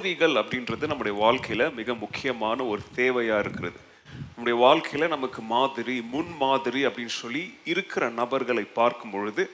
[0.00, 3.78] மாதிரிகள் அப்படின்றது நம்முடைய வாழ்க்கையில் மிக முக்கியமான ஒரு தேவையாக இருக்கிறது.
[4.28, 9.44] நம்முடைய வாழ்க்கையில் நமக்கு மாதிரி முன் மாதிரி அப்படின்னு சொல்லி இருக்கிற நபர்களை பார்க்கும் பொழுது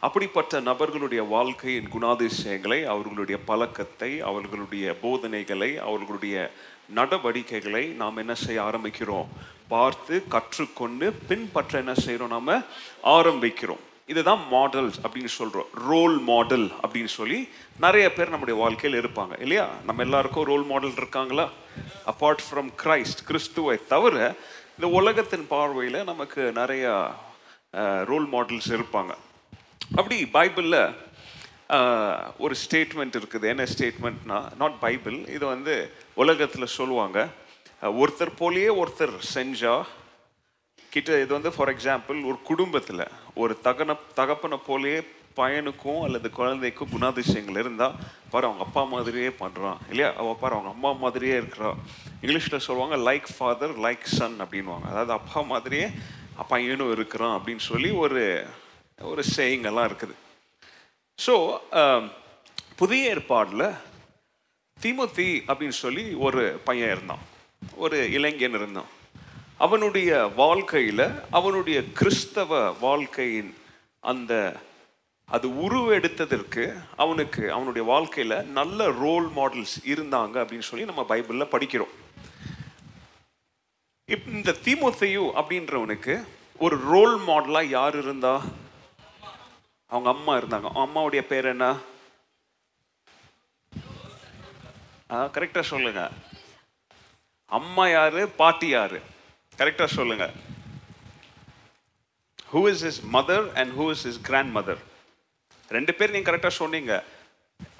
[0.00, 6.50] அப்படிப்பட்ட நபர்களுடைய வாழ்க்கையின் குணாதிசயங்களை அவர்களுடைய பழக்கத்தை அவர்களுடைய போதனைகளை அவர்களுடைய
[6.98, 9.30] நடவடிக்கைகளை நாம் என்ன செய்ய ஆரம்பிக்கிறோம்?
[9.68, 12.64] பார்த்து கற்றுக்கொண்டு பின்பற்ற என்ன செய்கிறோம் நாம்?
[13.18, 13.84] ஆரம்பிக்கிறோம்.
[14.10, 17.48] இதுதான் மாடல்ஸ் அப்படின்னு சொல்கிறோம் ரோல் மாடல் அப்படின்னு சொல்லி
[17.84, 19.34] நிறைய பேர் நம்முடைய வாழ்க்கையில் இருப்பாங்க.
[19.40, 19.66] இல்லையா?
[19.84, 21.46] நம்ம எல்லாருக்கும் ரோல் மாடல் இருக்காங்களா?
[22.12, 24.16] அப்பார்ட் ஃப்ரம் கிரைஸ்ட் கிறிஸ்துவை தவிர
[24.74, 26.94] இந்த உலகத்தின் பார்வையில் நமக்கு நிறையா
[28.10, 29.14] ரோல் மாடல்ஸ் இருப்பாங்க.
[29.96, 30.80] அப்படி பைபிளில்
[32.44, 33.46] ஒரு ஸ்டேட்மெண்ட் இருக்குது.
[33.52, 35.74] என்ன ஸ்டேட்மெண்ட்னா நாட் பைபிள் இது வந்து
[36.14, 37.28] உலகத்தில் சொல்லுவாங்க.
[37.82, 39.74] ஒருத்தர் போலேயே ஒருத்தர் செஞ்சா
[40.94, 45.00] கிட்ட இது வந்து ஃபார் எக்ஸாம்பிள் ஒரு குடும்பத்தில் ஒரு தகன தகப்பனை போலே
[45.36, 47.94] பையனுக்கும் அல்லது குழந்தைக்கும் குணாதிசயங்கள் இருந்தால்
[48.30, 50.14] பாரு அவங்க அப்பா மாதிரியே பண்ணுறான் இல்லையா?
[50.14, 51.74] அவள் பாரு அவங்க அம்மா மாதிரியே இருக்கிறா.
[52.22, 55.88] இங்கிலீஷில் சொல்லுவாங்க லைக் ஃபாதர் லைக் சன் அப்படின்வாங்க அதாவது அப்பா மாதிரியே
[56.48, 58.44] பையனும் இருக்கிறான் அப்படின்னு சொல்லி ஒரு
[59.00, 60.14] ஒரு saying இருக்குது.
[61.26, 61.34] ஸோ
[61.70, 62.10] um,
[62.76, 63.66] புதிய ஏற்பாடில்
[64.80, 67.22] திமுத்தி அப்படின்னு சொல்லி ஒரு பையன் இருந்தான்.
[67.76, 68.90] ஒரு இளைஞன் இருந்தான்.
[69.62, 73.50] அவனுடைய வாழ்க்கையில் அவனுடைய கிறிஸ்தவ வாழ்க்கையின்
[74.00, 74.56] அந்த
[75.26, 76.64] அது உருவெடுத்ததற்கு
[76.96, 81.92] அவனுக்கு அவனுடைய வாழ்க்கையில் நல்ல ரோல் மாடல்ஸ் இருந்தாங்க அப்படின்னு சொல்லி நம்ம பைபிளில் படிக்கிறோம்.
[84.06, 86.26] இப் இந்த தீமோத்தேயு அப்படின்றவனுக்கு
[86.58, 88.42] ஒரு ரோல் மாடலாக யார் இருந்தா?
[89.86, 90.68] அவங்க அம்மா இருந்தாங்க.
[90.70, 91.76] அவங்க அம்மாவுடைய பேர் என்ன?
[95.10, 96.10] கரெக்டாக சொல்லுங்க.
[97.46, 98.28] அம்மா யாரு?
[98.28, 99.00] பாட்டி யாரு?
[99.58, 100.30] கரெக்டாக சொல்லுங்க.
[102.52, 104.78] Who is is mother and who is is grand mother
[105.68, 107.04] ரெண்டு பேர் நீங்க கரெக்டாக சொன்னீங்க.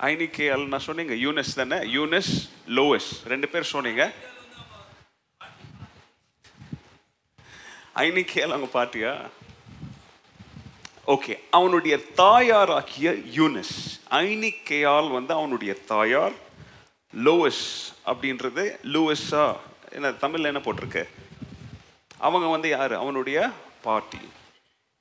[0.01, 1.15] ஐனிகே அல் நான் சொன்னீங்க.
[1.15, 1.77] யூனஸ் தானே?
[1.77, 4.13] யூனஸ் லோவஸ் ரெண்டு பேர் சொன்னீங்க.
[7.95, 9.31] ஐனிகே அவங்க பாட்டியா?
[11.07, 11.39] ஓகே.
[11.51, 13.75] அவனுடைய தாயார் ஆக்கிய யூனஸ்.
[14.11, 16.33] ஐனிகேயால் வந்து அவனுடைய தாயார்
[17.25, 17.67] லோவஸ்
[18.07, 18.65] அப்படின்றது.
[18.93, 19.57] லூவஸா
[19.91, 21.22] என்ன தமிழ்ல என்ன போட்டிருக்கு?
[22.27, 22.95] அவங்க வந்து யார்?
[22.95, 23.39] அவனுடைய
[23.83, 24.23] பாட்டி.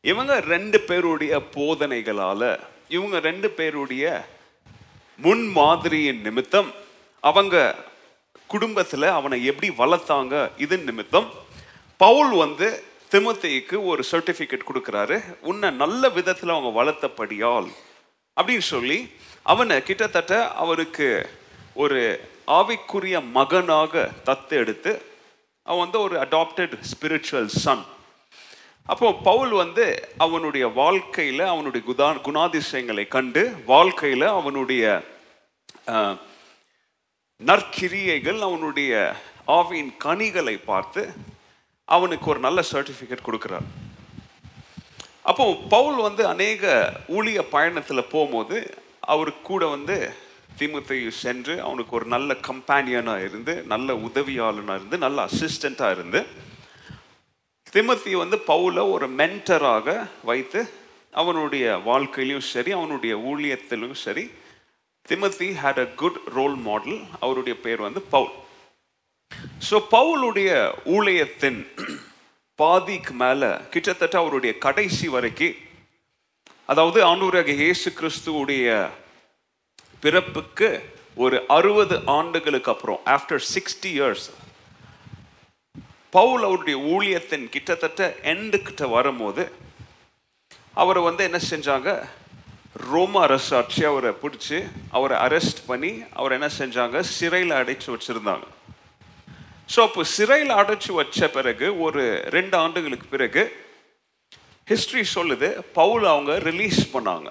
[0.02, 2.50] இவங்க ரெண்டு பேருடைய போதனைகளால்
[2.88, 4.06] இவங்க ரெண்டு பேருடைய
[5.26, 6.70] முன் மாதிரியின் நிமித்தம்
[7.24, 7.56] அவங்க
[8.54, 10.36] குடும்பத்தில் அவனை எப்படி வளர்த்தாங்க?
[10.58, 11.28] இது நிமித்தம்
[11.98, 12.68] பவுல் வந்து
[13.12, 15.18] திமுத்தைக்கு ஒரு சர்டிஃபிகேட் கொடுக்குறாரு.
[15.42, 17.70] உன்னை நல்ல விதத்தில் அவங்க வளர்த்தபடியால்
[18.38, 19.00] அப்படின்னு சொல்லி
[19.54, 20.34] அவனை கிட்டத்தட்ட
[20.64, 21.08] அவருக்கு
[21.74, 22.02] ஒரு
[22.58, 24.92] ஆவிக்குரிய மகனாக தத்து எடுத்து
[25.72, 27.84] அவன் வந்து ஒரு அடாப்டட் ஸ்பிரிச்சுவல் சன்
[28.92, 29.86] அப்போ பவுல் வந்து
[30.18, 34.84] அவனுடைய வாழ்க்கையில் அவனுடைய குதா குணாதிசயங்களை கண்டு வாழ்க்கையில் அவனுடைய
[37.42, 38.92] நற்கிரியைகள் அவனுடைய
[39.58, 41.04] ஆவியின் கனிகளை பார்த்து
[41.86, 43.68] அவனுக்கு ஒரு நல்ல சர்டிஃபிகேட் கொடுக்குறார்.
[45.30, 45.46] அப்போ
[45.76, 46.66] பவுல் வந்து அநேக
[47.18, 48.58] ஊழிய பயணத்தில் போகும்போது
[49.14, 49.98] அவர் கூட வந்து
[50.62, 56.22] தீமுத்தையு சென்று அவனுக்கு ஒரு நல்ல கம்பேனியனாக இருந்து நல்ல உதவியாளனாக இருந்து நல்ல அசிஸ்டண்ட்டாக இருந்து
[57.74, 60.62] திமத்தி வந்து பவுல ஒரு மென்டராக வைத்து
[61.14, 64.24] அவனுடைய வாழ்க்கையிலும் சரி அவனுடைய ஊழியத்திலும் சரி
[65.10, 68.34] Timothy had a good role model அவருடைய பேர் வந்து பவுல்.
[69.70, 70.52] ஸோ பவுலுடைய
[70.96, 71.60] ஊழியத்தின்
[72.60, 75.58] பாதிக்கு மேலே கிட்டத்தட்ட அவருடைய கடைசி வரைக்கும்
[76.66, 78.68] அதாவது ஆண்டவராக இயேசு கிறிஸ்துவுடைய
[80.04, 80.70] பிறப்புக்கு
[81.16, 84.28] ஒரு அறுபது ஆண்டுகளுக்கு அப்புறம் ஆஃப்டர் சிக்ஸ்டி இயர்ஸ்
[86.10, 89.44] பவுல் அவருடைய ஊழியத்தின் கிட்டத்தட்ட எண்டு கிட்ட வரும்போது
[90.74, 91.90] அவரை வந்து என்ன செஞ்சாங்க?
[92.92, 94.58] ரோம அரசாட்சி அவரை பிடிச்சி
[94.90, 97.00] அவரை அரெஸ்ட் பண்ணி அவர் என்ன செஞ்சாங்க?
[97.00, 98.48] சிறையில் அடைச்சு வச்சுருந்தாங்க.
[99.74, 102.04] ஸோ அப்போ சிறையில் அடைச்சு வச்ச பிறகு ஒரு
[102.38, 103.44] ரெண்டு ஆண்டுகளுக்கு பிறகு
[104.72, 105.50] ஹிஸ்ட்ரி சொல்லுது
[105.80, 107.30] பவுல் அவங்க ரிலீஸ் பண்ணாங்க.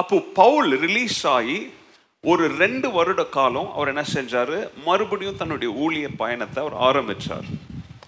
[0.00, 1.58] அப்போ பவுல் ரிலீஸ் ஆகி
[2.30, 4.56] ஒரு ரெண்டு வருட காலம் அவர் என்ன செஞ்சார்?
[4.84, 7.48] மறுபடியும் தன்னுடைய ஊழிய பயணத்தை அவர் ஆரம்பிச்சார்.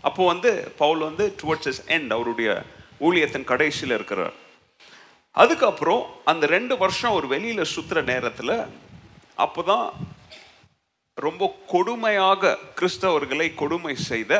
[0.08, 0.50] அப்போ வந்து
[0.82, 2.50] பவுல் வந்து டுவர்ட்ஸ் இஸ் எண்ட் அவருடைய
[3.00, 4.36] ஊழியத்தின் கடைசியில் இருக்கிறார்.
[5.30, 8.54] அதுக்கப்புறம் அந்த ரெண்டு வருஷம் அவர் வெளியில் சுற்றுற நேரத்தில்
[9.44, 9.86] அப்போதான்
[11.26, 14.32] ரொம்ப கொடுமையாக கிறிஸ்தவர்களை கொடுமை செய்த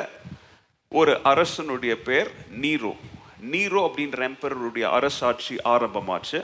[0.88, 2.30] ஒரு அரசனுடைய பேர்
[2.62, 2.94] நீரோ.
[3.52, 6.40] நீரோ அப்படின்ற எம்பரருடைய அரசாட்சி ஆரம்பமாச்சு.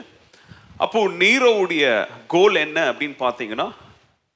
[0.77, 3.71] அப்போ நீரோவுடைய கோல் என்ன அப்படின்னு பார்த்தீங்கன்னா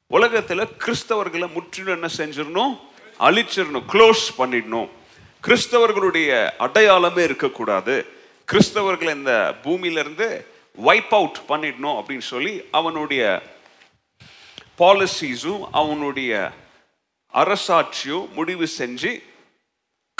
[0.08, 2.74] உலகத்தில் கிறிஸ்தவர்களை முற்றிலும் என்ன செஞ்சிடணும்?
[3.20, 4.90] அழிச்சிடணும் க்ளோஸ் பண்ணிடணும்.
[5.46, 8.06] கிறிஸ்தவர்களுடைய அடையாளமே இருக்கக்கூடாது.
[8.52, 10.46] கிறிஸ்தவர்களை இந்த பூமியிலேருந்து
[10.76, 13.42] வைப் அவுட் பண்ணிடணும் அப்படின்னு சொல்லி அவனுடைய
[14.78, 16.52] பாலிசிஸும் அவனுடைய
[17.34, 19.12] அரசாட்சியும் முடிவு செஞ்சு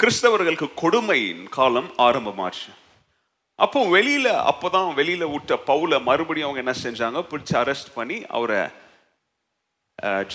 [0.02, 2.70] கிறிஸ்தவர்களுக்கு கொடுமையின் காலம் ஆரம்பமாச்சு.
[3.58, 7.20] அப்போ வெளியில் அப்போ தான் வெளியில் விட்ட பவுலை மறுபடியும் அவங்க என்ன செஞ்சாங்க?
[7.32, 8.60] பிடிச்சி அரெஸ்ட் பண்ணி அவரை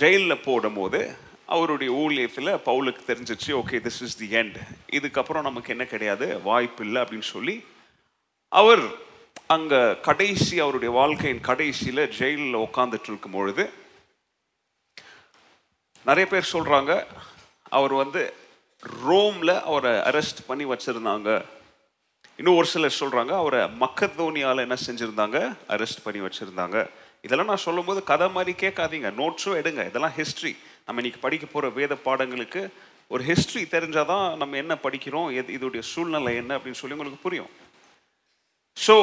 [0.00, 1.00] ஜெயிலில் போடும்போது
[1.54, 4.56] அவருடைய ஊழியத்தில் பவுலுக்கு தெரிஞ்சிச்சு okay this is the end
[4.98, 6.26] இதுக்கப்புறம் நமக்கு என்ன கிடையாது?
[6.48, 7.56] வாய்ப்பு இல்லை அப்படின்னு சொல்லி
[8.52, 8.84] அவர்
[9.56, 13.64] அங்கே கடைசி அவருடைய வாழ்க்கையின் கடைசியில் ஜெயிலில் உட்காந்துட்டு இருக்கும் பொழுது
[16.06, 16.92] நிறைய பேர் சொல்கிறாங்க
[17.78, 18.22] அவர் வந்து
[19.06, 21.30] ரோமில் அவரை அரெஸ்ட் பண்ணி வச்சுருந்தாங்க.
[22.38, 25.38] இன்னும் ஒரு சிலர் சொல்கிறாங்க அவரை மக்கத்தோனியால் என்ன செஞ்சிருந்தாங்க?
[25.74, 26.76] அரெஸ்ட் பண்ணி வச்சிருந்தாங்க.
[27.26, 29.08] இதெல்லாம் நான் சொல்லும்போது கதை மாதிரி கேட்காதீங்க.
[29.20, 29.82] நோட்ஸும் எடுங்க.
[29.90, 30.52] இதெல்லாம் ஹிஸ்ட்ரி
[30.86, 32.60] நம்ம இன்னைக்கு படிக்க போகிற வேத பாடங்களுக்கு
[33.14, 37.50] ஒரு ஹிஸ்ட்ரி தெரிஞ்சாதான் நம்ம என்ன படிக்கிறோம் எது இதோடைய சூழ்நிலை என்ன அப்படின்னு சொல்லி உங்களுக்கு புரியும்.
[38.76, 38.96] So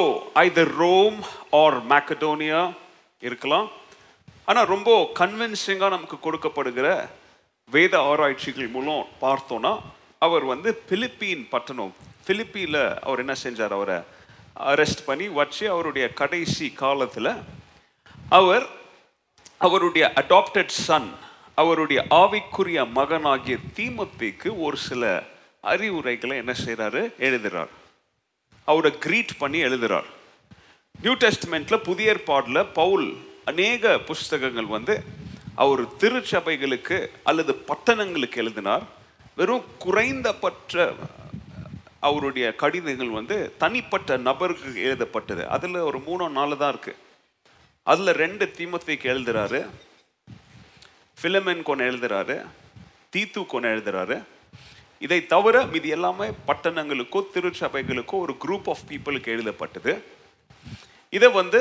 [0.46, 1.20] either Rome
[1.60, 2.62] or Macedonia
[3.26, 3.68] இருக்கலாம்.
[4.50, 4.90] ஆனால் ரொம்ப
[5.20, 6.88] கன்வின்சிங்காக நமக்கு கொடுக்கப்படுகிற
[7.70, 9.74] வேத ஆராய்ச்சிகள் மூலம் பார்த்தோன்னா
[10.26, 11.94] அவர் வந்து பிலிப்பீன் பட்டணம்
[12.26, 13.70] பிலிப்பியில் அவர் என்ன செஞ்சார்?
[13.70, 13.98] அவரை
[14.60, 17.30] அரெஸ்ட் பண்ணி வச்சு அவருடைய கடைசி காலத்தில்
[18.28, 18.66] அவர்
[19.58, 21.10] அவருடைய அடாப்டட் சன்
[21.54, 25.22] அவருடைய ஆவிக்குரிய மகனாகிய தீமத்திக்கு ஒரு சில
[25.60, 27.68] அறிவுரைகளை என்ன செய்கிறாரு எழுதுகிறார்
[28.64, 30.08] அவரை கிரீட் பண்ணி எழுதுகிறார்
[31.00, 35.02] நியூ டெஸ்ட்மெண்ட்டில் புதிய ஏற்பாடில் பவுல் அநேக புஸ்தகங்கள் வந்து
[35.54, 38.82] அவர் திருச்சபைகளுக்கு அல்லது பட்டணங்களுக்கு எழுதினார்.
[39.36, 40.92] வெறும் குறைந்தபட்ச
[42.00, 45.48] அவருடைய கடிதங்கள் வந்து தனிப்பட்ட நபருக்கு எழுதப்பட்டது.
[45.48, 47.02] அதில் ஒரு மூணோ நாலு தான் இருக்குது
[47.82, 49.60] அதில் ரெண்டு தீமத்தைக்கு எழுதுகிறாரு
[51.20, 52.36] ஃபிலமென் கொண்டு எழுதுகிறாரு
[53.16, 54.16] தீத்து கொண்டு எழுதுகிறாரு
[54.98, 59.92] இதை தவிர மீதி எல்லாமே பட்டணங்களுக்கோ திருச்சபைகளுக்கோ ஒரு குரூப் ஆஃப் பீப்புளுக்கு எழுதப்பட்டது.
[61.10, 61.60] இதை வந்து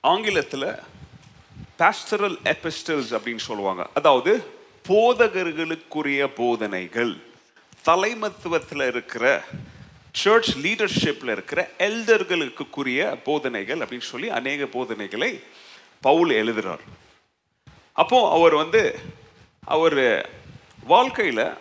[0.00, 0.68] ஆங்கிலத்தில்
[1.78, 3.86] பேஸ்டரல் எபிஸ்டல்ஸ் அப்படின்னு சொல்லுவாங்க.
[3.94, 4.32] அதாவது
[4.88, 7.14] போதகர்களுக்குரிய போதனைகள்.
[7.88, 9.44] தலைமத்துவத்தில் இருக்கிற
[10.12, 15.42] சர்ச் லீடர்ஷிப்பில் இருக்கிற எல்டர்களுக்குரிய போதனைகள் அப்படின்னு சொல்லி அநேக போதனைகளை
[16.00, 16.80] பவுல் எழுதுகிறார்
[17.92, 18.98] அப்போ அவர் வந்து
[19.64, 20.30] அவர்
[20.84, 21.56] வாழ்க்கையில்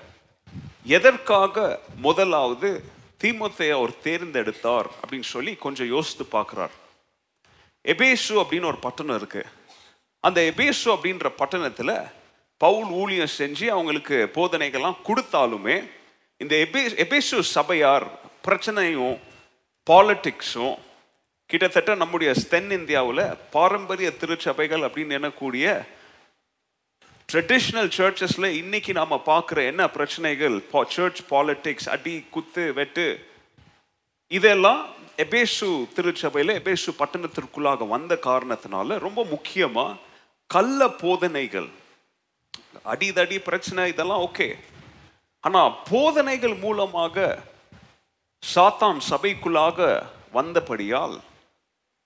[0.84, 2.84] எதற்காக முதலாவது
[3.24, 6.72] தீமத்தை அவர் தேர்ந்தெடுத்தார் அப்படின்னு சொல்லி கொஞ்சம் யோசித்து பார்க்குறார்.
[7.86, 9.52] எபேசு அப்படின்னு ஒரு பட்டணம் இருக்குது
[10.20, 11.96] அந்த எபேசு அப்படின்ற பட்டணத்தில்
[12.58, 15.90] பவுல் ஊழியம் செஞ்சு அவங்களுக்கு போதனைகள்லாம் கொடுத்தாலுமே
[16.44, 18.06] இந்த எபே எபேசு சபையார்
[18.48, 19.18] பிரச்சனையும்
[19.90, 20.78] பாலிட்டிக்ஸும்
[21.48, 25.86] கிட்டத்தட்ட நம்முடைய தென் இந்தியாவில் பாரம்பரிய திருச்சபைகள் அப்படின்னு எண்ணக்கூடிய
[27.34, 30.62] ட்ரெடிஷ்னல் சர்ச்சஸில் இன்னைக்கு நாம் பார்க்குற என்ன பிரச்சனைகள்?
[30.90, 33.26] சர்ச் பாலிட்டிக்ஸ் அடி குத்து வெட்டு.
[34.28, 39.98] இதெல்லாம் எபேசு திருச்சபையில் எபேசு பட்டணத்திற்குள்ளாக வந்த காரணத்தினால ரொம்ப முக்கியமாக
[40.48, 41.70] கள்ள போதனைகள்
[42.86, 44.56] அடிதடி பிரச்சனை இதெல்லாம் ஓகே
[45.44, 47.26] ஆனால் போதனைகள் மூலமாக
[48.44, 49.80] சாத்தான் சபைக்குள்ளாக
[50.38, 51.18] வந்தபடியால்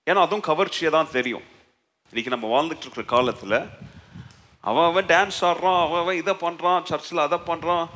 [0.06, 1.46] ஏன்னா அதுவும் கவர்ச்சியை தான் தெரியும்.
[2.10, 3.58] இன்றைக்கி நம்ம வாழ்ந்துட்டு இருக்கிற காலத்தில்
[4.68, 7.86] அவன் அவன் டான்ஸ் ஆடுறான் அவன் அவன் இதை பண்ணுறான் சர்ச்சில் அதை பண்ணுறான்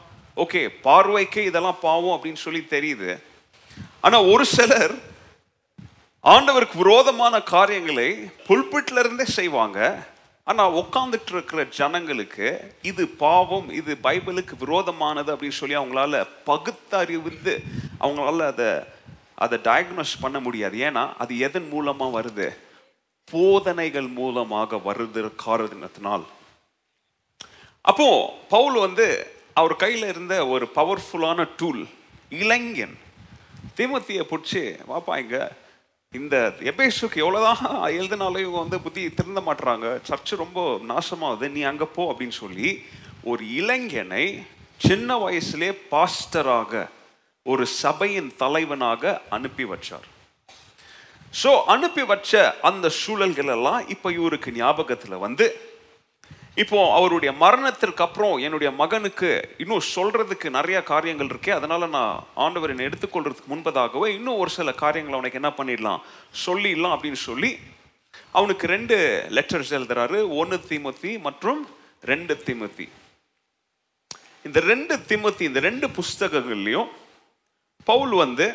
[0.45, 3.11] ஓகே பார்வைக்கு இதெல்லாம் பாவம் அப்படின்னு சொல்லி தெரியுது.
[4.05, 4.95] ஆனால் ஒரு சிலர்
[6.25, 8.09] ஆண்டவருக்கு விரோதமான காரியங்களை
[8.49, 9.79] புல்பிட்ல இருந்தே செய்வாங்க.
[10.49, 12.47] ஆனால் உட்காந்துட்டு இருக்கிற ஜனங்களுக்கு
[12.91, 16.21] இது பாவம் இது பைபிளுக்கு விரோதமானது அப்படின்னு சொல்லி அவங்களால
[16.51, 17.55] பகுத்தறிவித்து
[18.05, 18.71] அவங்களால அதை
[19.45, 20.77] அதை டயக்னோஸ் பண்ண முடியாது.
[20.89, 22.49] ஏன்னா அது எதன் மூலமாக வருது?
[23.33, 26.25] போதனைகள் மூலமாக வருது காரணத்தினால்
[27.91, 28.09] அப்போ
[28.55, 29.07] பவுல் வந்து
[29.61, 31.83] அவர் கையில் இருந்த ஒரு பவர்ஃபுல்லான டூல்
[32.43, 32.97] இளைஞன்.
[33.77, 35.43] திமுத்தியை பிடிச்சி வாப்பா இங்கே
[36.19, 36.37] இந்த
[36.71, 37.61] எபேசுக்கு எவ்வளோதான்
[37.99, 41.47] எழுதினாலும் இவங்க வந்து புத்தி திருந்த மாட்டுறாங்க சர்ச்சு ரொம்ப நாசமாகுது.
[41.55, 42.69] நீ அங்கே போ அப்படின்னு சொல்லி
[43.31, 44.25] ஒரு இளைஞனை
[44.87, 46.83] சின்ன வயசுலே பாஸ்டராக
[47.47, 50.07] ஒரு சபையின் தலைவனாக அனுப்பி வச்சார்.
[51.43, 52.33] ஸோ அனுப்பி வச்ச
[52.71, 55.47] அந்த சூழல்கள் எல்லாம் இப்போ இவருக்கு ஞாபகத்தில் வந்து
[56.57, 59.29] இப்போ அவருடைய மரணத்திற்கு அப்புறம் என்னுடைய மகனுக்கு
[59.59, 65.17] இன்னும் சொல்றதுக்கு நிறைய காரியங்கள் இருக்கே அதனால நான் ஆண்டவர் என்னை எடுத்துக்கொள்றதுக்கு முன்பதாகவே இன்னும் ஒரு சில காரியங்களை
[65.19, 66.03] அவனுக்கு என்ன பண்ணிடலாம்
[66.47, 67.51] சொல்லிடலாம் அப்படின்னு சொல்லி
[68.31, 68.97] அவனுக்கு ரெண்டு
[69.37, 70.19] லெட்டர்ஸ் எழுதுறாரு.
[70.41, 71.61] ஒன்று திமுத்தி மற்றும்
[72.05, 72.87] ரெண்டு திமுத்தி.
[74.45, 76.89] இந்த ரெண்டு திமுத்தி இந்த ரெண்டு புஸ்தகங்கள்லையும்
[77.85, 78.47] பவுல் வந்து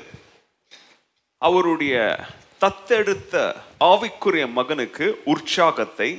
[1.41, 1.95] அவருடைய
[2.63, 3.55] தத்தெடுத்த
[3.91, 6.09] ஆவிக்குரிய மகனுக்கு உற்சாகத்தை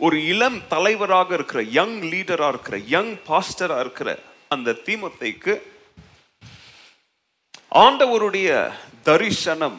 [0.00, 5.54] ஒரு இளம் தலைவராக இருக்கிற யங் லீடரா இருக்கிற யங் பாஸ்டரா இருக்கிற அந்த தீமத்தைக்கு
[7.84, 8.48] ஆண்டவருடைய
[9.02, 9.78] தரிசனம்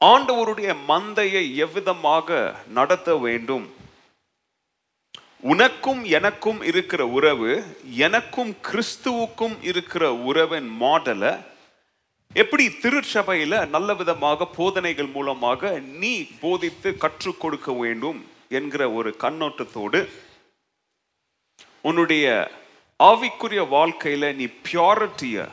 [0.00, 3.66] ஆண்டவருடைய மந்தையை எவ்விதமாக நடத்த வேண்டும்?
[5.52, 7.50] உனக்கும் எனக்கும் இருக்கிற உறவு
[8.06, 11.32] எனக்கும் கிறிஸ்துவுக்கும் இருக்கிற உறவின் மாடலை
[12.34, 15.70] எப்படி திருச்சபையில நல்ல விதமாக போதனைகள் மூலமாக
[16.00, 18.18] நீ போதித்து கற்றுக் கொடுக்க வேண்டும்?
[18.50, 20.08] என்கிற ஒரு கண்ணோட்டத்தோடு
[21.80, 22.26] உன்னுடைய
[23.00, 25.48] ஆவிக்குரிய வாழ்க்கையில நீ பியூரிட்டிய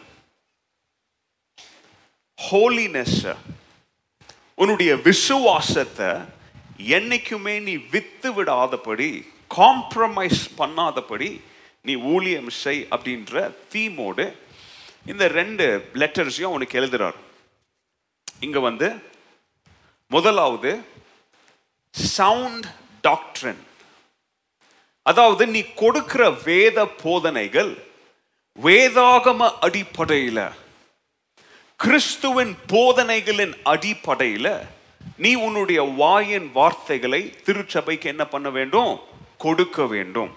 [2.40, 3.26] ஹோலினஸ்
[4.56, 6.10] உன்னுடைய விசுவாசத்தை
[6.78, 9.10] என்னைக்குமே நீ வித்து விடாதபடி
[9.56, 11.42] காம்ப்ரமைஸ் பண்ணாதபடி
[11.82, 14.26] நீ ஊழியம் செய் அப்படின்ற தீமோடு
[15.06, 17.18] இந்த ரெண்டு லெட்டர்ஸையும் உனக்கு எழுதுறார்.
[18.40, 18.88] இங்க வந்து
[20.08, 20.72] முதலாவது
[21.94, 22.68] சவுண்ட்
[23.08, 23.64] டாக்டரன்
[25.06, 27.72] அதாவது நீ கொடுக்கிற வேத போதனைகள்
[28.62, 30.46] வேதாகம அடிப்படையில்
[31.80, 34.54] கிறிஸ்துவின் போதனைகளின் அடிப்படையில்
[35.18, 38.94] நீ உன்னுடைய வாயின் வார்த்தைகளை திருச்சபைக்கு என்ன பண்ண வேண்டும்?
[39.38, 40.32] கொடுக்க வேண்டும்.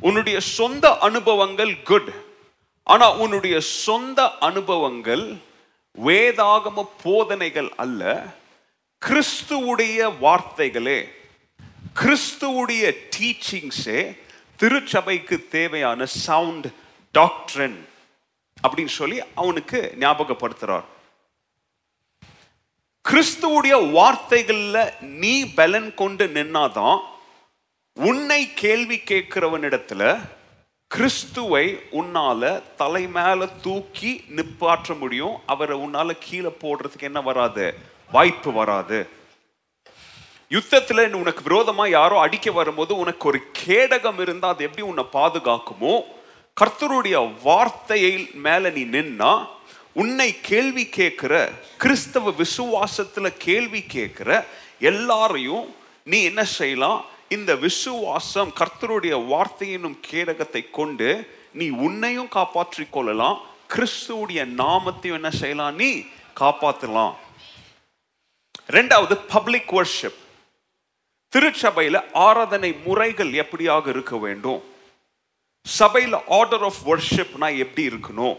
[0.00, 2.10] உன்னுடைய சொந்த அனுபவங்கள் குட்
[2.86, 5.24] ஆனா உன்னுடைய சொந்த அனுபவங்கள்
[6.04, 8.02] வேதாகம போதனைகள் அல்ல
[9.02, 10.98] கிறிஸ்துவுடைய வார்த்தைகளே.
[12.00, 14.18] கிறிஸ்துவுடைய டீச்சிங்ஸே
[14.56, 16.66] திருச்சபைக்கு தேவையான சவுண்ட்
[17.12, 17.88] டாக்டரன்
[18.62, 20.84] அப்படின்னு சொல்லி அவனுக்கு ஞாபகப்படுத்துறார்.
[23.08, 27.00] கிறிஸ்துவுடைய வார்த்தைகளில் நீ பலன் கொண்டு நின்னாதான்
[27.94, 30.28] உன்னை கேள்வி கேட்கிறவனிடத்துல
[30.86, 35.36] கிறிஸ்துவை உன்னால தலை மேல தூக்கி நிப்பாற்ற முடியும்.
[35.46, 37.74] அவரை உன்னால கீழே போடுறதுக்கு என்ன வராது?
[38.12, 39.08] வாய்ப்பு வராது.
[40.54, 45.94] யுத்தத்தில் உனக்கு விரோதமாக யாரோ அடிக்க வரும்போது உனக்கு ஒரு கேடகம் இருந்தால் அது எப்படி உன்னை பாதுகாக்குமோ?
[46.56, 48.12] கர்த்தருடைய வார்த்தையை
[48.46, 49.32] மேலே நீ நின்னா
[49.92, 51.34] உன்னை கேள்வி கேட்குற
[51.82, 54.30] கிறிஸ்தவ விசுவாசத்தில் கேள்வி கேட்குற
[54.90, 57.00] எல்லாரையும் நீ என்ன செய்யலாம்?
[57.28, 61.08] இந்த விசுவாசம் கர்த்தருடைய வார்த்தையினும் கேடகத்தை கொண்டு
[61.52, 63.38] நீ உன்னையும் காப்பாற்றி கொள்ளலாம்.
[63.74, 65.74] கிறிஸ்துவுடைய நாமத்தையும் என்ன செய்யலாம்?
[65.74, 65.90] நீ
[66.40, 67.14] காப்பாற்றலாம்
[68.76, 70.20] ரெண்டாவது பப்ளிக் வர்ஷிப்
[71.32, 74.60] திருச்சபையில் ஆராதனை முறைகள் எப்படியாக இருக்க வேண்டும்?
[75.66, 78.36] சபையில் ஆர்டர் ஆஃப் ஒர்ஷிப்னா எப்படி இருக்கணும்?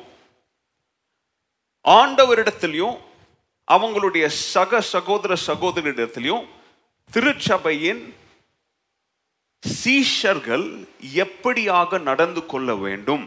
[1.86, 2.98] ஆண்டவரிடத்திலையும்
[3.68, 6.46] அவங்களுடைய சக சகோதர சகோதரிடத்திலையும்
[7.10, 8.04] திருச்சபையின்
[9.64, 10.68] சீஷர்கள்
[11.24, 13.26] எப்படியாக நடந்து கொள்ள வேண்டும்?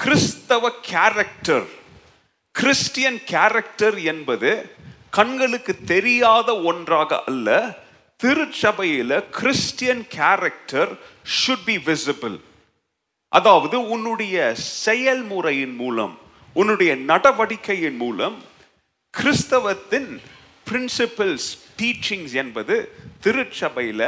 [0.00, 1.68] கிறிஸ்தவ கேரக்டர்
[2.54, 4.50] கிறிஸ்டியன் கேரக்டர் என்பது
[5.16, 7.48] கண்களுக்கு தெரியாத ஒன்றாக அல்ல
[8.20, 10.92] திருச்சபையில Christian character
[11.34, 12.36] should be visible
[13.28, 14.36] அதாவது உன்னுடைய
[14.84, 16.14] செயல்முறையின் மூலம்
[16.54, 18.36] உன்னுடைய நடவடிக்கையின் மூலம்
[19.14, 20.10] கிறிஸ்தவத்தின்
[20.66, 22.76] பிரின்சிபிள்ஸ் டீச்சிங்ஸ் என்பது
[23.20, 24.06] திருச்சபையில்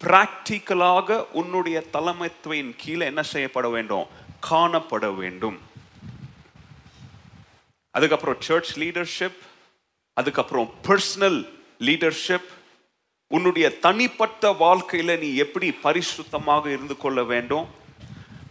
[0.00, 4.06] பிராக்டிக்கலாக உன்னுடைய தலைமைத்துவின் கீழே என்ன செய்யப்பட வேண்டும்?
[4.50, 5.58] காணப்பட வேண்டும்.
[7.94, 9.38] அதுக்கப்புறம் சர்ச் லீடர்ஷிப்
[10.20, 11.40] அதுக்கப்புறம் பர்சனல்
[11.86, 12.48] லீடர்ஷிப்
[13.36, 17.66] உன்னுடைய தனிப்பட்ட வாழ்க்கையில் நீ எப்படி பரிசுத்தமாக இருந்து கொள்ள வேண்டும்?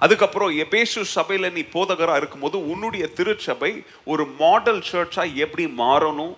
[0.05, 3.71] அதுக்கப்புறம் எபேசு சபையில் நீ போதகராக இருக்கும்போது உன்னுடைய திருச்சபை
[4.11, 6.35] ஒரு மாடல் சர்ச்சாக எப்படி மாறணும்?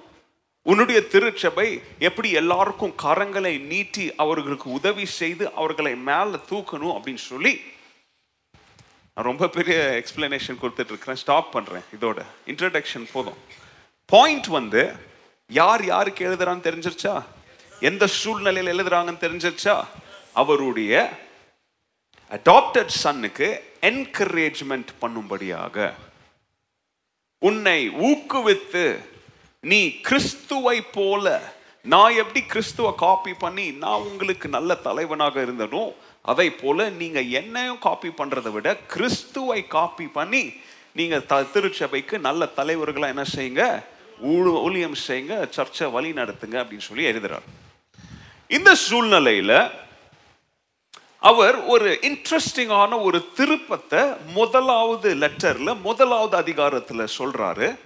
[0.65, 1.67] உன்னுடைய திருச்சபை
[2.07, 7.53] எப்படி எல்லாருக்கும் கரங்களை நீட்டி அவர்களுக்கு உதவி செய்து அவர்களை மேலே தூக்கணும் அப்படின்னு சொல்லி
[9.13, 11.21] நான் ரொம்ப பெரிய எக்ஸ்பிளனேஷன் கொடுத்துட்டு இருக்கிறேன்.
[11.23, 12.19] ஸ்டாப் பண்ணுறேன் இதோட
[12.51, 13.39] இன்ட்ரடக்ஷன் போதும்.
[14.09, 14.83] பாயிண்ட் வந்து
[15.49, 17.23] யார் யாருக்கு எழுதுறான்னு தெரிஞ்சிருச்சா?
[17.79, 19.75] எந்த சூழ்நிலையில் எழுதுறாங்கன்னு தெரிஞ்சிருச்சா?
[20.33, 20.93] அவருடைய
[22.31, 23.47] அடாப்டட் சன்னுக்கு
[23.81, 25.93] என்கரேஜ்மெண்ட் பண்ணும்படியாக.
[27.41, 28.83] உன்னை ஊக்குவித்து
[29.63, 31.25] நீ கிறிஸ்துவை போல
[31.85, 35.83] நான் எப்படி கிறிஸ்துவை காப்பி பண்ணி நான் உங்களுக்கு நல்ல தலைவனாக இருந்தனோ
[36.21, 40.43] அதை போல நீங்க என்னையும் காப்பி பண்றதை விட கிறிஸ்துவை காப்பி பண்ணி
[40.91, 43.63] நீங்க த திருச்சபைக்கு நல்ல தலைவர்களாக என்ன செய்யுங்க?
[44.19, 47.43] ஊழ ஊழியம் செய்யுங்க சர்ச்சை வழி நடத்துங்க அப்படின்னு சொல்லி எழுதுறார்.
[48.47, 49.71] இந்த சூழ்நிலையில்
[51.17, 57.77] அவர் ஒரு இன்ட்ரெஸ்டிங்கான ஒரு திருப்பத்தை முதலாவது லெட்டரில் முதலாவது அதிகாரத்தில் சொல்கிறாரு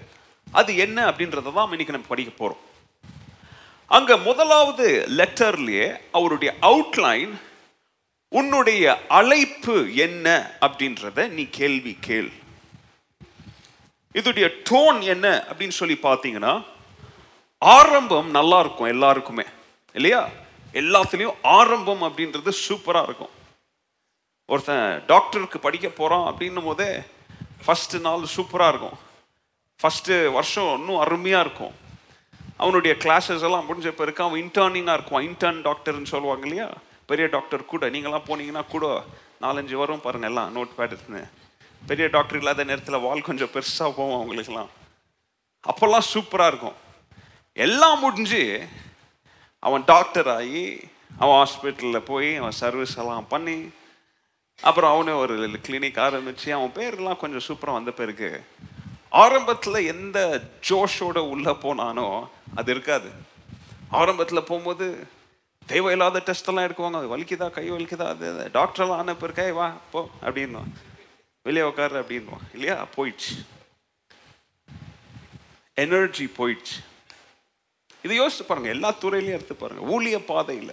[0.52, 2.62] அது என்ன அப்படின்றத தான் இன்னைக்கு நம்ம படிக்க போகிறோம்
[3.88, 7.34] அங்கே முதலாவது லெட்டர்லேயே அவருடைய அவுட்லைன்
[8.30, 12.32] உன்னுடைய அழைப்பு என்ன அப்படின்றத நீ கேள்வி கேள்.
[14.14, 16.66] இதோடைய டோன் என்ன அப்படின்னு சொல்லி பார்த்தீங்கன்னா
[17.58, 19.44] ஆரம்பம் நல்லா இருக்கும் எல்லாருக்குமே.
[19.94, 20.30] இல்லையா?
[20.74, 23.30] எல்லாத்துலேயும் ஆரம்பம் அப்படின்றது சூப்பராக இருக்கும்.
[24.46, 27.02] ஒருத்தன் டாக்டருக்கு படிக்க போகிறான் அப்படின்னும் போதே
[27.68, 28.98] ஃபஸ்ட்டு நாள் சூப்பராக இருக்கும்.
[29.84, 31.76] ஃபஸ்ட்டு வருஷம் இன்னும் அருமையாக இருக்கும்.
[32.58, 35.22] அவனுடைய கிளாஸஸ் எல்லாம் முடிஞ்ச பிறகு அவன் இன்டர்னிங்காக இருக்கும்.
[35.22, 36.70] இன்டர்ன் டாக்டர்னு சொல்லுவாங்க இல்லையா?
[37.06, 37.90] பெரிய டாக்டர் கூட.
[37.90, 39.04] நீங்களாம் போனீங்கன்னா கூட
[39.42, 41.30] நாலஞ்சு வரும் பாருங்க எல்லாம் நோட் பேட் எடுத்துன்னு
[41.88, 44.72] பெரிய டாக்டர் இல்லாத நேரத்தில் வால் கொஞ்சம் பெருசாக போவோம் அவங்களுக்கெல்லாம்.
[45.70, 46.78] அப்போல்லாம் சூப்பராக இருக்கும்.
[47.54, 48.44] எல்லாம் முடிஞ்சு
[49.60, 50.64] அவன் டாக்டர் ஆகி
[51.18, 53.58] அவன் ஹாஸ்பிட்டலில் போய் அவன் சர்வீஸ் எல்லாம் பண்ணி
[54.64, 55.36] அப்புறம் அவனே ஒரு
[55.68, 58.30] கிளினிக் ஆரம்பித்து அவன் பேர்லாம் கொஞ்சம் சூப்பராக வந்த பிறகு
[59.10, 62.08] ஆரம்பத்தில் எந்த ஜோஷோட உள்ளே போனானோ
[62.56, 63.10] அது இருக்காது.
[63.90, 64.88] ஆரம்பத்தில் போகும்போது
[65.66, 67.00] தேவையில்லாத டெஸ்ட் எல்லாம் எடுக்குவாங்க.
[67.02, 70.74] அது வலிக்குதா கை வலிக்குதா அது டாக்டர்லாம் ஆன பிறகு வா போ அப்படின்னுவான்.
[71.44, 72.44] வெளியே உட்காரு அப்படின்வான்.
[72.54, 72.88] இல்லையா?
[72.96, 73.46] போயிடுச்சு.
[75.74, 76.84] எனர்ஜி போயிடுச்சு.
[78.04, 78.70] இது யோசிச்சு பாருங்க.
[78.70, 79.82] எல்லா துறையிலையும் எடுத்து பாருங்க.
[79.82, 80.72] ஊழிய பாதையில்.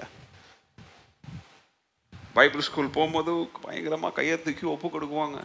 [2.33, 5.45] பைபிள் ஸ்கூல் போகும்போது பயங்கரமாக கையை தூக்கி ஒப்பு கொடுக்குவாங்க.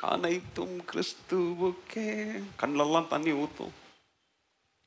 [0.00, 2.42] அனைத்தும் கிறிஸ்துவுக்கே.
[2.60, 3.72] கண்ணெல்லாம் தண்ணி ஊற்றும்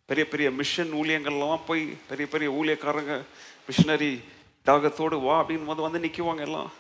[0.06, 3.22] பெரிய பெரிய மிஷன் ஊழியங்கள்லாம் போய் பெரிய பெரிய ஊழியக்காரங்க
[3.68, 4.24] மிஷினரி
[4.66, 6.72] தாகத்தோடு வா அப்படின்னு வந்து வந்து நிற்குவாங்க எல்லாம்.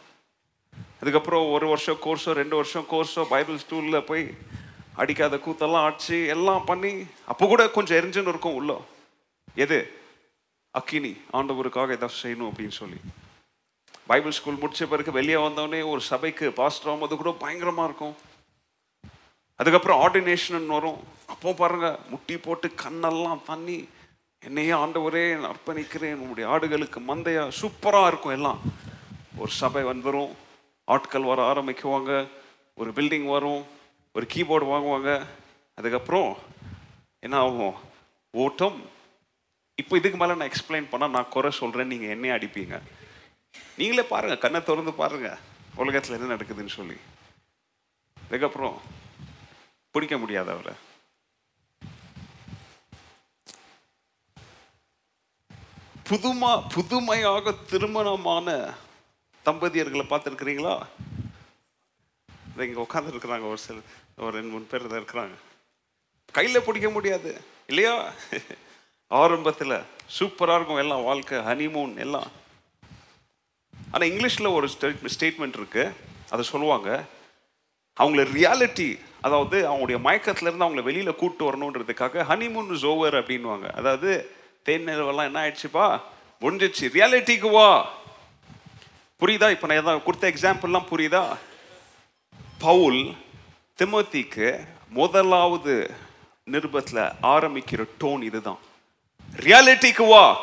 [1.03, 4.25] அதுக்கப்புறம் ஒரு வருஷம் கோர்ஸோ ரெண்டு வருஷம் கோர்ஸோ பைபிள் ஸ்கூலில் போய்
[5.01, 6.91] அடிக்காத கூத்தெல்லாம் அடிச்சு எல்லாம் பண்ணி
[7.31, 8.73] அப்போ கூட கொஞ்சம் எரிஞ்சுன்னு இருக்கும் உள்ள
[9.63, 9.79] எது?
[10.73, 12.99] அக்கினி ஆண்டவருக்காக ஏதாவது செய்யணும் அப்படின்னு சொல்லி.
[14.11, 18.15] பைபிள் ஸ்கூல் முடிச்ச பிறகு வெளியே வந்தோடனே ஒரு சபைக்கு பாஸ்டர் ஆகும்போது கூட பயங்கரமாக இருக்கும்.
[19.59, 21.01] அதுக்கப்புறம் ஆர்டினேஷன் வரும்.
[21.33, 23.77] அப்போ பாருங்க முட்டி போட்டு கண்ணெல்லாம் தண்ணி
[24.43, 28.61] என்னையே ஆண்டவரே நான் அர்ப்பணிக்கிறேன் உங்களுடைய ஆடுகளுக்கு மந்தையா சூப்பராக இருக்கும் எல்லாம்.
[29.41, 30.31] ஒரு சபை வந்துடும்
[30.85, 32.29] ஆட்கள் வர ஆரம்பிக்குவாங்க
[32.75, 33.65] ஒரு பில்டிங் வரும்
[34.13, 35.25] ஒரு கீபோர்டு வாங்குவாங்க.
[35.75, 36.37] அதுக்கப்புறம்
[37.19, 37.75] என்ன ஆகும்?
[38.31, 38.89] ஓட்டம்.
[39.75, 42.81] இப்போ இதுக்கு மேலே நான் எக்ஸ்பிளைன் பண்ணால் நான் குறை சொல்கிறேன் நீங்கள் என்னையே அடிப்பீங்க.
[43.77, 45.37] நீங்களே பாருங்கள் கண்ணை திறந்து பாருங்கள்
[45.75, 46.97] உலகத்தில் என்ன நடக்குதுன்னு சொல்லி.
[48.25, 48.81] அதுக்கப்புறம்
[49.91, 50.73] பிடிக்க முடியாது அவரை.
[56.09, 58.73] புதுமா புதுமையாக திருமணமான
[59.47, 60.75] தம்பதியர்களை பார்த்துருக்குறீங்களா?
[62.51, 63.77] இதை இங்கே உட்காந்துருக்குறாங்க ஒரு சில
[64.23, 65.35] ஒரு ரெண்டு மூணு பேர் தான் இருக்கிறாங்க.
[66.37, 67.31] கையில் பிடிக்க முடியாது
[67.71, 67.95] இல்லையா?
[69.21, 69.75] ஆரம்பத்தில்
[70.17, 72.29] சூப்பராக இருக்கும் எல்லாம் வாழ்க்கை ஹனிமூன் எல்லாம்.
[73.93, 74.67] ஆனால் இங்கிலீஷில் ஒரு
[75.15, 75.95] ஸ்டேட்மெண்ட் இருக்குது
[76.33, 76.89] அதை சொல்லுவாங்க.
[78.01, 78.89] அவங்கள ரியாலிட்டி
[79.27, 84.11] அதாவது அவங்களுடைய மயக்கத்துலேருந்து அவங்கள வெளியில் கூப்பிட்டு வரணுன்றதுக்காக ஹனிமூன் இஸ் ஓவர் அப்படின்வாங்க அதாவது
[84.67, 85.85] தேன் நிலவெல்லாம் என்ன ஆயிடுச்சுப்பா?
[86.41, 87.69] முடிஞ்சிச்சு ரியாலிட்டிக்கு வா.
[89.23, 89.49] புரியுதா?
[89.49, 91.37] இப்போ நான் ஏதாவது கொடுத்த எக்ஸாம்பிள்லாம் புரியுதா?
[92.59, 93.13] பவுல்
[93.77, 94.59] திமத்திக்கு
[94.89, 95.93] முதலாவது
[96.43, 98.57] நிருபத்தில் ஆரம்பிக்கிற டோன் இதுதான்.
[99.35, 100.37] ரியாலிட்டிக்கு வா.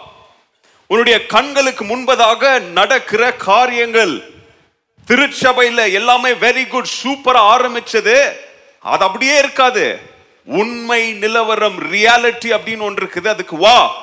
[0.87, 4.33] உன்னுடைய கண்களுக்கு முன்பதாக நடக்கிற காரியங்கள்.
[5.07, 8.33] திருச்சபையில் எல்லாமே வெரி குட் சூப்பராக ஆரம்பிச்சது.
[8.81, 10.01] அது அப்படியே இருக்காது.
[10.45, 13.29] உண்மை நிலவரம் ரியாலிட்டி அப்படின்னு ஒன்று இருக்குது.
[13.29, 13.95] அதுக்கு வா.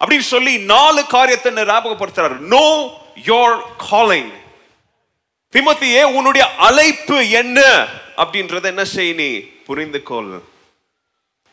[0.00, 2.38] அப்படின்னு சொல்லி நாலு காரியத்தை ஞாபகப்படுத்துறாரு?
[2.38, 2.90] நோ
[3.24, 4.32] யோர் காலிங்
[5.52, 7.88] திமத்தியே உன்னுடைய அழைப்பு என்ன?
[8.16, 9.38] அப்படின்றத என்ன செய் நீ?
[9.38, 10.42] புரிந்து கொள்.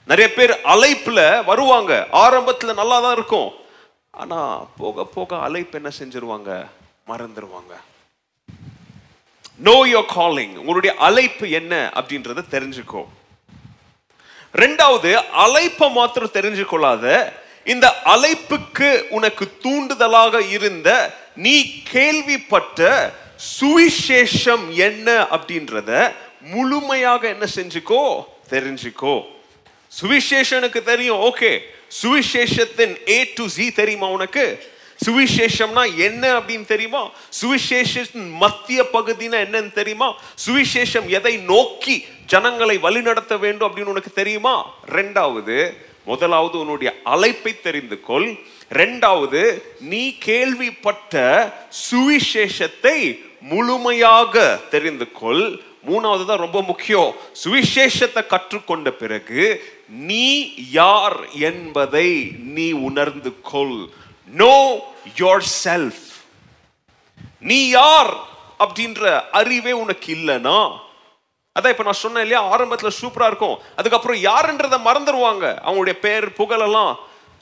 [0.07, 2.07] நிறைய பேர் அழைப்புல வருவாங்க.
[2.11, 3.51] ஆரம்பத்துல நல்லா தான் இருக்கும்.
[4.11, 6.65] ஆனா போக போக அழைப்பு என்ன செஞ்சிருவாங்க?
[7.07, 7.73] மறந்துடுவாங்க
[9.57, 11.91] நோ யோர் காலிங் உங்களுடைய அழைப்பு என்ன?
[11.95, 13.03] அப்படின்றத தெரிஞ்சுக்கோ.
[14.53, 23.13] ரெண்டாவது அழைப்பை மாத்திரம் தெரிஞ்சு கொள்ளாத இந்த அழைப்புக்கு உனக்கு தூண்டுதலாக இருந்த நீ கேள்விப்பட்ட
[23.61, 28.23] சுவிசேஷம் என்ன அப்படின்றத முழுமையாக என்ன செஞ்சுக்கோ?
[28.49, 29.21] தெரிஞ்சுக்கோ.
[30.01, 31.59] சுவிசேஷனுக்கு தெரியும் ஓகே.
[32.03, 34.71] சுவிசேஷத்தின் ஏ டு ஜி தெரியுமா உனக்கு?
[35.05, 37.11] சுவிசேஷம்னா என்ன அப்படின்னு தெரியுமா?
[37.41, 40.21] சுவிசேஷத்தின் மத்திய பகுதினா என்னன்னு தெரியுமா?
[40.47, 44.73] சுவிசேஷம் எதை நோக்கி ஜனங்களை வழிநடத்த வேண்டும் அப்படின்னு உனக்கு தெரியுமா?
[44.89, 45.73] ரெண்டாவது
[46.05, 48.37] முதலாவது உன்னுடைய அழைப்பை தெரிந்து கொள்.
[48.71, 51.13] ரெண்டாவது நீ கேள்விப்பட்ட
[51.89, 52.97] சுவிசேஷத்தை
[53.39, 55.61] முழுமையாக தெரிந்து கொள்.
[55.87, 57.13] மூணாவது தான் ரொம்ப முக்கியம்.
[57.43, 59.41] சுவிசேஷத்தை கற்றுக்கொண்ட பிறகு
[59.87, 61.17] நீ யார்
[61.49, 63.89] என்பதை நீ உணர்ந்து கொள்.
[64.27, 64.57] நோ
[65.17, 66.05] யோர் செல்ஃப்
[67.39, 68.13] நீ யார்
[68.59, 70.81] அப்படின்ற அறிவே உனக்கு இல்லைனா
[71.55, 73.57] அதான் இப்ப நான் சொன்னேன் இல்லையா ஆரம்பத்துல சூப்பரா இருக்கும்.
[73.75, 76.93] அதுக்கப்புறம் யாருன்றத மறந்துடுவாங்க அவங்களுடைய பேர் புகழெல்லாம்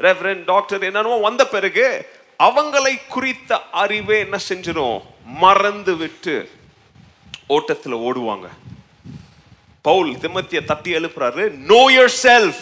[0.02, 2.06] ரெவரன் டாக்டர் என்னன்னு வந்த பிறகு
[2.40, 6.50] அவங்களை குறித்த அறிவே என்ன செஞ்சிடும் மறந்து விட்டு
[7.48, 8.48] ஓட்டத்தில் ஓடுவாங்க.
[9.82, 12.62] பவுல் திமத்திய தட்டி எழுப்புறாரு நோ யோர் செல்ஃப்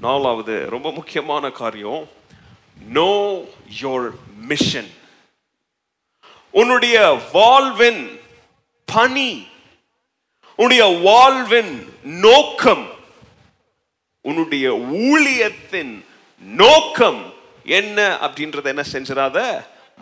[0.00, 2.08] நாலாவது ரொம்ப முக்கியமான காரியம்
[2.88, 3.44] நோ
[3.82, 4.90] யோர் மிஷன்
[6.50, 8.20] உன்னுடைய வாழ்வின்
[8.84, 9.46] பணி
[10.56, 12.89] உன்னுடைய வாழ்வின் நோக்கம்
[14.20, 14.66] உன்னுடைய
[15.10, 16.04] ஊழியத்தின்
[16.38, 17.32] நோக்கம்
[17.64, 19.38] என்ன அப்படின்றத என்ன செஞ்சிடாத?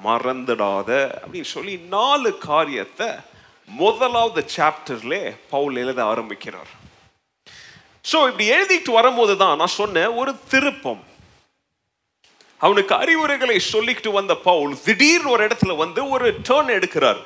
[0.04, 0.90] மறந்துடாத.
[1.22, 3.06] அப்படின்னு சொல்லி நாலு காரியத்தை
[3.66, 6.70] முதலாவது சாப்டர்ல பவுல் எழுத ஆரம்பிக்கிறார்.
[8.12, 11.02] ஸோ இப்படி எழுதிட்டு வரும்போது தான் நான் சொன்ன ஒரு திருப்பம்.
[12.58, 17.20] அவனுக்கு அறிவுரைகளை சொல்லிக்கிட்டு வந்த பவுல் திடீர்னு ஒரு இடத்துல வந்து ஒரு டேர்ன் எடுக்கிறார்.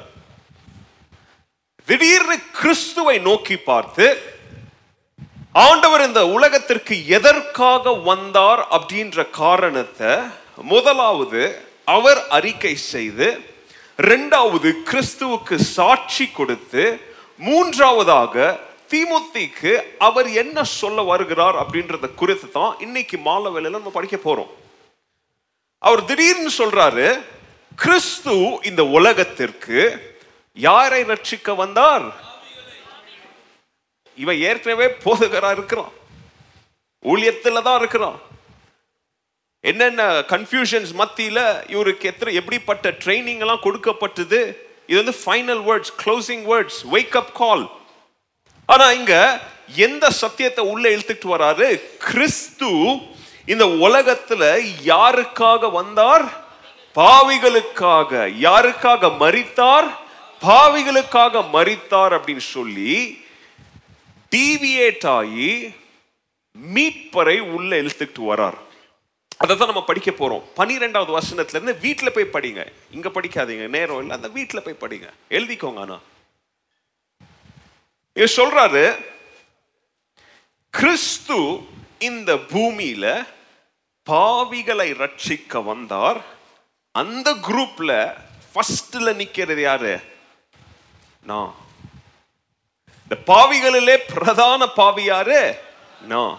[1.87, 4.07] திடீர்னு கிறிஸ்துவை நோக்கி பார்த்து
[5.55, 10.13] ஆண்டவர் இந்த உலகத்திற்கு எதற்காக வந்தார் அப்படின்ற காரணத்தை
[10.57, 13.43] முதலாவது அவர் அறிக்கை செய்து
[13.99, 17.01] ரெண்டாவது கிறிஸ்துவுக்கு சாட்சி கொடுத்து
[17.37, 18.61] மூன்றாவதாக
[18.91, 24.51] தீமுத்திக்கு அவர் என்ன சொல்ல வருகிறார் அப்படின்றத குறித்து தான் இன்னைக்கு மாலை வேலையில நம்ம படிக்க போறோம்.
[25.79, 27.23] அவர் திடீர்னு சொல்றாரு
[27.77, 29.79] கிறிஸ்து இந்த உலகத்திற்கு
[30.53, 32.32] யாரை ரட்சிக்க வந்தார்?
[34.17, 35.93] இவன் ஏற்கனவே போதகரா இருக்கிறான்.
[37.05, 38.21] ஊழியத்தில் தான் இருக்கிறான்.
[39.61, 44.67] என்னென்ன கன்ஃபியூஷன்ஸ் மத்தியில் இவருக்கு எத்தனை எப்படிப்பட்ட ட்ரைனிங் எல்லாம் கொடுக்கப்பட்டது?
[44.87, 47.71] இது வந்து final words closing words wake up call
[48.67, 49.41] ஆனால் இங்க
[49.77, 51.81] எந்த சத்தியத்தை உள்ள இழுத்துட்டு வராரு?
[51.97, 52.99] கிறிஸ்து
[53.47, 56.25] இந்த உலகத்துல யாருக்காக வந்தார்?
[56.95, 58.11] பாவிகளுக்காக.
[58.41, 59.89] யாருக்காக மறித்தார்
[60.41, 63.22] பாவிகளுக்காக மறித்தார் அப்படின்னு சொல்லி
[64.37, 65.75] டீவியேட் ஆகி
[66.75, 68.59] மீட்பரை உள்ள இழுத்துக்கிட்டு வரார்.
[69.37, 70.43] அதை தான் நம்ம படிக்க போறோம்.
[70.55, 71.75] பனிரெண்டாவது வசனத்துல இருந்து
[72.13, 72.73] போய் படிங்க.
[72.91, 75.11] இங்க படிக்காதீங்க நேரம் இல்லை அந்த வீட்டில் போய் படிங்க.
[75.29, 76.01] எழுதிக்கோங்க ஆனா
[78.15, 79.05] இங்க சொல்றாரு
[80.71, 81.59] கிறிஸ்து
[81.99, 83.27] இந்த பூமியில
[84.11, 86.25] பாவிகளை ரட்சிக்க வந்தார்.
[86.93, 88.21] அந்த குரூப்ல
[88.55, 90.01] ஃபர்ஸ்ட்ல நிக்கிறது யாரு?
[91.23, 91.62] நான்.
[93.13, 95.41] இந்த பாவிகளிலே பிரதான பாவி யாரு?
[96.01, 96.39] நான்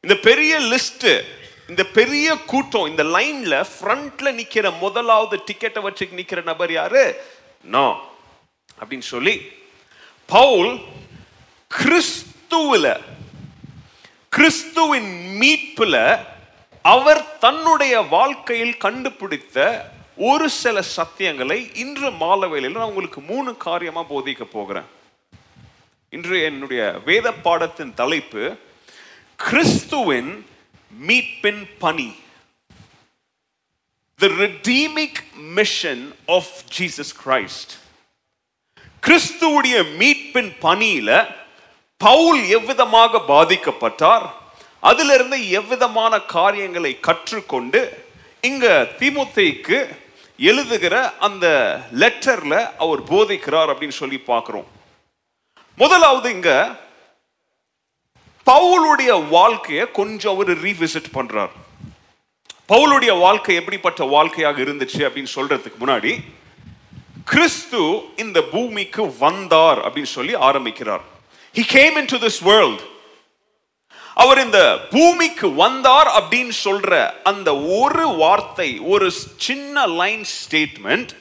[0.00, 1.22] இந்த பெரிய லிஸ்ட்
[1.68, 7.22] இந்த பெரிய கூட்டம் இந்த லைன்ல ஃப்ரண்ட்ல நிக்கிற முதலாவது டிக்கெட்டை வச்சு நிக்கிற நபர் யாரு?
[7.64, 8.00] நான்
[8.80, 9.34] அப்படின்னு சொல்லி
[10.26, 10.80] பவுல்
[11.70, 13.00] கிறிஸ்துவில
[14.28, 16.18] கிறிஸ்துவின் மீட்புல
[16.84, 19.58] அவர் தன்னுடைய வாழ்க்கையில் கண்டுபிடித்த
[20.16, 24.90] ஒரு சில சத்தியங்களை இன்று மாலவேளையில் நான் உங்களுக்கு மூணு காரியமா போதிக்க போகிறேன்.
[26.16, 28.42] இன்று என்னுடைய வேத பாடத்தின் தலைப்பு
[29.36, 30.32] கிறிஸ்துவின்
[31.08, 32.08] மீட்பின் பணி.
[34.18, 35.20] The redemptive
[35.58, 37.72] mission of Jesus Christ
[39.06, 41.10] கிறிஸ்துவுடைய மீட்பின் பணியில
[41.96, 44.26] பவுல் எவ்விதமாக பாதிக்கப்பட்டார்?
[44.80, 47.82] அதிலிருந்து எவ்விதமான காரியங்களை கற்றுக்கொண்டு
[48.50, 48.66] இங்க
[48.98, 49.80] திமுத்தைக்கு
[50.50, 50.94] எழுதுகிற
[51.28, 51.46] அந்த
[52.04, 54.70] லெட்டர்ல அவர் போதிக்கிறார் அப்படின்னு சொல்லி பார்க்கிறோம்.
[55.82, 56.50] முதலாவது இங்க
[58.50, 61.52] பவுலுடைய வாழ்க்கையை கொஞ்சம் அவர் ரீவிசிட் பண்றார்.
[62.72, 66.12] பவுலுடைய வாழ்க்கை எப்படிப்பட்ட வாழ்க்கையாக இருந்துச்சு அப்படின்னு சொல்றதுக்கு முன்னாடி
[67.32, 67.80] கிறிஸ்து
[68.24, 71.04] இந்த பூமிக்கு வந்தார் அப்படின்னு சொல்லி ஆரம்பிக்கிறார்.
[71.54, 72.82] He came into this world
[74.24, 74.60] அவர் இந்த
[74.94, 79.08] பூமிக்கு வந்தார் அப்படின்னு சொல்ற அந்த ஒரு வார்த்தை ஒரு
[79.46, 81.12] சின்ன லைன் ஸ்டேட்மெண்ட்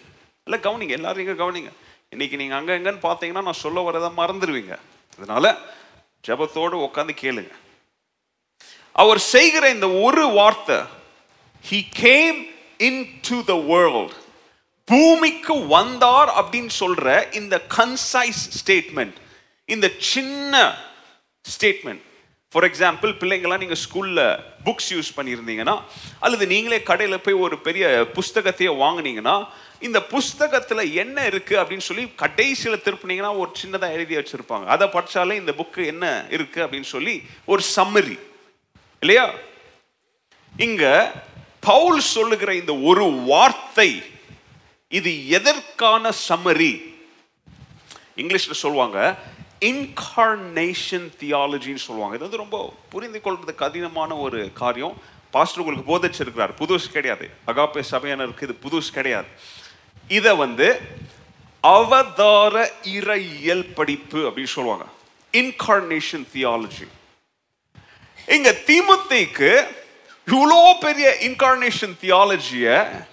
[0.45, 1.71] இல்ல கவனிங்க எல்லாரும் இங்க கவனிங்க.
[2.11, 4.77] இன்னைக்கு நீங்க அங்கே எங்கன்னு பார்த்தீங்கன்னா நான் சொல்ல வரதை மறந்துடுவீங்க.
[5.17, 5.57] அதனால
[6.27, 7.51] ஜபத்தோடு உட்காந்து கேளுங்க.
[8.91, 10.75] அவர் செய்கிற இந்த ஒரு வார்த்தை
[11.69, 12.39] he came
[12.77, 14.11] into the world
[14.85, 19.15] பூமிக்கு வந்தார் அப்படின்னு சொல்ற இந்த கன்சைஸ் ஸ்டேட்மெண்ட்
[19.65, 20.75] இந்த சின்ன
[21.45, 22.03] ஸ்டேட்மெண்ட்
[22.51, 25.81] ஃபார் எக்ஸாம்பிள் பிள்ளைங்களாம் நீங்கள் ஸ்கூலில் புக்ஸ் யூஸ் பண்ணியிருந்தீங்கன்னா
[26.19, 29.47] அல்லது நீங்களே கடையில் போய் ஒரு பெரிய புஸ்தகத்தையே வாங்கினீங்கன்னா
[29.79, 34.65] இந்த புஸ்தகத்தில் என்ன இருக்குது அப்படின்னு சொல்லி கடைசியில் திருப்பினீங்கன்னா ஒரு சின்னதாக எழுதி வச்சுருப்பாங்க.
[34.65, 38.17] அதை படிச்சாலே இந்த புக்கு என்ன இருக்குது அப்படின்னு சொல்லி ஒரு சம்மரி
[39.01, 39.33] இல்லையா?
[40.55, 40.93] இங்கே
[41.59, 44.03] பவுல் சொல்லுகிற இந்த ஒரு வார்த்தை
[44.87, 46.73] இது எதற்கான சம்மரி
[48.15, 49.17] இங்கிலீஷில் சொல்லுவாங்க
[49.65, 52.15] இன்கார்னேஷன் தியாலஜின்னு சொல்லுவாங்க.
[52.15, 55.01] இது வந்து ரொம்ப புரிந்து கொள்வது கடினமான ஒரு காரியம்.
[55.31, 56.53] பாஸ்டர் உங்களுக்கு போதிச்சிருக்கிறார்.
[56.59, 57.29] புதுசு கிடையாது.
[57.47, 59.27] அகாப்பே சபையினருக்கு இது புதுசு கிடையாது.
[60.07, 60.81] இதை வந்து
[61.61, 64.85] அவதார இறையியல் படிப்பு அப்படின்னு சொல்லுவாங்க.
[65.31, 66.87] இன்கார்னேஷன் தியாலஜி
[68.27, 69.51] இங்க திமுத்திக்கு
[70.27, 73.05] இவ்வளோ பெரிய இன்கார்னேஷன் தியாலஜியை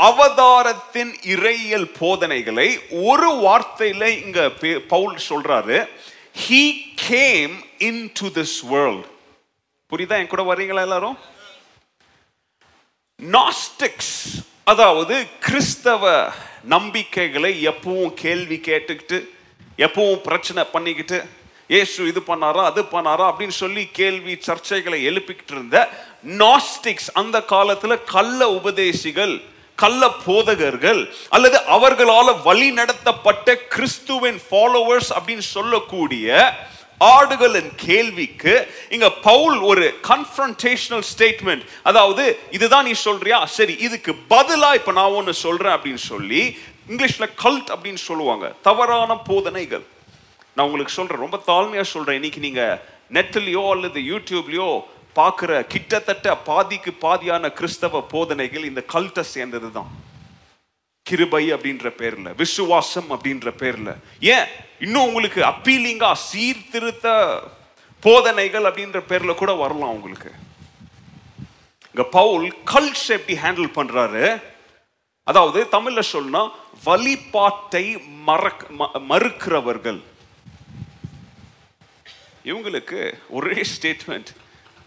[0.00, 5.88] அவதாரத்தின் இறையியல் போதனைகளை ஒரு வார்த்தையில இங்க பே- பவுல் சொல்றாரு.
[6.48, 6.62] He
[6.94, 7.64] came
[8.20, 9.06] into this world
[9.92, 10.18] புரியுதா?
[10.18, 11.18] என் கூட வர்றீங்களா எல்லாரும்?
[13.20, 14.14] நாஸ்டிக்ஸ்
[14.64, 16.32] அதாவது கிறிஸ்தவ
[16.64, 19.18] நம்பிக்கைகளை எப்பவும் கேள்வி கேட்டுக்கிட்டு
[19.78, 21.24] எப்பவும் பிரச்சனை பண்ணிக்கிட்டு
[21.68, 23.26] ஏசு இது பண்ணாரா அது பண்ணாரா?
[23.30, 25.88] அப்படின்னு சொல்லி கேள்வி சர்ச்சைகளை எழுப்பிக்கிட்டு இருந்த
[26.26, 29.34] நாஸ்டிக்ஸ் அந்த காலத்துல கள்ள உபதேசிகள்
[29.82, 31.02] கள்ள போதகர்கள்
[31.36, 36.28] அல்லது அவர்களால் வழி நடத்தப்பட்ட கிறிஸ்துவின் ஃபாலோவர்ஸ் அப்படின்னு சொல்லக்கூடிய
[37.16, 38.54] ஆடுகளின் கேள்விக்கு
[38.94, 43.38] இங்க பவுல் ஒரு கன்ஃபரன்டேஷனல் ஸ்டேட்மெண்ட் அதாவது இதுதான் நீ சொல்றியா?
[43.58, 46.42] சரி இதுக்கு பதிலா இப்ப நான் ஒன்று சொல்றேன் அப்படின்னு சொல்லி
[46.90, 48.46] இங்கிலீஷ்ல கல்ட் அப்படின்னு சொல்லுவாங்க.
[48.68, 49.84] தவறான போதனைகள்.
[50.54, 52.18] நான் உங்களுக்கு சொல்றேன் ரொம்ப தாழ்மையா சொல்றேன்.
[52.20, 52.62] இன்னைக்கு நீங்க
[53.16, 54.68] நெட்லயோ அல்லது யூடியூப்லயோ
[55.16, 59.90] பார்க்குற கிட்டத்தட்ட பாதிக்கு பாதியான கிறிஸ்தவ போதனைகள் இந்த கல்ட்டை சேர்ந்தது தான்
[61.02, 63.96] கிருபை அப்படின்ற பேர்ல விசுவாசம் அப்படின்ற பேர்ல.
[64.20, 64.44] ஏன்?
[64.80, 67.38] இன்னும் உங்களுக்கு அப்பீலிங்கா சீர்திருத்த
[68.00, 70.32] போதனைகள் அப்படின்ற பேர்ல கூட வரலாம் உங்களுக்கு.
[71.86, 74.42] இங்க பவுல் கல்ட்ஸ் எப்படி ஹேண்டில் பண்றாரு?
[75.24, 76.50] அதாவது தமிழ்ல சொன்னா
[76.84, 80.02] வழிபாட்டை மறக் ம- மறுக்கிறவர்கள்.
[82.44, 84.26] இவங்களுக்கு ஒரே ஸ்டேட்மெண்ட்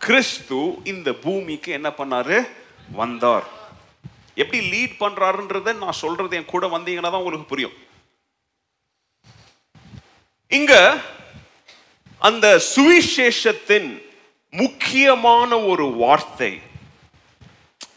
[0.06, 2.38] கிறிஸ்து இந்த பூமிக்கு என்ன பண்ணாரு?
[3.00, 3.46] வந்தார்.
[4.42, 7.76] எப்படி லீட் பண்றாருன்றத நான் சொல்றது என் கூட வந்தீங்கன்னா தான் உங்களுக்கு புரியும்.
[10.52, 10.74] இங்க
[12.22, 13.89] அந்த சுவிசேஷத்தின்
[14.54, 16.52] முக்கியமான ஒரு வார்த்தை.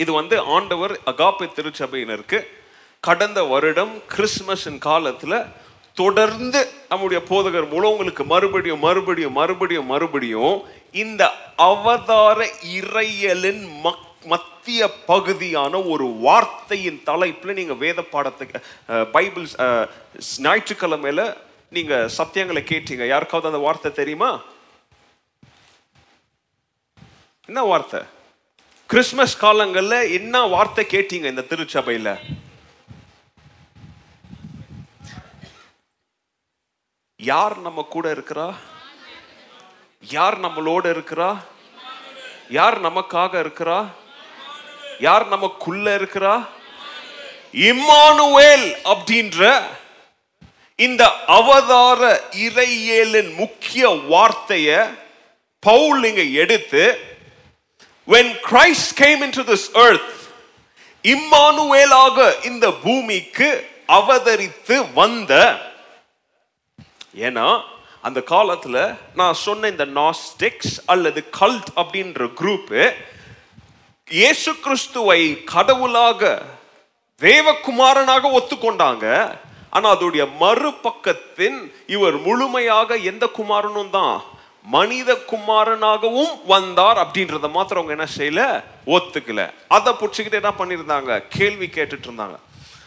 [0.02, 2.38] இது வந்து ஆண்டவர் அகாப்பை திருச்சபையினருக்கு
[3.00, 5.34] கடந்த வருடம் கிறிஸ்மஸின் காலத்துல
[5.96, 10.56] தொடர்ந்து நம்முடைய போதகர் மூலம் உங்களுக்கு மறுபடியும் மறுபடியும் மறுபடியும் மறுபடியும்
[11.02, 11.22] இந்த
[11.70, 12.38] அவதார
[12.78, 18.58] இறையலின் மக் மத்திய பகுதியான ஒரு வார்த்தையின் தலைப்பில் நீங்கள் வேத பாடத்துக்கு
[19.16, 19.46] பைபிள்
[20.46, 21.24] ஞாயிற்றுக்கிழமையில்
[21.76, 23.04] நீங்கள் சத்தியங்களை கேட்டீங்க.
[23.12, 24.30] யாருக்காவது அந்த வார்த்தை தெரியுமா?
[27.48, 28.00] என்ன வார்த்தை?
[28.90, 32.12] கிறிஸ்மஸ் காலங்களில் என்ன வார்த்தை கேட்டீங்க இந்த திருச்சபையில்?
[37.30, 38.48] யார் நம்ம கூட இருக்கிறா?
[40.02, 41.30] யார் நம்மளோட இருக்கிறா?
[42.50, 43.78] யார் நமக்காக இருக்கிறா?
[45.00, 46.34] யார் நமக்குள்ள இருக்கிறா?
[47.68, 49.40] இம்மானுவேல் அப்படின்ற
[50.78, 52.00] இந்த அவதார
[52.46, 54.70] இறையேலின் முக்கிய வார்த்தைய
[55.62, 56.84] பவுல் இங்க எடுத்து
[58.08, 60.12] when Christ came into this earth
[61.04, 63.48] இம்மானுவேலாக இந்த பூமிக்கு
[63.88, 65.32] அவதரித்து வந்த
[67.26, 67.48] ஏன்னா
[68.06, 68.80] அந்த காலத்தில்
[69.20, 72.82] நான் சொன்ன இந்த நாஸ்டிக்ஸ் அல்லது கல்ட் அப்படின்ற குரூப்பு
[74.10, 75.20] இயேசு கிறிஸ்துவை
[75.52, 76.22] கடவுளாக
[77.20, 79.06] தேவகுமாரனாக ஒத்துக்கொண்டாங்க.
[79.70, 84.16] ஆனால் அதோடைய மறுபக்கத்தின் இவர் முழுமையாக எந்த குமாரனும் தான்
[84.76, 88.42] மனித குமாரனாகவும் வந்தார் அப்படின்றத மாத்திரம் அவங்க என்ன செய்யல?
[88.96, 89.42] ஒத்துக்கல.
[89.76, 91.22] அதை பிடிச்சிக்கிட்டு என்ன பண்ணியிருந்தாங்க?
[91.38, 92.38] கேள்வி கேட்டுட்டு இருந்தாங்க.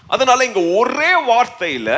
[0.07, 1.91] அதனால இங்க ஒரே வார்த்தையில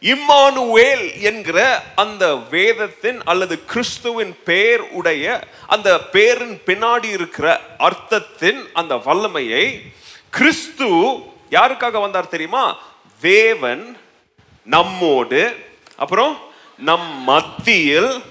[0.00, 9.92] இம்மானுவேல் என்கிற அந்த வேதத்தின் அல்லது கிறிஸ்துவின் பெயர் உடைய அந்த பேரின் பின்னாடி இருக்கிற அர்த்தத்தின் அந்த வல்லமையை
[10.30, 10.88] கிறிஸ்து
[11.50, 12.78] யாருக்காக வந்தார் தெரியுமா?
[13.20, 13.96] தேவன்
[14.64, 15.56] நம்மோடு
[15.96, 16.38] அப்புறம்
[16.78, 18.22] நம் மத்தியில்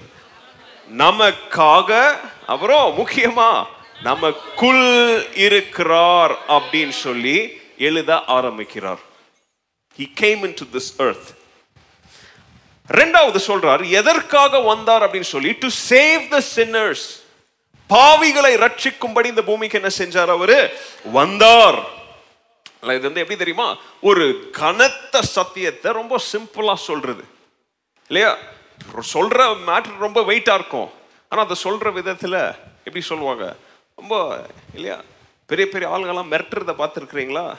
[0.98, 3.64] நமக்காக அப்புறம் முக்கியமா
[4.02, 8.98] நமக்குள் இருக்கிறார் அப்படின்னு சொல்லி எழுத ஆரம்பிக்கிறார்.
[9.98, 11.44] He came into this earth.
[12.88, 15.02] ரெண்டாவது சொல்றார் எதற்காக வந்தார்?
[15.02, 17.06] அப்படின்னு சொல்லி டு சேவ் த சின்னர்ஸ்
[17.90, 20.78] பாவிகளை ரட்சிக்கும்படி இந்த பூமிக்கு என்ன செஞ்சார் அவரு?
[21.12, 21.78] வந்தார்.
[22.80, 23.76] இது வந்து எப்படி தெரியுமா?
[24.00, 27.24] ஒரு கனத்த சத்தியத்தை ரொம்ப சிம்பிளா சொல்றது.
[28.06, 28.36] இல்லையா?
[29.12, 30.90] சொல்ற மேட்டர் ரொம்ப வெயிட்டா இருக்கும்.
[31.28, 33.56] ஆனா அதை சொல்ற விதத்துல எப்படி சொல்லுவாங்க?
[33.96, 35.00] ரொம்ப இல்லையா?
[35.46, 37.56] பெரிய பெரிய ஆளுங்கெல்லாம் மிரட்டுறத பார்த்துருக்குறீங்களா?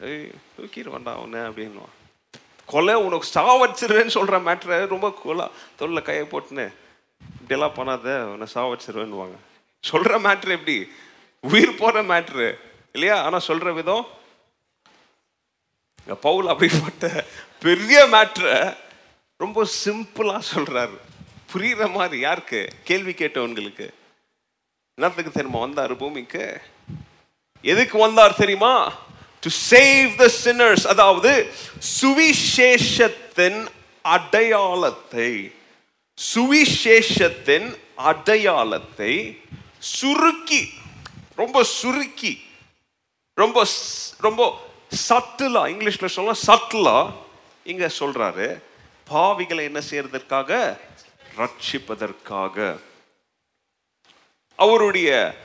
[0.00, 1.94] ஏய் தூக்கிடுவான்டா அவனை அப்படின்னுவான்
[2.66, 5.50] கொலை உனக்கு சாவச்சிருவேன்னு சொல்கிற மேட்ரை ரொம்ப கொலா.
[5.78, 6.74] தொல்ல கையை போட்டுன்னு
[7.40, 9.36] இப்படியெல்லாம் பண்ணாத உன்னை சாவச்சிருவேன்னுவாங்க
[9.80, 10.76] சொல்கிற மேட்ரு எப்படி?
[11.40, 12.58] உயிர் போகிற மேட்ரு
[12.92, 13.22] இல்லையா?
[13.22, 14.06] ஆனால் சொல்கிற விதம்
[15.98, 17.24] இங்க பவுல் அப்படிப்பட்ட
[17.60, 18.76] பெரிய மேட்ரை
[19.36, 20.96] ரொம்ப சிம்பிளாக சொல்கிறாரு
[21.52, 22.68] புரிகிற மாதிரி யாருக்கு?
[22.84, 23.86] கேள்வி கேட்டவங்களுக்கு
[24.94, 25.60] என்னத்துக்கு தெரியுமா?
[25.60, 26.60] வந்தார் பூமிக்கு.
[27.62, 28.92] எதுக்கு வந்தார் தெரியுமா?
[29.46, 31.52] டு சேவ் த சின்னர்ஸ் அதாவது
[32.00, 33.66] சுவிசேஷத்தின்
[34.02, 35.52] அடையாளத்தை
[36.34, 39.42] சுவிசேஷத்தின் அடையாளத்தை
[39.78, 40.68] சுருக்கி
[41.34, 42.42] ரொம்ப சுருக்கி
[43.34, 43.66] ரொம்ப
[44.18, 44.64] ரொம்ப
[45.08, 47.12] சட்டிலா இங்கிலீஷ்ல சொல்ல சட்டிலா
[47.64, 48.62] இங்க சொல்றாரு
[49.10, 50.78] பாவிகளை என்ன செய்யறதற்காக?
[51.36, 52.78] ரட்சிப்பதற்காக.
[54.56, 55.36] அவருடைய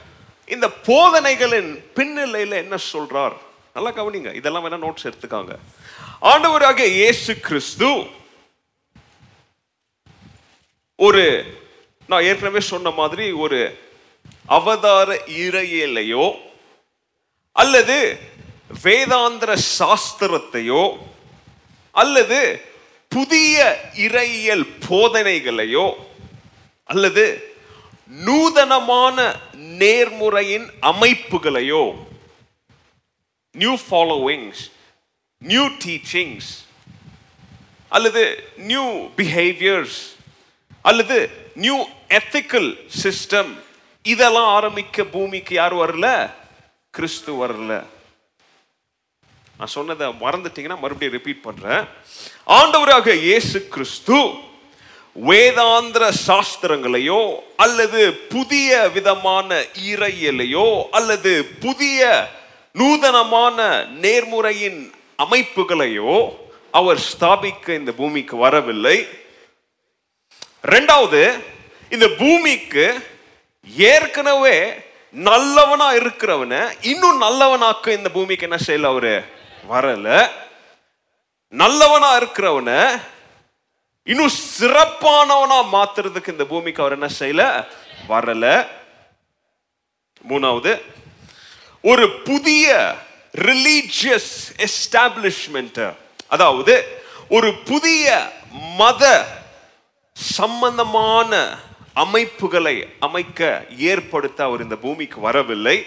[0.45, 3.37] இந்த போதனைகளின் பின்னிலையில என்ன சொல்றார்?
[3.75, 4.31] நல்லா கவனிங்க.
[4.39, 5.53] இதெல்லாம் வேணா நோட்ஸ் எடுத்துக்காங்க.
[6.31, 7.89] ஆண்டவராக இயேசு கிறிஸ்து
[10.99, 11.23] ஒரு
[12.09, 13.59] நான் ஏற்கனவே சொன்ன மாதிரி ஒரு
[14.57, 15.09] அவதார
[15.43, 16.25] இறையிலையோ
[17.55, 17.97] அல்லது
[18.83, 20.83] வேதாந்திர சாஸ்திரத்தையோ
[21.95, 22.39] அல்லது
[23.11, 23.55] புதிய
[24.05, 25.87] இறையியல் போதனைகளையோ
[26.89, 27.25] அல்லது
[28.11, 29.17] நூதனமான
[29.81, 31.83] நேர்முறையின் அமைப்புகளையோ
[33.51, 34.61] நியூ ஃபாலோவிங்ஸ்
[35.37, 36.49] நியூ டீச்சிங்ஸ்
[37.87, 39.97] அல்லது நியூ பிஹேவியர்ஸ்
[40.81, 43.57] அல்லது நியூ எத்திக்கல் சிஸ்டம்
[44.01, 46.31] இதெல்லாம் ஆரம்பிக்க பூமிக்கு யார் வரல?
[46.89, 47.85] கிறிஸ்து வரல.
[49.57, 51.87] நான் சொன்னதை மறந்துட்டீங்கன்னா மறுபடியும் ரிப்பீட் பண்றேன்.
[52.45, 54.29] ஆண்டவராக இயேசு கிறிஸ்து
[55.27, 62.31] வேதாந்திர சாஸ்திரங்களையோ அல்லது புதிய விதமான இறையலையோ அல்லது புதிய
[62.75, 66.13] நூதனமான நேர்முறையின் அமைப்புகளையோ
[66.71, 69.07] அவர் ஸ்தாபிக்க இந்த பூமிக்கு வரவில்லை.
[70.63, 71.41] ரெண்டாவது
[71.89, 72.85] இந்த பூமிக்கு
[73.67, 79.23] ஏற்கனவே நல்லவனா இருக்கிறவனை இன்னும் நல்லவனாக்க இந்த பூமிக்கு என்ன செய்யல அவரு?
[79.69, 80.29] வரல.
[81.49, 82.99] நல்லவனா இருக்கிறவனை
[84.03, 87.65] இன்னும் சிறப்பானவனா மாத்துறதுக்கு இந்த பூமிக்கு அவர் என்ன செய்யல?
[88.07, 88.67] வரல.
[90.29, 90.71] மூணாவது
[91.81, 92.95] ஒரு புதிய
[93.37, 95.93] ரிலீஜியஸ் எஸ்டாப்ளிஷ்மெண்ட்
[96.27, 98.31] அதாவது ஒரு புதிய
[98.77, 99.25] மத
[100.13, 101.57] சம்பந்தமான
[101.93, 105.85] அமைப்புகளை அமைக்க ஏற்படுத்த அவர் இந்த பூமிக்கு வரவில்லை.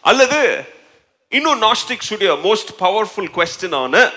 [0.00, 0.68] அல்லது
[1.28, 4.10] இன்னும் நாஸ்டிக்ஸுடைய மோஸ்ட் பவர்ஃபுல் கொஸ்டின் ஆன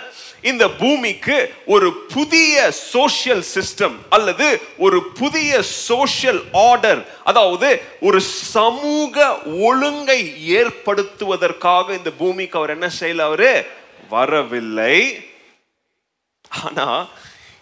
[0.44, 10.20] இந்த பூமிக்கு ஒரு புதிய சோஷியல் சிஸ்டம் அல்லது ஒரு புதிய சோஷியல் ஆர்டர் அதாவது ஒரு சமூக ஒழுங்கை
[10.56, 13.66] ஏற்படுத்துவதற்காக இந்த பூமிக்கு அவர் என்ன செய்யல அவரு?
[14.10, 15.26] வரவில்லை.
[16.50, 17.06] ஆனா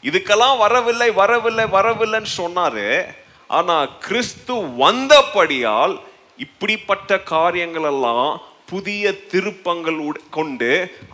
[0.03, 3.15] இதுக்கெல்லாம் வரவில்லை வரவில்லை வரவில்லைன்னு சொன்னாரு.
[3.47, 5.99] ஆனா கிறிஸ்து வந்தபடியால்
[6.37, 8.41] இப்படிப்பட்ட காரியங்கள் எல்லாம்
[8.73, 9.99] புதிய திருப்பங்கள்
[10.37, 10.71] கொண்டு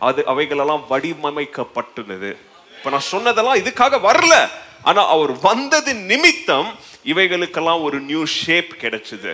[0.08, 2.30] அது அவைகளெல்லாம் வடிவமைக்கப்பட்டுள்ளது
[2.76, 4.34] இப்ப நான் சொன்னதெல்லாம் இதுக்காக வரல.
[4.88, 6.68] ஆனா அவர் வந்தது நிமித்தம்
[7.12, 9.32] இவைகளுக்கெல்லாம் ஒரு நியூ ஷேப் கிடைச்சது.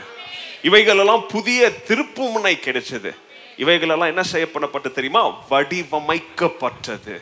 [0.62, 3.10] இவைகளெல்லாம் புதிய திருப்புமுனை கிடைச்சது.
[3.56, 5.22] இவைகளெல்லாம் என்ன செய்யப்படப்பட்டு தெரியுமா?
[5.50, 7.16] வடிவமைக்கப்பட்டது.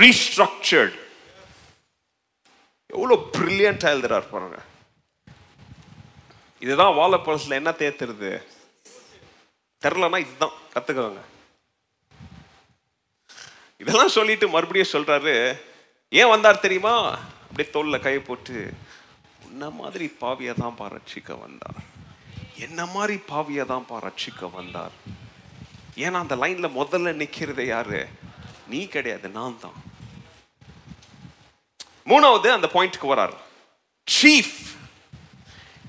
[0.00, 0.96] ரீஸ்ட்ரக்சர்ட்
[2.96, 4.58] எவ்வளோ பிரில்லியண்டா எழுதுறாரு பாருங்க.
[6.60, 8.30] இதுதான் வாழைப்பழத்துல என்ன தேத்துறது
[9.82, 11.20] தெரிலனா இதுதான் கற்றுக்கோங்க
[13.76, 15.60] இதெல்லாம் சொல்லிட்டு மறுபடியும் சொல்கிறாரு
[16.08, 17.18] ஏன் வந்தார் தெரியுமா?
[17.48, 18.72] அப்படியே தோல்ல கையை போட்டு
[19.44, 21.78] என்ன மாதிரி பாவியை தான் பா ரட்சிக்க வந்தார்.
[22.56, 24.92] என்ன மாதிரி பாவியை தான் பா ரட்சிக்க வந்தார்.
[25.96, 28.08] ஏன்னா அந்த லைனில் முதல்ல நிற்கிறது யாரு?
[28.66, 29.78] நீ கிடையாது நான் தான்.
[32.06, 33.36] மூணாவது அந்த பாயிண்ட்க்கு வரார்.
[34.22, 34.58] சீஃப்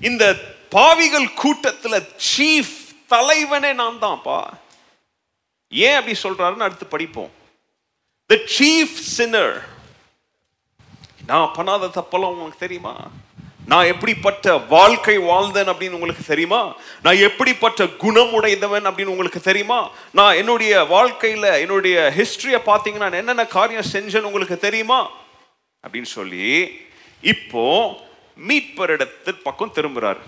[0.00, 0.24] இந்த
[0.68, 2.81] பாவிகள் கூட்டத்தில் சீஃப்
[3.12, 4.44] தலைவனே நான் தான்ப்பா
[5.68, 7.30] ஏன் அப்படி சொல்றாருன்னு அடுத்து படிப்போம்.
[8.26, 9.64] த சீஃப் சின்னர்
[11.26, 13.10] நான் பண்ணாத தப்பெல்லாம் உங்களுக்கு தெரியுமா?
[13.66, 16.74] நான் எப்படிப்பட்ட வாழ்க்கை வாழ்ந்தேன் அப்படின்னு உங்களுக்கு தெரியுமா?
[17.02, 19.90] நான் எப்படிப்பட்ட குணம் உடைந்தவன் அப்படின்னு உங்களுக்கு தெரியுமா?
[20.12, 25.10] நான் என்னுடைய வாழ்க்கையில என்னுடைய ஹிஸ்டரியை பார்த்தீங்கன்னா நான் என்னென்ன காரியம் செஞ்சேன்னு உங்களுக்கு தெரியுமா?
[25.84, 26.46] அப்படின்னு சொல்லி
[27.20, 27.64] இப்போ
[28.48, 30.18] மீட்பரிடத்து பக்கம் திரும்புறார்.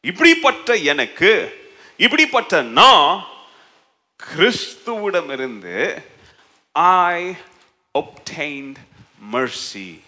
[0.00, 1.60] இப்படிப்பட்ட எனக்கு
[2.02, 3.24] இப்படிப்பட்ட நான்
[4.16, 6.02] கிறிஸ்துவிடமிருந்து
[6.72, 7.34] ஐ
[7.98, 8.74] ஒப்டைன்ட்
[9.32, 10.00] மர்சி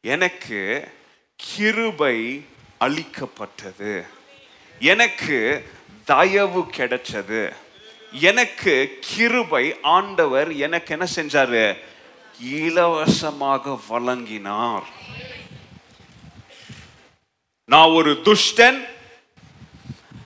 [0.00, 0.90] எனக்கு
[1.36, 2.44] கிருபை
[2.78, 4.04] அளிக்கப்பட்டது.
[4.78, 5.70] எனக்கு
[6.04, 7.54] தயவு கிடைச்சது.
[8.12, 11.78] எனக்கு கிருபை ஆண்டவர் எனக்கு என்ன செஞ்சாரு?
[12.40, 14.84] இலவசமாக வழங்கினார்.
[17.64, 19.00] நான் ஒரு துஷ்டன்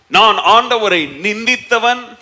[0.08, 2.18] நான் ஆண்டவரை நிந்தித்தவன்.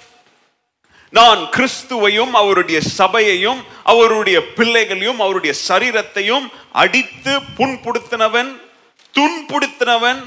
[1.11, 8.61] நான் கிறிஸ்துவையும் அவருடைய சபையையும் அவருடைய பிள்ளைகளையும் அவருடைய சரீரத்தையும் அடித்து புண்படுத்தினவன்
[9.14, 10.22] துன்புடுத்தினவன்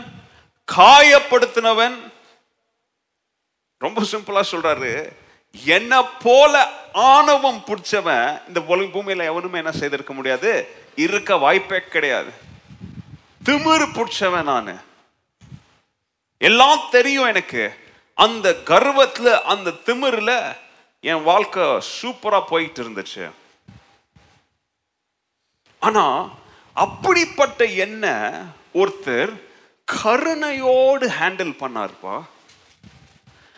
[0.75, 1.95] காயப்படுத்தினவன்.
[3.77, 5.11] ரொம்ப சிம்பிளா சொல்றாரு.
[5.65, 10.67] என்ன போல ஆணவம் பிடிச்சவன் இந்த உலக பூமியில எவனுமே என்ன செய்திருக்க முடியாது.
[10.95, 12.29] இருக்க வாய்ப்பே கிடையாது.
[13.45, 14.81] திமிர் பிடிச்சவன் நான்.
[16.37, 17.75] எல்லாம் தெரியும் எனக்கு.
[18.13, 20.57] அந்த கர்வத்தில் அந்த திமிரில்
[20.99, 23.31] என் வாழ்க்கை சூப்பராக போயிட்டு இருந்துச்சு.
[25.79, 26.29] ஆனா
[26.73, 28.33] அப்படிப்பட்ட என்ன
[28.73, 29.41] ஒருத்தர்
[29.91, 32.23] கருணையோடு ஹேண்டில் பண்ணார்ப்பா.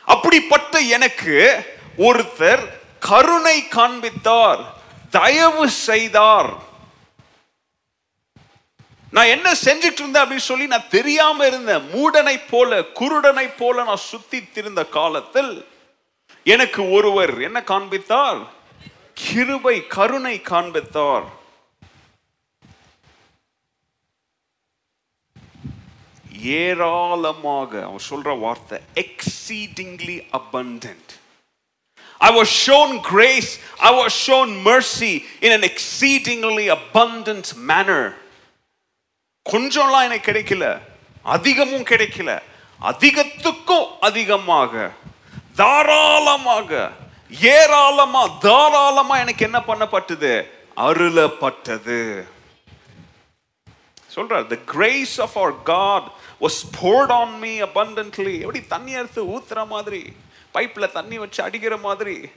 [0.06, 1.64] அப்படிப்பட்ட எனக்கு
[1.98, 2.70] ஒருத்தர்
[3.00, 4.78] கருணை காண்பித்தார்
[5.10, 6.69] தயவு செய்தார்.
[9.12, 14.50] நான் என்ன செஞ்சுட்டு இருந்தேன் அப்படின்னு சொல்லி நான் தெரியாம இருந்தேன் மூடனை போல குருடனை போல நான் சுத்தி
[14.52, 15.66] திருந்த காலத்தில்
[16.44, 18.42] எனக்கு ஒருவர் என்ன காண்பித்தார்?
[19.14, 21.38] கிருபை கருணை காண்பித்தார்.
[26.42, 31.18] ஏராளமாக அவன் சொல்ற வார்த்தை exceedingly abundant
[32.22, 38.04] I was shown grace, I was shown mercy in an exceedingly abundant manner.
[39.50, 40.80] கொஞ்சம்லாம் எனக்கு கிடைக்கல.
[41.22, 42.42] அதிகமும் கிடைக்கல.
[42.82, 44.92] அதிகத்துக்கும் அதிகமாக.
[45.56, 46.92] தாராளமாக
[47.42, 50.48] ஏராளமா தாராளமா எனக்கு என்ன பண்ணப்பட்டது?
[50.76, 52.28] அருளப்பட்டது.
[54.16, 56.12] சொல்றார் the grace of our God
[56.42, 60.14] was poured on me abundantly எப்படி தண்ணி எடுத்து ஊத்துற மாதிரி
[60.54, 62.30] பைப்பில் தண்ணி வச்சு அடிக்கிற மாதிரி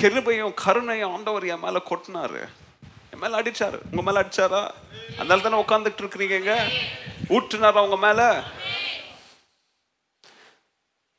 [0.00, 2.48] கிருபையும் கருணையும் ஆண்டவர் என் மேலே கொட்டினாரு.
[3.22, 3.78] மேல அடிச்சாரு.
[3.90, 4.62] உங்க மேல அடிச்சாரா?
[5.18, 6.52] அதனால தானே உட்காந்துட்டு இருக்கிறீங்க
[7.28, 8.20] ஊற்றுனாரா உங்க மேல?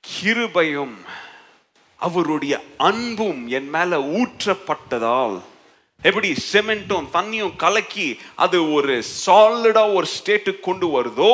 [0.04, 0.96] கிருபையும்
[2.00, 5.36] அவருடைய அன்பும் என் மேல ஊற்றப்பட்டதால்
[6.02, 11.32] எப்படி சிமெண்ட்டும் தண்ணியும் கலக்கி அது ஒரு சாலிடா ஒரு ஸ்டேட்டுக்கு கொண்டு வருதோ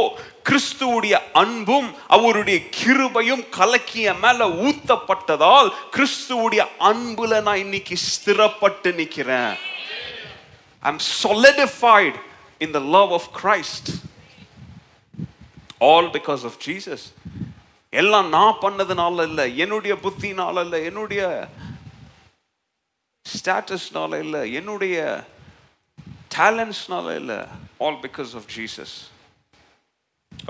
[0.49, 9.55] கிறிஸ்துவுடைய அன்பும் அவருடைய கிருபையும் கலக்கி என் மேல ஊத்தப்பட்டதால் கிறிஸ்துவுடைய அன்புல நான் இன்னைக்கு ஸ்திரப்பட்டு நிக்கிறேன்.
[10.83, 12.15] I'm solidified
[12.61, 13.85] in the love of Christ.
[15.81, 17.01] All because of Jesus.
[17.93, 21.21] எல்லாம் நான் பண்ணதுனால இல்லை என்னுடைய புத்தினால இல்லை என்னுடைய
[23.25, 24.97] ஸ்டேட்டஸ்னால இல்லை என்னுடைய
[26.35, 27.39] டேலண்ட்ஸ்னால இல்லை
[27.85, 28.95] all because of Jesus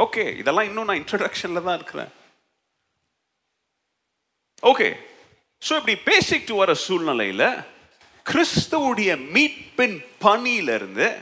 [0.05, 2.11] okay இதெல்லாம் இன்னும் நான் இன்ட்ரடக்ஷன்ல தான் இருக்கிறேன்
[4.63, 4.89] ஓகே
[5.61, 7.43] ஸோ இப்படி பேசிக்கிட்டு வர சூழ்நிலையில
[8.23, 11.17] கிறிஸ்துவுடைய மீட்பின் பணியிலிருந்து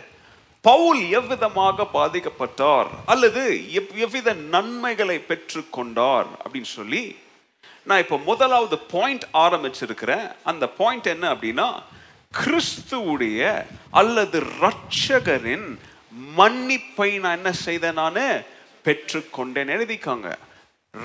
[0.61, 2.87] பவுல் எவ்விதமாக பாதிக்கப்பட்டார்?
[3.05, 6.27] அல்லது எவ்- எவ்வித நன்மைகளை பெற்றுக்கொண்டார்?
[6.43, 7.15] அப்படின்னு சொல்லி
[7.83, 10.35] நான் இப்போ முதலாவது பாயிண்ட் ஆரம்பிச்சிருக்கிறேன்.
[10.43, 11.83] அந்த பாயிண்ட் என்ன அப்படின்னா
[12.37, 15.77] கிறிஸ்துவுடைய அல்லது ரட்சகரின்
[16.37, 18.15] மன்னிப்பை நான் என்ன செய்தேன் நான்?
[18.85, 19.67] பெற்றுக்கொண்டேன்.
[19.67, 20.35] எழுதிக்காங்க.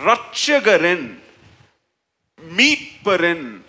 [0.05, 1.19] ரட்சகரின்
[2.57, 3.61] மீட்பரின்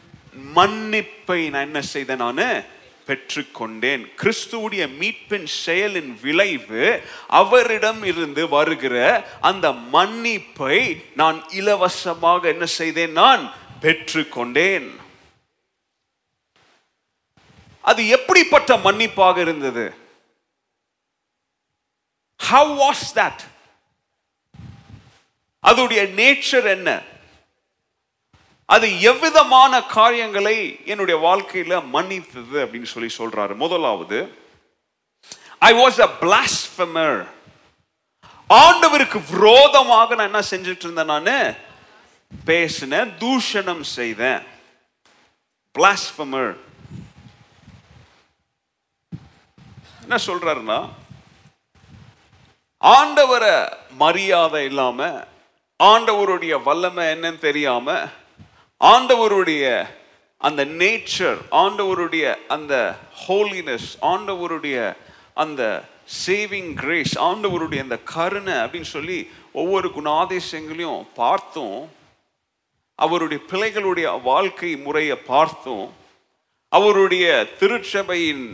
[0.56, 2.64] மன்னிப்பை நான் என்ன செய்தேன் நான்?
[3.08, 4.12] பெற்றுக்கொண்டேன்.
[4.22, 13.52] கிறிஸ்துவுடைய மீட்பின் செயலின் விளைவு அவரிடம் இருந்து வருகிற அந்த மன்னிப்பை நான் இலவசமாக என்ன செய்தேன் நான்?
[13.82, 14.96] பெற்றுக்கொண்டேன்.
[17.82, 19.96] அது எப்படிப்பட்ட மன்னிப்பாக இருந்தது?
[22.38, 23.40] ஹவ் வாஸ் தட்
[25.64, 27.02] அதோடைய நேச்சர் என்ன?
[28.70, 30.56] அது எவ்விதமான காரியங்களை
[30.86, 33.56] என்னுடைய வாழ்க்கையில மன்னித்தது அப்படின்னு சொல்லி சொல்றாரு.
[33.56, 34.20] முதலாவது
[35.60, 37.20] ஐ வாஸ் அ பிளாஸ்பமர்
[38.50, 41.56] ஆண்டவருக்கு விரோதமாக நான் என்ன செஞ்சுட்டு இருந்தேன் நான்?
[42.46, 44.42] பேசினேன் தூஷணம் செய்தேன்.
[45.76, 46.54] பிளாஸ்பமர்
[50.02, 50.80] என்ன சொல்றாருன்னா
[52.82, 53.54] ஆண்டவரை
[53.98, 55.00] மரியாதை இல்லாம
[55.80, 57.88] ஆண்டவருடைய வல்லமை என்னன்னு தெரியாம
[58.82, 59.64] ஆண்டவருடைய
[60.42, 62.74] அந்த நேச்சர் ஆண்டவருடைய அந்த
[63.24, 64.78] ஹோலினஸ் ஆண்டவருடைய
[65.34, 65.62] அந்த
[66.24, 69.20] சேவிங் கிரேஸ் ஆண்டவருடைய அந்த கருணை அப்படின்னு சொல்லி
[69.54, 71.78] ஒவ்வொரு குணாதிசயங்களையும் பார்த்தும்
[73.00, 75.86] அவருடைய பிள்ளைகளுடைய வாழ்க்கை முறையை பார்த்தும்
[76.72, 77.26] அவருடைய
[77.60, 78.46] திருச்சபையின்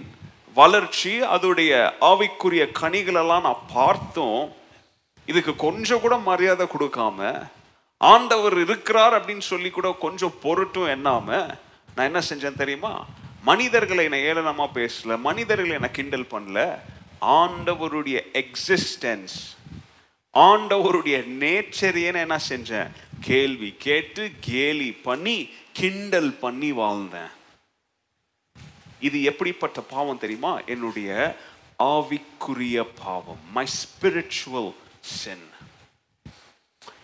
[0.58, 1.72] வளர்ச்சி அதோடைய
[2.06, 4.40] ஆவிக்குரிய கனிகளெல்லாம் நான் பார்த்தும்
[5.28, 7.20] இதுக்கு கொஞ்சம் கூட மரியாதை கொடுக்காம
[8.02, 11.58] ஆண்டவர் இருக்கிறார் அப்படின்னு சொல்லி கூட கொஞ்சம் பொருட்டும் எண்ணாம
[11.95, 13.06] நான் என்ன செஞ்சேன் தெரியுமா?
[13.41, 16.80] மனிதர்களை என்னை ஏளனமாக பேசல மனிதர்களை என்னை கிண்டல் பண்ணல.
[17.22, 19.36] ஆண்டவருடைய எக்ஸிஸ்டன்ஸ்
[20.34, 22.89] ஆண்டவருடைய நேச்சரையே நான் என்ன செஞ்சேன்?
[23.20, 27.32] கேள்வி கேட்டு கேலி பண்ணி கிண்டல் பண்ணி வாழ்ந்தேன்.
[29.00, 30.60] இது எப்படிப்பட்ட பாவம் தெரியுமா?
[30.60, 31.38] என்னுடைய
[31.84, 35.49] ஆவிக்குரிய பாவம் மை ஸ்பிரிச்சுவல் சென்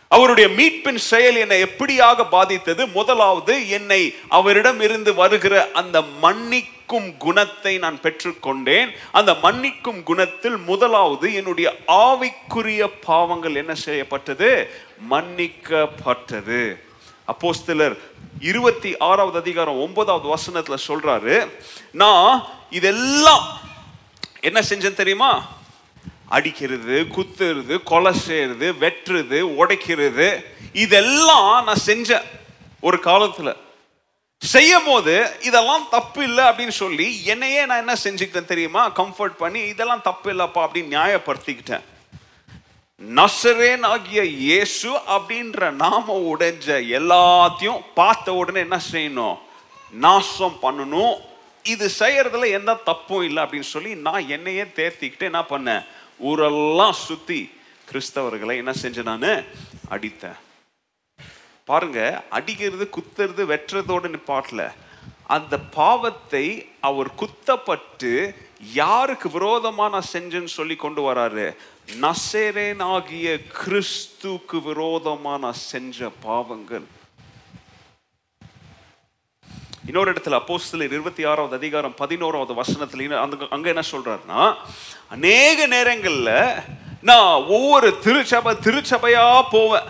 [0.07, 2.87] அவருடைய மீட்பின் செயல் என்னை எப்படியாக பாதித்தது?
[2.87, 8.91] முதலாவது என்னை அவரிடம் இருந்து வருகிற அந்த மன்னிக்கும் குணத்தை நான் பெற்றுக்கொண்டேன்.
[9.11, 14.71] அந்த மன்னிக்கும் குணத்தில் முதலாவது என்னுடைய ஆவிக்குரிய பாவங்கள் என்ன செய்யப்பட்டது?
[15.09, 16.75] மன்னிக்கப்பட்டது.
[17.27, 17.97] அப்போஸ்தலர்
[18.39, 21.49] இருபத்தி ஆறாவது அதிகாரம் ஒன்பதாவது வசனத்துல சொல்றாரு
[21.91, 23.59] நான் இதெல்லாம்
[24.41, 25.47] என்ன செஞ்சேன் தெரியுமா?
[26.29, 30.43] அடிக்கிறது குத்துறது கொலை செய்யறது வெட்டுறது உடைக்கிறது.
[30.73, 32.25] இதெல்லாம் நான் செஞ்சேன்
[32.81, 33.55] ஒரு காலத்துல.
[34.37, 38.91] செய்யும் போது இதெல்லாம் தப்பு இல்லை அப்படின்னு சொல்லி என்னையே நான் என்ன செஞ்சுக்கிட்டேன் தெரியுமா?
[38.91, 41.81] கம்ஃபர்ட் பண்ணி இதெல்லாம் தப்பு இல்லைப்பா அப்படின்னு நியாயப்படுத்திக்கிட்டேன்.
[43.15, 46.67] நசரேன் ஆகிய இயேசு அப்படின்ற நாம உடைஞ்ச
[46.99, 49.37] எல்லாத்தையும் பார்த்த உடனே என்ன செய்யணும்?
[49.91, 51.15] நாசம் பண்ணணும்.
[51.63, 55.85] இது செய்யறதுல எந்த தப்பும் இல்லை அப்படின்னு சொல்லி நான் என்னையே தேர்த்திக்கிட்டு என்ன பண்ணேன்?
[56.17, 57.49] ஊரெல்லாம் சுத்தி
[57.91, 59.43] கிறிஸ்தவர்களை என்ன செஞ்சேன் நான்?
[59.89, 60.35] அடித்தேன்.
[61.63, 64.71] பாருங்க அடிக்கிறது குத்துறது வெட்டுறதோட நிப்பாட்டல.
[65.27, 68.35] அந்த பாவத்தை அவர் குத்தப்பட்டு
[68.73, 71.55] யாருக்கு விரோதமா நான் செஞ்சேன்னு சொல்லி கொண்டு வராரு?
[72.01, 76.94] நசேரேன் ஆகிய கிறிஸ்துக்கு விரோதமா நான் செஞ்ச பாவங்கள்.
[79.85, 84.55] இன்னொரு இடத்துல அப்போஸ்தலர் இருபத்தி ஆறாவது அதிகாரம் பதினோராவது வசனத்துல அந்த அங்க என்ன சொல்றாருன்னா
[85.09, 86.63] அநேக நேரங்கள்ல
[87.01, 89.83] நான் ஒவ்வொரு திருச்சபை திருச்சபையா போவேன்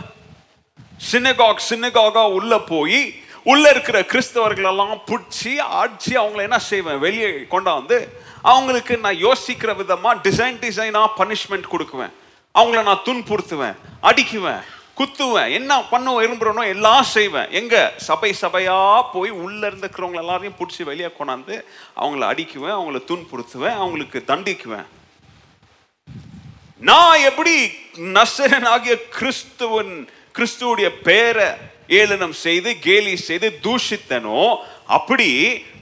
[1.12, 7.00] சின்னகாக் சின்னகாகா உள்ள போய் உள்ள இருக்கிற கிறிஸ்தவர்கள் எல்லாம் பிடிச்சி அடிச்சு அவங்கள என்ன செய்வேன்?
[7.00, 8.08] வெளியே கொண்டாந்து
[8.42, 12.12] அவங்களுக்கு நான் யோசிக்கிற விதமா டிசைன் டிசைனா பனிஷ்மெண்ட் கொடுக்குவேன்.
[12.56, 14.64] அவங்கள நான் துன்புறுத்துவேன் அடிக்குவேன்.
[14.98, 15.54] குத்துவேன்.
[15.60, 17.50] என்ன பண்ண விரும்புறனோ எல்லாம் செய்வேன்.
[17.60, 17.82] எங்கே?
[18.08, 21.56] சபை சபையாக போய் உள்ளே இருந்துக்கிறவங்க எல்லாரையும் பிடிச்சி வெளியே கொண்டாந்து
[22.02, 24.88] அவங்கள அடிக்குவேன் அவங்கள துன்புறுத்துவேன் அவங்களுக்கு தண்டிக்குவேன்.
[26.90, 27.56] நான் எப்படி
[28.16, 29.94] நசரன் ஆகிய கிறிஸ்துவன்
[30.38, 31.48] கிறிஸ்துவுடைய பேரை
[32.00, 34.42] ஏளனம் செய்து கேலி செய்து தூஷித்தனோ
[34.98, 35.30] அப்படி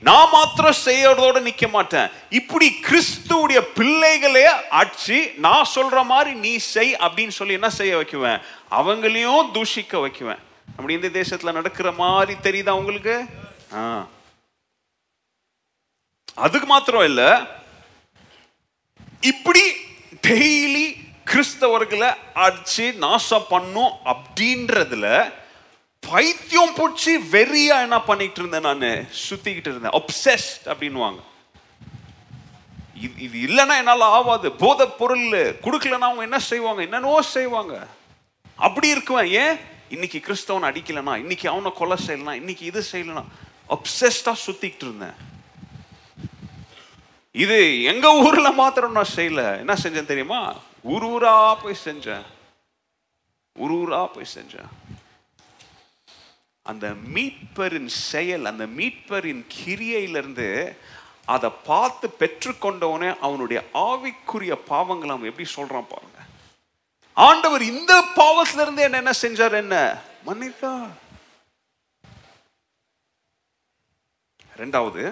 [0.08, 2.08] நான் மாத்திரம் செய்யறதோட நிக்க மாட்டேன்.
[2.39, 4.45] இப்படி கிறிஸ்துவுடைய பிள்ளைகளே
[4.80, 8.41] அடிச்சு நான் சொல்ற மாதிரி நீ செய் அப்படின்னு சொல்லி என்ன செய்ய வைக்குவேன்?
[8.80, 10.41] அவங்களையும் தூஷிக்க வைக்குவேன்.
[10.76, 13.16] அப்படி இந்த தேசத்துல நடக்கிற மாதிரி தெரியுதா உங்களுக்கு?
[16.45, 17.22] அதுக்கு மாத்திரம் இல்ல.
[19.32, 19.64] இப்படி
[20.28, 20.86] டெய்லி
[21.32, 22.10] கிறிஸ்தவர்களை
[22.45, 25.08] அடிச்சு நாசம் பண்ணும் அப்படின்றதுல
[26.14, 29.07] பைத்தியம் பிடிச்சி வெறியா என்ன பண்ணிட்டு இருந்தேன் நான்?
[29.30, 29.95] சுத்திக்கிட்டு இருந்தேன்.
[29.99, 31.22] அப்சஸ்ட் அப்படின்னுவாங்க.
[32.93, 35.28] இது இது இல்லைன்னா என்னால் ஆகாது போத பொருள்
[35.66, 36.82] கொடுக்கலன்னா அவங்க என்ன செய்வாங்க?
[36.82, 37.88] என்னென்னவோ செய்வாங்க.
[38.55, 39.30] அப்படி இருக்குவேன்.
[39.43, 39.57] ஏன்?
[39.89, 43.32] இன்னைக்கு கிறிஸ்தவன் அடிக்கலனா இன்னைக்கு அவனை கொலை செய்யலாம் இன்னைக்கு இது செய்யலாம்
[43.70, 45.18] அப்சஸ்டாக சுத்திக்கிட்டு இருந்தேன்.
[47.32, 49.57] இது எங்க ஊர்ல மாத்திரம் நான் செய்யல.
[49.57, 50.55] என்ன செஞ்சேன் தெரியுமா?
[50.82, 52.24] ஊர் ஊரா போய் செஞ்சேன்.
[53.55, 54.72] ஊர் ஊரா போய் செஞ்சேன்.
[56.66, 60.47] அந்த மீட்பரின் செயல் அந்த மீட்பரின் கிரியையிலிருந்து
[61.26, 66.20] அதை பார்த்து பெற்றுக்கொண்டவனே அவனுடைய ஆவிக்குரிய பாவங்களை அவன் எப்படி சொல்றான் பாருங்க.
[67.18, 69.76] ஆண்டவர் இந்த பாவத்துல இருந்து என்ன என்ன செஞ்சார் என்ன?
[70.26, 70.72] மன்னித்தா
[74.53, 75.03] ரெண்டாவது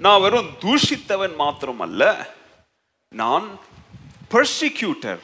[0.00, 2.02] நான் வெறும் தூஷித்தவன் மாத்திரம் அல்ல
[3.12, 3.46] நான்
[4.30, 5.22] பர்சிக்யூட்டர்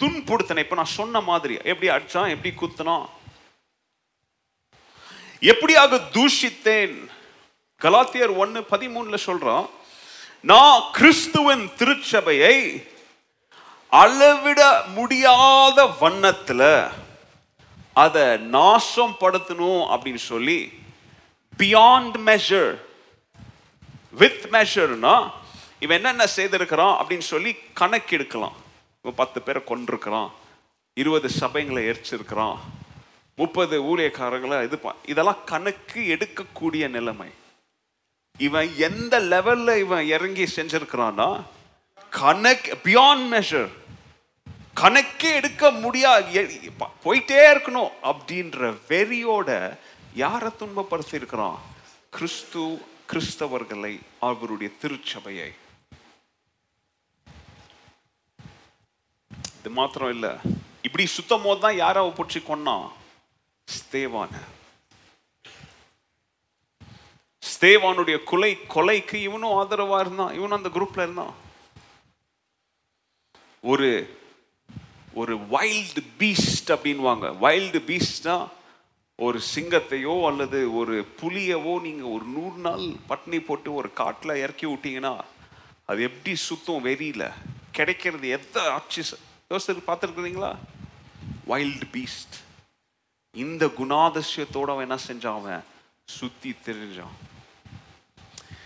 [0.00, 3.06] துன்புடுத்தனை இப்ப நான் சொன்ன மாதிரி எப்படி அடிச்சான் எப்படி குத்தினான்
[5.40, 7.06] எப்படியாக தூஷித்தேன்?
[7.80, 9.70] கலாத்தியர் ஒன்று பதிமூணுல சொல்றோம்
[10.40, 12.88] நான் கிறிஸ்துவின் திருச்சபையை
[13.90, 16.90] அளவிட முடியாத வண்ணத்துல
[17.92, 20.72] அதை நாசம் படுத்தணும் அப்படின்னு சொல்லி
[21.58, 22.80] பியாண்ட் மெஷர்
[24.10, 25.30] வித் மெஷர்னா
[25.78, 26.96] இவன் என்னென்ன செய்திருக்கிறான்?
[27.00, 28.52] அப்படின்னு சொல்லி கணக்கெடுக்கலாம்.
[29.02, 30.32] இவன் பத்து பேரை கொண்டிருக்கிறான்
[30.94, 32.58] இருபது சபைங்களை எரிச்சிருக்கிறான்.
[33.40, 34.78] முப்பது ஊழியக்காரங்களை இது
[35.12, 37.30] இதெல்லாம் கணக்கு எடுக்கக்கூடிய நிலைமை.
[38.46, 41.28] இவன் எந்த லெவல்ல இவன் இறங்கி செஞ்சிருக்கிறான்னா
[42.22, 43.70] கணக்கு பியாண்ட் மெஷர்
[44.82, 46.42] கணக்கே எடுக்க முடியாது
[47.04, 49.48] போயிட்டே இருக்கணும் அப்படின்ற வெறியோட
[50.24, 51.58] யாரை துன்பப்படுத்தியிருக்கிறான்?
[52.16, 52.62] கிறிஸ்து
[53.10, 53.94] கிறிஸ்தவர்களை
[54.28, 55.48] அவருடைய திருச்சபையை.
[59.58, 60.32] இது மாத்திரம் இல்லை.
[60.86, 62.86] இப்படி சுத்தம் போது தான் யாரை பிடிச்சி கொன்னான்?
[63.74, 64.32] ஸ்தேவான.
[67.42, 70.34] ஸ்தேவானுடைய கொலை கொலைக்கு இவனும் ஆதரவா இருந்தான்.
[70.34, 71.34] இவனும் அந்த குரூப்ல இருந்தான்.
[73.62, 74.16] ஒரு
[75.14, 78.48] ஒரு வைல்டு பீஸ்ட் அப்படின்வாங்க வைல்டு பீஸ்ட்னா
[79.16, 85.20] ஒரு சிங்கத்தையோ அல்லது ஒரு புலியவோ நீங்கள் ஒரு நூறு நாள் பட்னி போட்டு ஒரு காட்டில் இறக்கி விட்டீங்கன்னா
[85.86, 87.32] அது எப்படி சுத்தம் வெறியில?
[87.72, 89.02] கிடைக்கிறது எத்த ஆட்சி
[89.48, 90.52] யோசித்து பார்த்துருக்குறீங்களா?
[91.48, 92.36] வைல்டு பீஸ்ட்
[93.38, 95.64] இந்த குணாதிசயத்தோட அவன் என்ன செஞ்சான் அவன்?
[96.04, 97.14] சுத்தி தெரிஞ்சான்.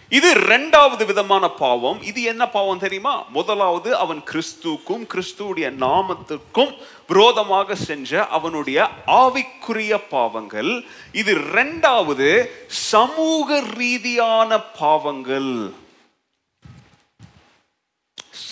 [0.08, 2.02] இது ரெண்டாவது விதமான பாவம்.
[2.02, 3.24] இது என்ன பாவம் தெரியுமா?
[3.28, 6.72] முதலாவது அவன் கிறிஸ்துவுக்கும் கிறிஸ்துவுடைய நாமத்துக்கும்
[7.08, 10.84] விரோதமாக செஞ்ச அவனுடைய ஆவிக்குரிய பாவங்கள்.
[11.12, 15.72] இது ரெண்டாவது சமூக ரீதியான பாவங்கள்.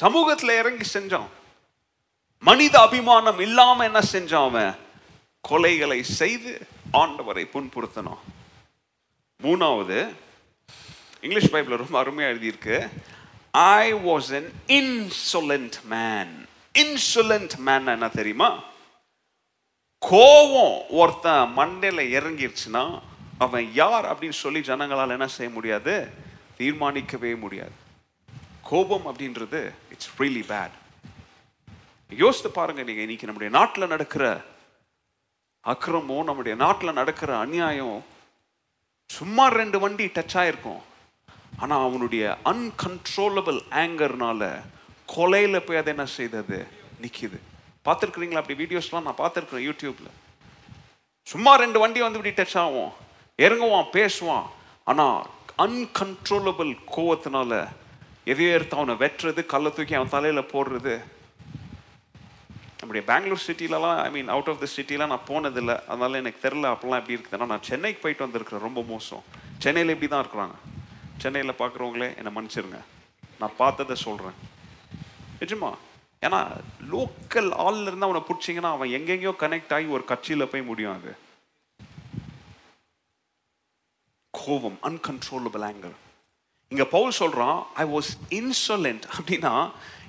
[0.01, 1.29] சமூகத்துல இறங்கி செஞ்சான்.
[2.39, 4.89] மனித அபிமானம் இல்லாம என்ன செஞ்சான் அவன்?
[5.49, 8.23] கொலைகளை செய்து ஆண்டவரை புண்புறுத்தணும்
[9.43, 10.15] மூணாவது
[11.21, 12.89] இங்கிலீஷ் பைபிள் ரொம்ப அருமையாக எழுதியிருக்கு
[13.51, 18.63] I was an insolent man insolent man என்ன தெரியுமா?
[20.07, 20.79] கோவம்.
[20.89, 23.01] ஒருத்தன் மண்டையில் இறங்கிருச்சுன்னா
[23.39, 26.09] அவன் யார் அப்படின்னு சொல்லி ஜனங்களால் என்ன செய்ய முடியாது?
[26.59, 27.73] தீர்மானிக்கவே முடியாது.
[28.63, 30.77] கோபம் அப்படின்றது இட்ஸ் ரியலி பேட்
[32.11, 34.45] யோசித்து பாருங்க நீங்க இன்னைக்கு நம்முடைய நாட்டில் நடக்கிற
[35.65, 37.99] அக்கிரமம் நம்முடைய நாட்டில் நடக்கிற அநியாயம்
[39.07, 40.79] சும்மா ரெண்டு வண்டி டச் ஆயிருக்கும்.
[41.63, 44.49] ஆனால் அவனுடைய அன்கன்ட்ரோலபிள் ஆங்கர்னால
[45.15, 46.59] கொலையில் போய் அது என்ன செய்தது?
[47.03, 47.39] நிற்கிது
[47.85, 48.41] பார்த்துருக்குறீங்களா?
[48.43, 50.17] அப்படி வீடியோஸ்லாம் நான் பார்த்துருக்குறேன் யூடியூப்பில்
[51.27, 52.93] சும்மா ரெண்டு வண்டி வந்து இப்படி டச் ஆகும்.
[53.39, 54.47] இறங்குவான் பேசுவான்.
[54.85, 55.27] ஆனால்
[55.65, 57.69] அன்கன்ட்ரோலபிள் கோவத்தினால
[58.25, 60.95] எதையோ எடுத்து அவனை வெட்டுறது கல்லை தூக்கி அவன் தலையில் போடுறது
[62.81, 65.77] நம்முடைய Bangalore சிட்டிலலாம் I mean out of the சிட்டிலாம் நான் போனதில்லை.
[65.87, 68.67] அதனால எனக்கு தெரில அப்போல்லாம் எப்படி இருக்குதுன்னா நான் சென்னைக்கு போயிட்டு வந்திருக்கிறேன்.
[68.69, 69.23] ரொம்ப மோசம்.
[69.59, 70.57] சென்னையில் இப்படி தான் இருக்கிறாங்க?
[71.23, 72.81] சென்னையில் பார்க்குறவங்களே என்னை மன்னிச்சிருங்க.
[73.41, 74.39] நான் பார்த்ததை சொல்கிறேன்
[75.41, 75.71] நிஜமா?
[76.27, 76.41] ஏன்னா
[76.93, 81.13] லோக்கல் ஆள்ல இருந்து அவனை பிடிச்சிங்கன்னா அவன் எங்கெங்கேயோ கனெக்ட் ஆகி ஒரு கட்சியில் போய் முடியும் அது.
[84.31, 85.97] கோபம் அன்கன்ட்ரோலபிள் ஆங்கர்
[86.73, 88.11] இங்கே பவுல் சொல்கிறான் ஐ வாஸ்
[88.41, 89.55] இன்சொலண்ட் அப்படின்னா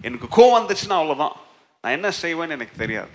[0.08, 1.38] எனக்கு கோவம் வந்துச்சுன்னா அவ்வளோதான்
[1.82, 3.10] நான் என்ன செய்வேன்னு எனக்கு தெரியாது.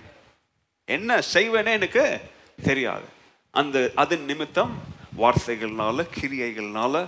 [0.85, 2.19] என்ன செய்வேனே எனக்கு
[2.63, 3.05] தெரியாது.
[3.51, 4.83] அந்த அதன் நிமித்தம்
[5.17, 7.07] வார்த்தைகள்னால கிரியைகள்னால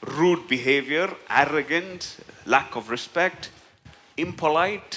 [0.00, 3.50] rude behaviour arrogance lack of respect
[4.16, 4.96] impolite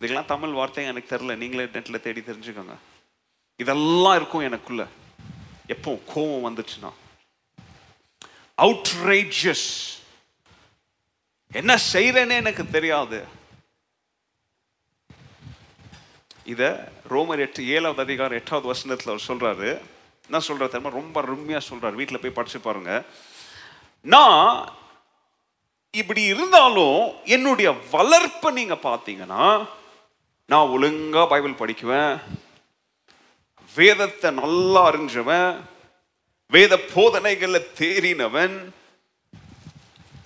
[0.00, 1.36] இதுக்கெல்லாம் தமிழ் வார்த்தை எனக்கு தெரில.
[1.36, 2.76] நீங்களே நெட்டில் தேடி தெரிஞ்சுக்கோங்க.
[3.56, 4.86] இதெல்லாம் இருக்கும் எனக்குள்ள.
[5.66, 6.92] எப்போ கோவம் வந்துச்சுன்னா.
[8.62, 9.92] அவுட்ரேஜஸ்
[11.52, 13.42] என்ன செய்கிறேன்னே எனக்கு தெரியாது.
[16.44, 16.68] இதை
[17.10, 19.80] ரோமர் எட்டு ஏழாவது அதிகாரம் எட்டாவது வசனத்தில் அவர் சொல்கிறாரு
[20.24, 20.96] என்ன சொல்கிற தெரியுமா?
[20.96, 23.02] ரொம்ப அருமையாக சொல்கிறார் வீட்டில் போய் படிச்சு பாருங்க.
[24.00, 24.72] நான்
[25.90, 29.68] இப்படி இருந்தாலும் என்னுடைய வளர்ப்பை நீங்கள் பார்த்தீங்கன்னா
[30.46, 32.20] நான் ஒழுங்காக பைபிள் படிக்குவேன்.
[33.74, 35.60] வேதத்தை நல்லா அறிஞ்சவன்.
[36.50, 38.56] வேத போதனைகளில் தேறினவன்.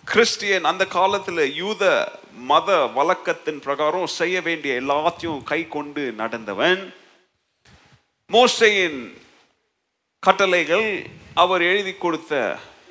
[0.05, 2.13] கிறிஸ்டியன் அந்த காலத்தில் யூத
[2.51, 6.81] மத வழக்கத்தின் பிரகாரம் செய்ய வேண்டிய எல்லாத்தையும் கை கொண்டு நடந்தவன்.
[8.31, 9.01] மோசையின்
[10.23, 10.89] கட்டளைகள்
[11.43, 12.33] அவர் எழுதி கொடுத்த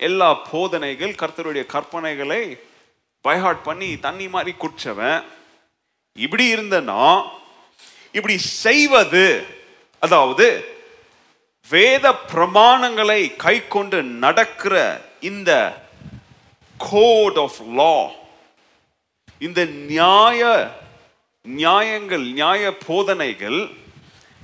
[0.07, 2.41] எல்லா போதனைகள் கர்த்தருடைய கற்பனைகளை
[3.25, 5.19] பைஹாட் பண்ணி தண்ணி மாதிரி குடிச்சவன்.
[6.17, 7.03] இப்படி இருந்தனா
[8.17, 9.25] இப்படி செய்வது
[10.01, 10.47] அதாவது
[11.69, 14.75] வேத பிரமாணங்களை கை கொண்டு நடக்கிற
[15.29, 15.51] இந்த
[16.79, 17.95] கோட் ஆஃப் லா
[19.39, 20.69] இந்த நியாய
[21.41, 23.69] நியாயங்கள் நியாய போதனைகள்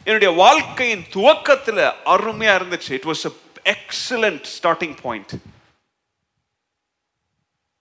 [0.03, 2.91] என்னுடைய வாழ்க்கையின் துவக்கத்தில் அருமையா இருந்துச்சு.
[2.91, 3.25] It was
[3.63, 5.33] excellent starting point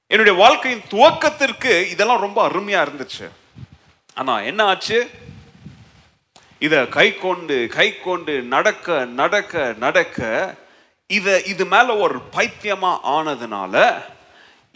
[0.06, 3.28] என்னுடைய வாழ்க்கையின் துவக்கத்திற்கு இதெல்லாம் ரொம்ப அருமையா இருந்துச்சு.
[4.14, 5.10] ஆனா என்ன ஆச்சு?
[6.58, 10.54] இத கை கொண்டு கை கொண்டு நடக்க நடக்க நடக்க
[11.06, 14.02] இத இது மேல ஒரு பைத்தியமா ஆனதுனால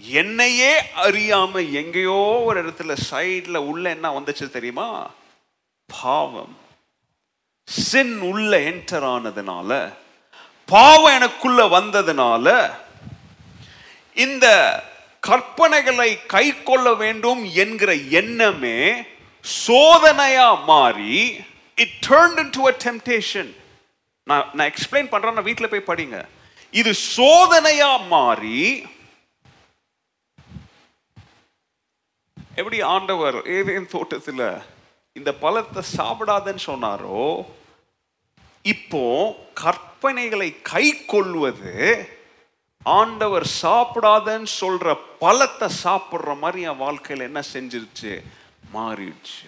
[0.00, 4.88] என்னையே அறியாம எங்கேயோ ஒரு இடத்துல சைடில் உள்ள என்ன வந்துச்சு தெரியுமா?
[5.90, 6.54] பாவம்.
[7.68, 9.70] சின் உள்ள என்டர் ஆனதுனால
[10.68, 12.46] பாவம் எனக்குள்ள வந்ததுனால
[14.16, 14.46] இந்த
[15.22, 18.78] கற்பனைகளை கை கொள்ள வேண்டும் என்கிற எண்ணமே
[19.44, 21.18] சோதனையா மாறி
[21.78, 23.50] it turn into a temptation
[24.26, 26.16] நான் நான் எக்ஸ்பிளைன் பண்றேன் நான் வீட்டில் போய் படிங்க.
[26.74, 28.60] இது சோதனையா மாறி
[32.56, 34.62] எப்படி ஆண்டவர் ஏதேன் தோட்டத்தில்
[35.12, 37.44] இந்த பழத்தை சாப்பிடாதன்னு சொன்னாரோ
[38.62, 42.08] இப்போ கற்பனைகளை கை கொள்வது
[42.82, 48.22] ஆண்டவர் சாப்பிடாதன்னு சொல்ற பழத்தை சாப்பிட்ற மாதிரி என் வாழ்க்கையில் என்ன செஞ்சிருச்சு?
[48.74, 49.46] மாறிடுச்சு.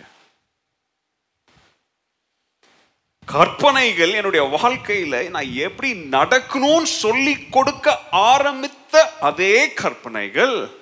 [3.25, 10.78] கற்பனைகள் என்னுடைய வாழ்க்கையில நான் எப்படி நடக்கணும்னு சொல்லி கொடுக்க ஆரம்பித்த அதே கற்பனைகள்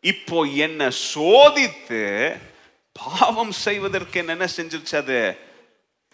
[0.00, 2.40] இப்போ என்னை சோதித்து
[2.92, 5.36] பாவம் செய்வதற்கு என்ன செஞ்சிருச்சு அது?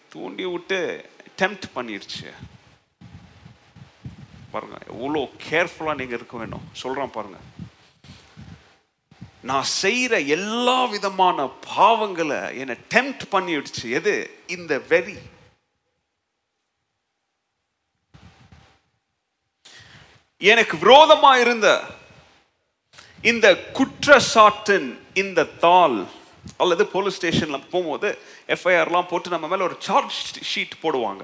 [0.09, 2.33] தூண்டி விட்டு டெம்ப்ட் பண்ணிடுச்சு
[4.51, 6.69] பாருங்க எவ்வளோ கேர்ஃபுல்லாக நீங்கள் இருக்க வேணும்.
[6.71, 7.37] சொல்கிறேன் பாருங்க.
[9.41, 13.89] நான் செய்கிற எல்லா விதமான பாவங்களை என்னை டெம்ப்ட் பண்ணிடுச்சு.
[13.89, 14.43] எது?
[14.47, 15.17] இந்த வெறி.
[20.37, 21.95] எனக்கு விரோதமாக இருந்த
[23.23, 23.47] இந்த
[23.77, 25.97] குற்றச்சாட்டின் இந்த தாள்
[26.57, 28.09] அல்லது போலீஸ் ஸ்டேஷன்ல போகும்போது
[28.55, 30.17] எஃப்ஐஆர்லாம் போட்டு நம்ம மேல ஒரு சார்ஜ்
[30.51, 31.23] ஷீட் போடுவாங்க.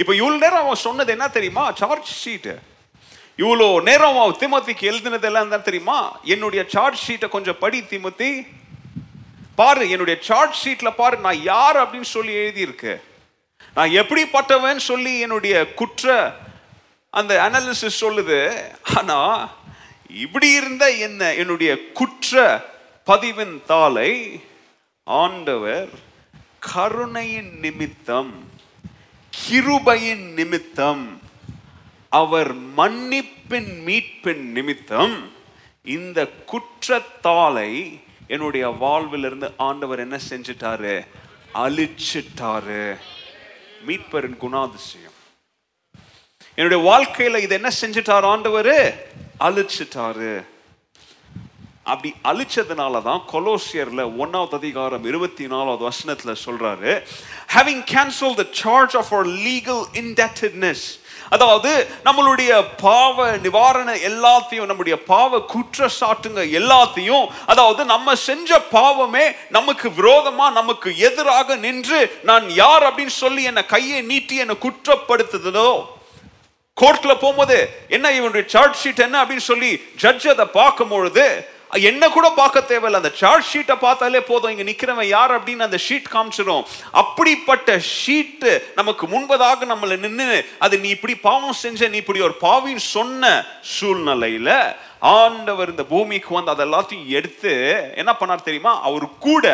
[0.00, 1.64] இப்போ இவ்வளோ நேரம் அவன் சொன்னது என்ன தெரியுமா?
[1.80, 2.54] சார்ஜ் ஷீட்டு
[3.38, 5.98] இவ்வளோ நேரம் அவன் திமுத்திக்கு எழுதினதெல்லாம் தான் தெரியுமா?
[6.34, 8.30] என்னுடைய சார்ஜ் ஷீட்டை கொஞ்சம் படி திமுத்தி.
[9.54, 12.94] பாரு என்னுடைய சார்ஜ் ஷீட்டில் பாரு நான் யார் அப்படின்னு சொல்லி எழுதியிருக்கு.
[13.74, 16.36] நான் எப்படிப்பட்டவன் சொல்லி என்னுடைய குற்ற
[17.10, 18.38] அந்த அனாலிசிஸ் சொல்லுது.
[18.98, 19.50] ஆனால்
[20.12, 21.34] இப்படி இருந்த என்ன?
[21.34, 22.64] என்னுடைய குற்ற
[23.06, 24.40] பதிவின் தாளை
[25.04, 25.88] ஆண்டவர்
[26.58, 28.50] கருணையின் நிமித்தம்
[29.30, 31.20] கிருபையின் நிமித்தம்
[32.08, 35.32] அவர் மன்னிப்பின் மீட்பின் நிமித்தம்
[35.84, 41.06] இந்த குற்றத்தாளை என்னுடைய வாழ்விலிருந்து ஆண்டவர் என்ன செஞ்சிட்டாரு?
[41.54, 42.96] அழிச்சிட்டாரு.
[43.86, 45.18] மீட்பரின் குணாதிசயம்.
[46.54, 49.10] என்னுடைய வாழ்க்கையில இது என்ன செஞ்சிட்டார் ஆண்டவர்?
[49.42, 50.32] அழிச்சிட்டாரு.
[51.84, 56.92] அப்படி அழிச்சதுனால தான் கொலோசியர்ல ஒன்னாவது அதிகாரம் இருபத்தி நாலாவது வசனத்துல சொல்றாரு
[57.54, 60.82] having cancel the charge of our legal indebtedness
[61.30, 61.70] அதாவது
[62.04, 70.90] நம்மளுடைய பாவ நிவாரண எல்லாத்தையும் நம்முடைய பாவ குற்றச்சாட்டுங்க எல்லாத்தையும் அதாவது நம்ம செஞ்ச பாவமே நமக்கு விரோதமா நமக்கு
[71.08, 75.70] எதிராக நின்று நான் யார் அப்படின்னு சொல்லி என்னை கையை நீட்டி என்னை குற்றப்படுத்துதோ
[76.82, 77.56] கோர்ட்ல போகும்போது
[77.88, 79.24] என்ன இவனுடைய சார்ஜ் ஷீட் என்ன?
[79.24, 81.26] அப்படின்னு சொல்லி ஜட்ஜ் அதை பார்க்கும் பொழுது
[81.90, 83.00] என்ன கூட பார்க்க தேவையில்ல.
[83.00, 84.50] அந்த சார்ஜ் ஷீட்டை பார்த்தாலே போதும்.
[84.50, 85.32] இங்க நிக்கிறவன் யார்?
[85.36, 91.88] அப்படின்னு அந்த ஷீட் காமிச்சிடும் அப்படிப்பட்ட ஷீட்டு நமக்கு முன்பதாக நம்மளை நின்று அது நீ இப்படி பாவம் செஞ்ச
[91.88, 93.30] நீ இப்படி ஒரு பாவின்னு சொன்ன
[93.76, 94.50] சூழ்நிலையில
[95.14, 97.52] ஆண்டவர் இந்த பூமிக்கு வந்து அதெல்லாத்தையும் எடுத்து
[97.94, 98.74] என்ன பண்ணார் தெரியுமா?
[98.82, 99.46] அவர் கூட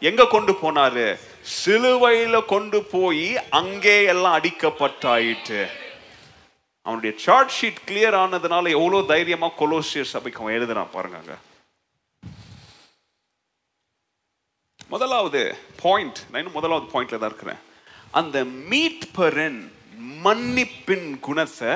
[0.00, 1.08] எங்க கொண்டு போனாரு?
[1.56, 5.60] சிலுவையில கொண்டு போய் அங்கே எல்லாம் அடிக்கப்பட்டாயிட்டு
[6.86, 11.36] அவனுடைய சார்ட் ஷீட் கிளியர் ஆனதுனால எவ்வளோ தைரியமாக கொலோசியர் சபைக்கு அவன் எழுதுனா பாருங்க.
[14.94, 15.40] முதலாவது
[15.82, 17.62] பாயிண்ட் நான் இன்னும் முதலாவது பாயிண்ட்ல தான் இருக்கிறேன்.
[18.20, 18.36] அந்த
[18.70, 19.58] மீட்பரின்
[20.24, 21.72] மன்னிப்பின் குணத்தை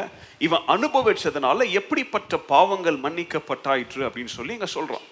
[0.47, 5.07] இவன் அனுபவிச்சதுனால எப்படிப்பட்ட பாவங்கள் மன்னிக்கப்பட்டாயிற்று அப்படின்னு சொல்லி இங்க சொல்றான்.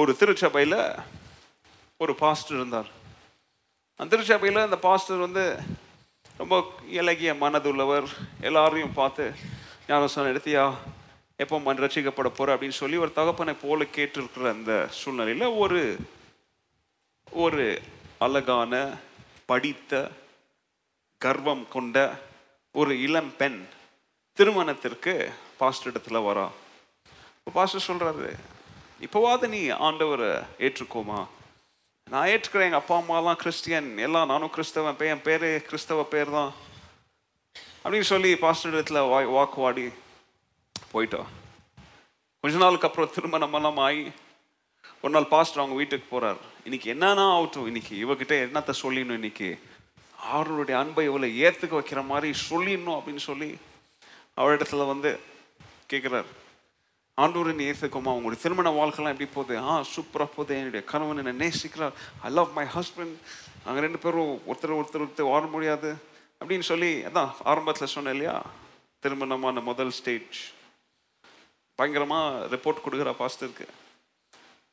[0.00, 0.76] ஒரு திருச்சபையில
[2.02, 2.90] ஒரு பாஸ்டர் இருந்தார்.
[4.00, 5.44] அந்த திருச்சபையில அந்த பாஸ்டர் வந்து
[6.38, 8.06] ரொம்ப இலகிய மனதுள்ளவர்.
[8.40, 9.34] எல்லாரையும் பார்த்து
[9.88, 10.74] ஞானஸ்தானம் எடுத்தியா?
[11.36, 15.96] எப்போ மண் ரசிக்கப்பட போகிற அப்படின்னு சொல்லி ஒரு தகப்பனை போல கேட்டிருக்கிற அந்த சூழ்நிலையில் ஒரு
[17.30, 17.80] ஒரு
[18.18, 18.94] அழகான
[19.46, 20.10] படித்த
[21.18, 22.20] கர்வம் கொண்ட
[22.72, 23.66] ஒரு இளம் பெண்
[24.32, 26.50] திருமணத்திற்கு பாஸ்டர் இடத்துல வரா.
[27.52, 28.32] பாஸ்டர் சொல்கிறாரு
[29.00, 31.26] இப்போவாது நீ ஆண்டவரை ஏற்றுக்கோமா?
[32.10, 32.68] நான் ஏற்றுக்கிறேன்.
[32.68, 33.88] எங்கள் அப்பா அம்மாலாம் கிறிஸ்டியன்.
[33.98, 34.98] எல்லாம் நானும் கிறிஸ்தவன்.
[35.00, 36.52] பே என் பேர் கிறிஸ்தவ பேர் தான்
[37.84, 39.84] அப்படின்னு சொல்லி பாஸ்டர் இடத்துல வாய் வாக்குவாடி
[40.92, 41.28] போயிட்டோம்.
[42.40, 44.04] கொஞ்ச நாளுக்கு அப்புறம் திரும்ப எல்லாம் ஆகி
[45.02, 47.66] ஒரு நாள் பாஸ்டர் அவங்க வீட்டுக்கு போகிறார் இன்னைக்கு என்னன்னா ஆகட்டும்.
[47.66, 49.50] இன்னைக்கு இவகிட்ட என்னத்த சொல்லிடணும் இன்னைக்கு?
[50.32, 53.50] அவருடைய அன்பை இவளை ஏற்றுக்க வைக்கிற மாதிரி சொல்லிடணும் அப்படின்னு சொல்லி
[54.36, 55.10] அவரிடத்துல வந்து
[55.92, 56.30] கேட்குறாரு
[57.22, 59.54] ஆண்டோரின் நீ ஏற்றுக்கோமா உங்களுடைய திருமண வாழ்க்கைலாம் எப்படி போகுது?
[59.70, 60.52] ஆ சூப்பராக போகுது.
[60.60, 61.94] என்னுடைய கணவன் என்னை நேசிக்கிறார்.
[62.26, 63.16] ஐ லவ் மை ஹஸ்பண்ட்
[63.64, 65.90] நாங்கள் ரெண்டு பேரும் ஒருத்தர் ஒருத்தர் ஒருத்தர் வாழ முடியாது.
[66.40, 68.36] அப்படின்னு சொல்லி அதான் ஆரம்பத்தில் சொன்னேன் இல்லையா?
[69.02, 70.38] திருமணமான முதல் ஸ்டேஜ்
[71.78, 73.66] பயங்கரமாக ரிப்போர்ட் கொடுக்குறா பாஸ்டருக்கு.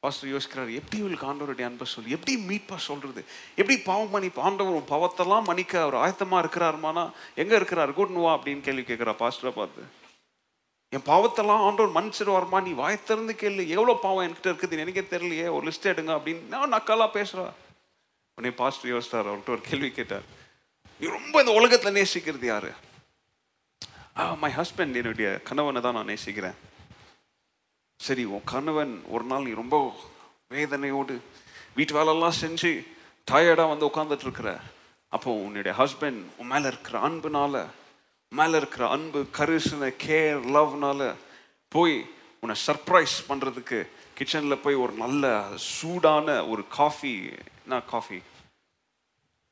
[0.04, 2.16] பாஸ்டர் யோசிக்கிறார் எப்படி இவளுக்கு ஆண்டவருடைய அன்பை சொல்லி?
[2.16, 3.22] எப்படி மீட்பா சொல்கிறது
[3.60, 7.06] எப்படி பாவம் மன்னிப்பு ஆண்டவர் பவத்தெல்லாம் பாவத்தெல்லாம் மன்னிக்க அவர் ஆயத்தமாக இருக்கிறாருமானா?
[7.42, 7.98] எங்கே இருக்கிறார்?
[8.00, 9.84] கூட்டணுவா அப்படின்னு கேள்வி கேட்குறா பாஸ்டரை பார்த்து.
[10.96, 13.64] என் பாவத்தெல்லாம் ஆண்டவர் மன்னிச்சிடுவார்மா நீ வாய் திறந்து கேளு.
[13.76, 16.44] எவ்வளோ பாவம் என்கிட்ட இருக்குது எனக்கே தெரியலையே ஒரு லிஸ்ட் எடுங்க அப்படின்னு.
[16.54, 17.46] நான் நக்கலா பேசுகிறா
[18.38, 20.26] உடனே பாஸ்டர் யோசித்தார் அவர்கிட்ட ஒரு கேள்வி கேட்டார்.
[21.02, 22.72] நீ ரொம்ப இந்த உலகத்தில் நேசிக்கிறது யாரு?
[24.42, 26.58] மை ஹஸ்பண்ட் என்னுடைய கணவனை தான் நான் நேசிக்கிறேன்.
[28.00, 29.76] சரி உன் கணவன் ஒரு நாள் நீ ரொம்ப
[30.54, 31.16] வேதனையோடு
[31.78, 32.72] வீட்டு வேலையெல்லாம் செஞ்சு
[33.32, 34.50] டயர்டாக வந்து உட்காந்துட்டு இருக்கிற
[35.14, 37.64] அப்போ உன்னுடைய ஹஸ்பண்ட் உன் மேலே இருக்கிற அன்புனால
[38.38, 41.02] மேலே இருக்கிற அன்பு கரிசனை கேர் லவ்னால
[41.76, 41.98] போய்
[42.42, 43.80] உன்னை சர்ப்ரைஸ் பண்ணுறதுக்கு
[44.18, 45.26] கிச்சனில் போய் ஒரு நல்ல
[45.74, 47.14] சூடான ஒரு காஃபி
[47.64, 48.20] என்ன காஃபி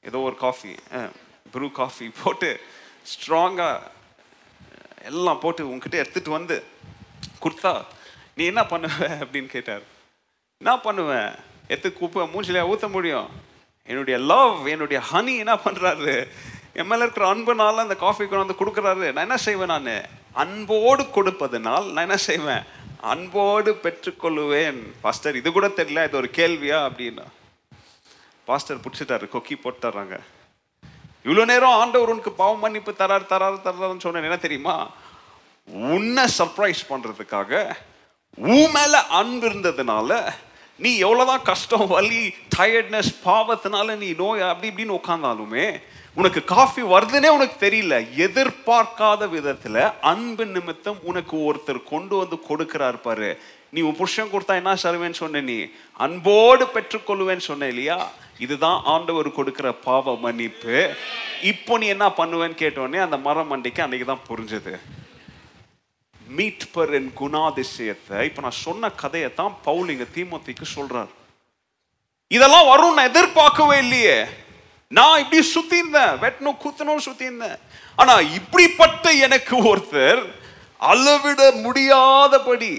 [0.09, 0.71] ஏதோ ஒரு காஃபி
[1.53, 2.49] ப்ரூ காஃபி போட்டு
[3.11, 3.91] ஸ்ட்ராங்காக
[5.09, 6.57] எல்லாம் போட்டு உங்ககிட்ட எடுத்துகிட்டு வந்து
[7.43, 7.73] கொடுத்தா
[8.37, 9.83] நீ என்ன பண்ணுவ அப்படின்னு கேட்டார்.
[10.61, 11.31] என்ன பண்ணுவேன்
[11.73, 13.29] எத்து கூப்ப மூஞ்சிலையா ஊற்ற முடியும்.
[13.89, 16.15] என்னுடைய லவ் என்னுடைய ஹனி என்ன பண்ணுறாரு
[16.75, 19.07] என் மேலே இருக்கிற அன்புனால அந்த காஃபி கொண்டு வந்து கொடுக்குறாரு.
[19.13, 19.91] நான் என்ன செய்வேன் நான்?
[20.43, 22.63] அன்போடு கொடுப்பதனால் நான் என்ன செய்வேன்?
[23.11, 24.79] அன்போடு பெற்றுக்கொள்ளுவேன்.
[25.03, 27.25] பாஸ்டர் இது கூட தெரியல இது ஒரு கேள்வியா அப்படின்னா.
[28.47, 30.15] பாஸ்டர் பிடிச்சிட்டாரு கொக்கி போட்டுறாங்க
[31.25, 34.27] இவ்வளோ நேரம் ஆண்டவர் உனக்கு பாவம் மன்னிப்பு தராரு தராரு தராருன்னு சொன்னேன்.
[34.29, 34.75] என்ன தெரியுமா?
[35.93, 37.51] உன்னை சர்ப்ரைஸ் பண்ணுறதுக்காக
[38.53, 40.11] உன் மேலே அன்பு இருந்ததுனால
[40.79, 42.21] நீ எவ்வளோதான் கஷ்டம் வலி
[42.55, 45.65] டயர்ட்னஸ் பாவத்தினால நீ நோய் அப்படி இப்படின்னு உட்காந்தாலுமே
[46.19, 47.95] உனக்கு காஃபி வருதுன்னே உனக்கு தெரியல.
[48.25, 49.77] எதிர்பார்க்காத விதத்துல
[50.11, 53.29] அன்பு நிமித்தம் உனக்கு ஒருத்தர் கொண்டு வந்து கொடுக்கிறார் பாரு.
[53.73, 55.57] நீ உன் புருஷன் கொடுத்தா என்ன சருவேன்னு சொன்ன நீ?
[56.05, 57.97] அன்போடு பெற்றுக்கொள்வேன்னு சொன்ன இல்லையா?
[58.45, 60.75] இதுதான் ஆண்டவர் கொடுக்கிற பாவ மன்னிப்பு.
[61.51, 64.73] இப்போ நீ என்ன பண்ணுவேன்னு கேட்டோடனே அந்த மரம் மண்டைக்கு அன்னைக்கு தான் புரிஞ்சது.
[66.37, 68.19] மீட்பரின் குணாதிசயத்தை.
[68.29, 71.11] இப்போ நான் சொன்ன கதையை தான் பவுல் இங்க தீமோத்திக்கு சொல்றார்.
[72.37, 74.17] இதெல்லாம் வரும் நான் எதிர்பார்க்கவே இல்லையே.
[74.97, 77.57] நான் இப்படி சுத்தி இருந்தேன் வெட்டணும் குத்தணும் சுத்தி இருந்தேன்
[77.95, 80.21] ஆனா இப்படிப்பட்ட எனக்கு ஒருத்தர்
[80.91, 82.73] அளவிட முடியாதபடி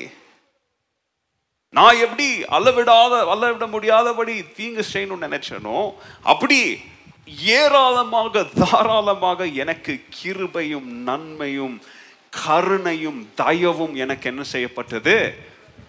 [1.70, 5.78] நான் எப்படி அளவிடாத அளவிட முடியாதபடி தீங்கு செய்யணும்னு நினைச்சனோ
[6.22, 6.58] அப்படி
[7.42, 11.76] ஏராளமாக தாராளமாக எனக்கு கிருபையும் நன்மையும்
[12.46, 15.34] கருணையும் தயவும் எனக்கு என்ன செய்யப்பட்டது?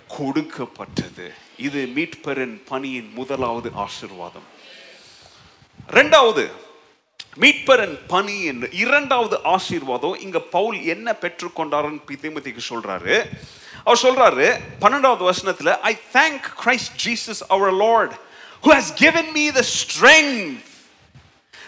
[0.08, 1.34] கொடுக்கப்பட்டது.
[1.58, 4.48] இது மீட்பரின் பணியின் முதலாவது ஆசிர்வாதம்.
[5.90, 6.52] ரெண்டாவது
[7.36, 10.20] மீட்பரன் பணி என்று இரண்டாவது ஆசீர்வாதம்.
[10.20, 13.26] இங்க பவுல் என்ன பெற்றுக்கொண்டாருன்னு திமுதிக்கு சொல்றாரு.
[13.84, 18.24] அவர் சொல்றாரு பன்னெண்டாவது வசனத்துல I thank Christ Jesus our Lord
[18.64, 20.64] who has given me the strength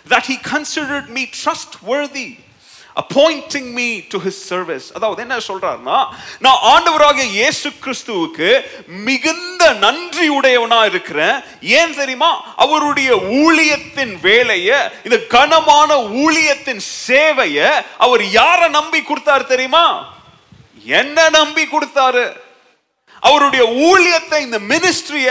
[0.10, 2.30] that he considered me trustworthy
[3.02, 5.98] appointing me to his service அதாவது என்ன சொல்றாருன்னா
[6.46, 8.50] நான் ஆண்டவராகிய இயேசு கிறிஸ்துவுக்கு
[9.08, 11.38] மிகுந்த நன்றி உடையவனா இருக்கிறேன்.
[11.80, 12.32] ஏன் தெரியுமா?
[12.56, 13.12] அவருடைய
[13.44, 17.70] ஊழியத்தின் வேலையை இந்த கனமான ஊழியத்தின் சேவையை
[18.06, 19.86] அவர் யாரை நம்பி கொடுத்தாரு தெரியுமா?
[21.02, 22.26] என்ன நம்பி கொடுத்தாரு.
[23.28, 25.30] அவருடைய ஊழியத்தை இந்த மினிஸ்ட்ரிய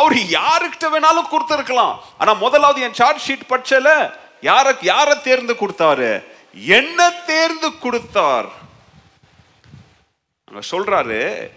[0.00, 1.94] அவர் யாருக்கிட்ட வேணாலும் கொடுத்துருக்கலாம்.
[2.18, 3.88] ஆனா முதலாவது என் சார்ஜ் ஷீட் பட்சல
[4.50, 6.10] யார யார தேர்ந்து கொடுத்தாரு?
[6.52, 8.46] என்ன தேர்ந்து கொடுத்தார்?
[10.70, 11.50] சொல்றாரு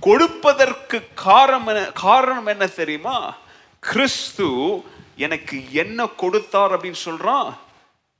[0.00, 3.36] கொடுப்பதற்கு காரணம் என்ன- காரணம் என்ன தெரியுமா?
[3.80, 4.82] கிறிஸ்து
[5.16, 7.56] எனக்கு என்ன கொடுத்தார் அப்படின்னு சொல்றான்.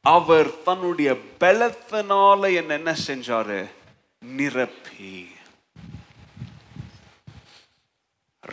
[0.03, 3.71] அவர் தன்னுடைய பலத்தினால என்ன என்ன செஞ்சாரு?
[4.19, 5.31] நிரப்பி.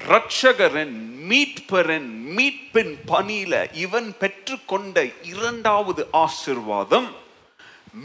[0.07, 7.07] ரட்சகரன் மீட்பரன் மீட்பின் பணியில இவன் பெற்றுக்கொண்ட இரண்டாவது ஆசிர்வாதம்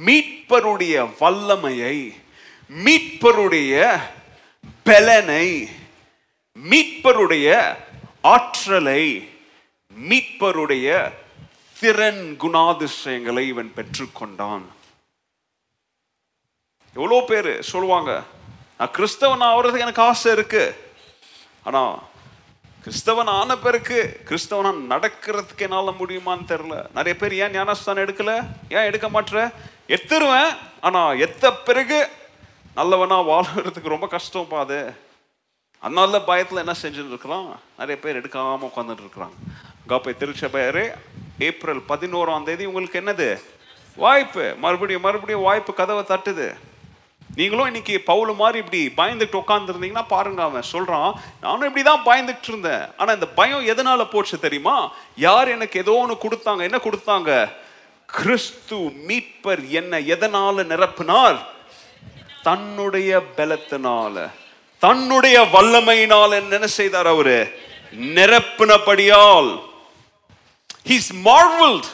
[0.06, 1.96] மீட்பருடைய வல்லமையை
[2.84, 4.00] மீட்பருடைய
[4.82, 5.68] பலனை
[6.70, 7.48] மீட்பருடைய
[8.20, 9.28] ஆற்றலை
[10.08, 11.12] மீட்பருடைய
[11.80, 14.64] திறன் குணாதிசயங்களை இவன் பெற்றுக்கொண்டான்.
[16.92, 18.22] எவ்வளோ பேர் சொல்லுவாங்க
[18.78, 20.64] நான் கிறிஸ்தவன் ஆகிறதுக்கு எனக்கு ஆசை இருக்கு.
[21.62, 22.02] ஆனால்
[22.84, 28.32] கிறிஸ்தவன் ஆன பிறகு கிறிஸ்தவனா நடக்கிறதுக்கு என்னால் முடியுமான்னு தெரில நிறைய பேர் ஏன் ஞானஸ்தானம் எடுக்கல?
[28.68, 29.52] ஏன் எடுக்க மாட்ற
[29.88, 30.56] எத்துருவேன்.
[30.80, 32.08] ஆனால் எத்த பிறகு
[32.74, 34.78] நல்லவனாக வாழறதுக்கு ரொம்ப கஷ்டம் பாது
[35.78, 37.46] அதனால பயத்தில் என்ன செஞ்சுட்டு இருக்கிறான்
[37.78, 39.38] நிறைய பேர் எடுக்காமல் உட்காந்துட்டு இருக்கிறாங்க
[39.86, 40.86] காப்பை திருச்சபையரே
[41.38, 43.40] ஏப்ரல் பதினோராம் தேதி உங்களுக்கு என்னது?
[43.96, 44.54] வாய்ப்பு.
[44.58, 46.54] மறுபடியும் மறுபடியும் வாய்ப்பு கதவை தட்டுது.
[47.36, 52.88] நீங்களும் இன்னைக்கு பவுல் மாதிரி இப்படி பயந்துட்டு உட்காந்துருந்தீங்கன்னா பாருங்க அவன் சொல்றான் நானும் இப்படி தான் பயந்துட்டு இருந்தேன்.
[52.96, 54.92] ஆனா இந்த பயம் எதனால போச்சு தெரியுமா?
[55.16, 56.62] யார் எனக்கு ஏதோ ஒன்று கொடுத்தாங்க.
[56.62, 57.52] என்ன கொடுத்தாங்க?
[58.06, 61.38] கிறிஸ்து மீட்பர் என்ன எதனால நிரப்பினார்?
[62.42, 64.30] தன்னுடைய பலத்தினால.
[64.78, 66.50] தன்னுடைய வல்லமையினால்.
[66.50, 67.60] என்ன செய்தார் அவரு?
[67.96, 69.62] நிரப்பினபடியால்.
[70.88, 71.90] ஹீஸ் மார்வல்ட்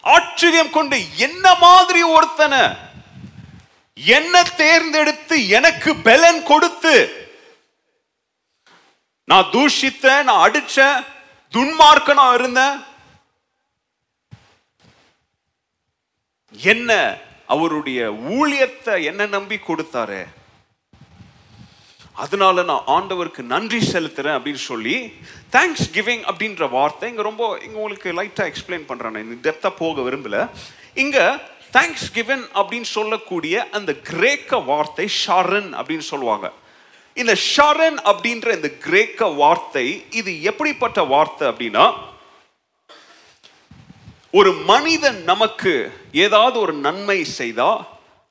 [0.00, 2.84] ஆச்சரியம் கொண்டு என்ன மாதிரி ஒருத்தனை
[3.96, 6.94] என்ன தேர்ந்தெடுத்து எனக்கு பலன் கொடுத்து?
[9.24, 11.04] நான் தூஷித்தேன் நான் அடிச்சேன்
[11.52, 12.84] துன்மார்க்கனா இருந்தேன்.
[16.52, 20.24] என்ன அவருடைய ஊழியத்தை என்ன நம்பி கொடுத்தாரு?
[22.12, 25.12] அதனால நான் ஆண்டவருக்கு நன்றி செலுத்துறேன் அப்படின்னு சொல்லி
[25.52, 29.40] தேங்க்ஸ் கிவிங் அப்படின்ற வார்த்தை இங்க ரொம்ப இங்க உங்களுக்கு லைட்டா எக்ஸ்பிளைன் பண்றேன் நான்.
[29.42, 30.48] டெப்தா போக விரும்பல.
[30.94, 31.40] இங்க
[31.72, 36.52] தேங்க்ஸ் கிவன் அப்படின்னு சொல்லக்கூடிய அந்த கிரேக்க வார்த்தை ஷரன் அப்படின்னு சொல்லுவாங்க.
[37.14, 41.84] இந்த ஷரன் அப்படின்ற இந்த கிரேக்க வார்த்தை இது எப்படிப்பட்ட வார்த்தை அப்படின்னா
[44.30, 45.72] ஒரு மனிதன் நமக்கு
[46.12, 47.70] ஏதாவது ஒரு நன்மை செய்தா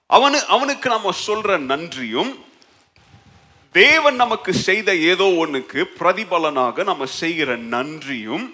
[0.10, 2.44] அவனு அவனுக்கு நம்ம சொல்ற நன்றியும்
[3.76, 8.46] தேவன் நமக்கு செய்த ஏதோ ஒன்றுக்கு பிரதிபலனாக நம்ம செய்கிற நன்றியும்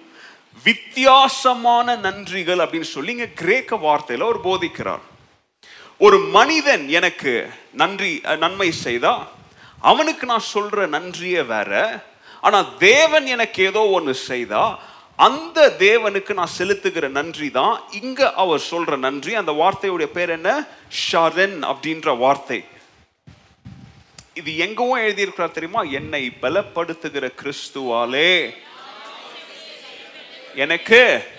[0.63, 5.03] வித்தியாசமான நன்றிகள் அப்படின்னு சொல்லி இங்க கிரேக்க வார்த்தையில அவர் போதிக்கிறார்.
[5.97, 9.27] ஒரு மனிதன் எனக்கு நன்றி நன்மை செய்தா
[9.79, 12.03] அவனுக்கு நான் சொல்ற நன்றியே வேற
[12.41, 14.79] ஆனா தேவன் எனக்கு ஏதோ ஒன்று செய்தா
[15.15, 19.35] அந்த தேவனுக்கு நான் செலுத்துகிற நன்றி தான் இங்க அவர் சொல்ற நன்றி.
[19.35, 20.67] அந்த வார்த்தையுடைய பேர் என்ன?
[21.11, 22.63] ஷரன் அப்படின்ற வார்த்தை.
[24.33, 25.81] இது எங்கவும் எழுதியிருக்கிறார் தெரியுமா?
[25.81, 28.53] என்னை பலப்படுத்துகிற கிறிஸ்துவாலே.
[30.55, 31.29] எனக்கு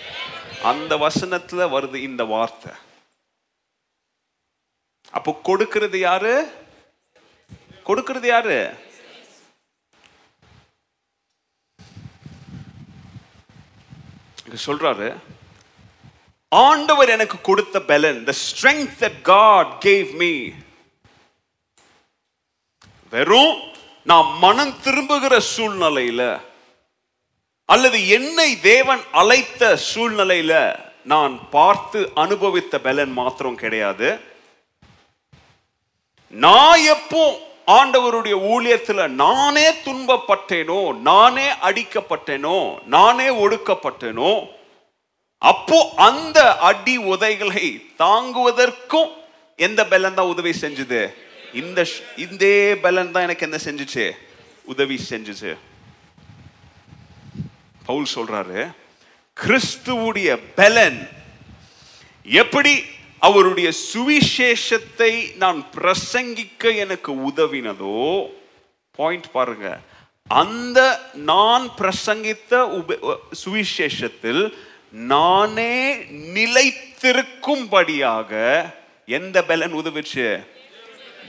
[0.62, 2.72] அந்த வசனத்துல வருது இந்த வார்த்தை.
[5.10, 6.48] அப்போ கொடுக்கிறது யாரு?
[7.82, 8.74] கொடுக்கிறது யாரு?
[14.66, 15.16] சொல்றாரு
[16.48, 20.50] ஆண்டவர் எனக்கு கொடுத்த பலன் the strength that God gave me
[23.10, 23.72] வெறும்
[24.04, 26.40] நான் மனம் திரும்புகிற சூழ்நிலையில
[27.72, 30.52] அல்லது என்னை தேவன் அழைத்த சூழ்நிலையில
[31.12, 34.08] நான் பார்த்து அனுபவித்த பலன் மாத்திரம் கிடையாது.
[36.32, 37.22] நான் எப்போ
[37.78, 42.58] ஆண்டவருடைய ஊழியத்தில் நானே துன்பப்பட்டேனோ நானே அடிக்கப்பட்டேனோ
[42.94, 44.32] நானே ஒடுக்கப்பட்டேனோ
[45.42, 46.38] அப்போ அந்த
[46.70, 47.66] அடி உதைகளை
[48.02, 49.10] தாங்குவதற்கும்
[49.58, 51.00] எந்த பலன் தான் உதவி செஞ்சுது?
[51.60, 51.80] இந்த
[52.24, 54.04] இதே பலன் தான் எனக்கு என்ன செஞ்சுச்சு?
[54.64, 55.52] உதவி செஞ்சுச்சு
[57.86, 58.70] பவுல் சொல்றாரு
[59.36, 61.08] கிறிஸ்துவுடைய பலன்
[62.22, 62.84] எப்படி
[63.18, 68.28] அவருடைய சுவிசேஷத்தை நான் பிரசங்கிக்க எனக்கு உதவினதோ
[68.90, 69.80] பாயிண்ட் பாருங்க
[70.28, 70.78] அந்த
[71.14, 73.00] நான் பிரசங்கித்த உப-
[73.44, 74.54] சுவிசேஷத்தில்
[74.90, 75.94] நானே
[76.34, 78.30] நிலைத்திருக்கும்படியாக
[79.06, 80.26] எந்த பலன் உதவிச்சு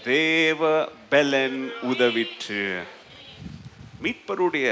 [0.03, 2.83] தேவ பலன் உதவிற்று.
[4.01, 4.67] மீட்பருடைய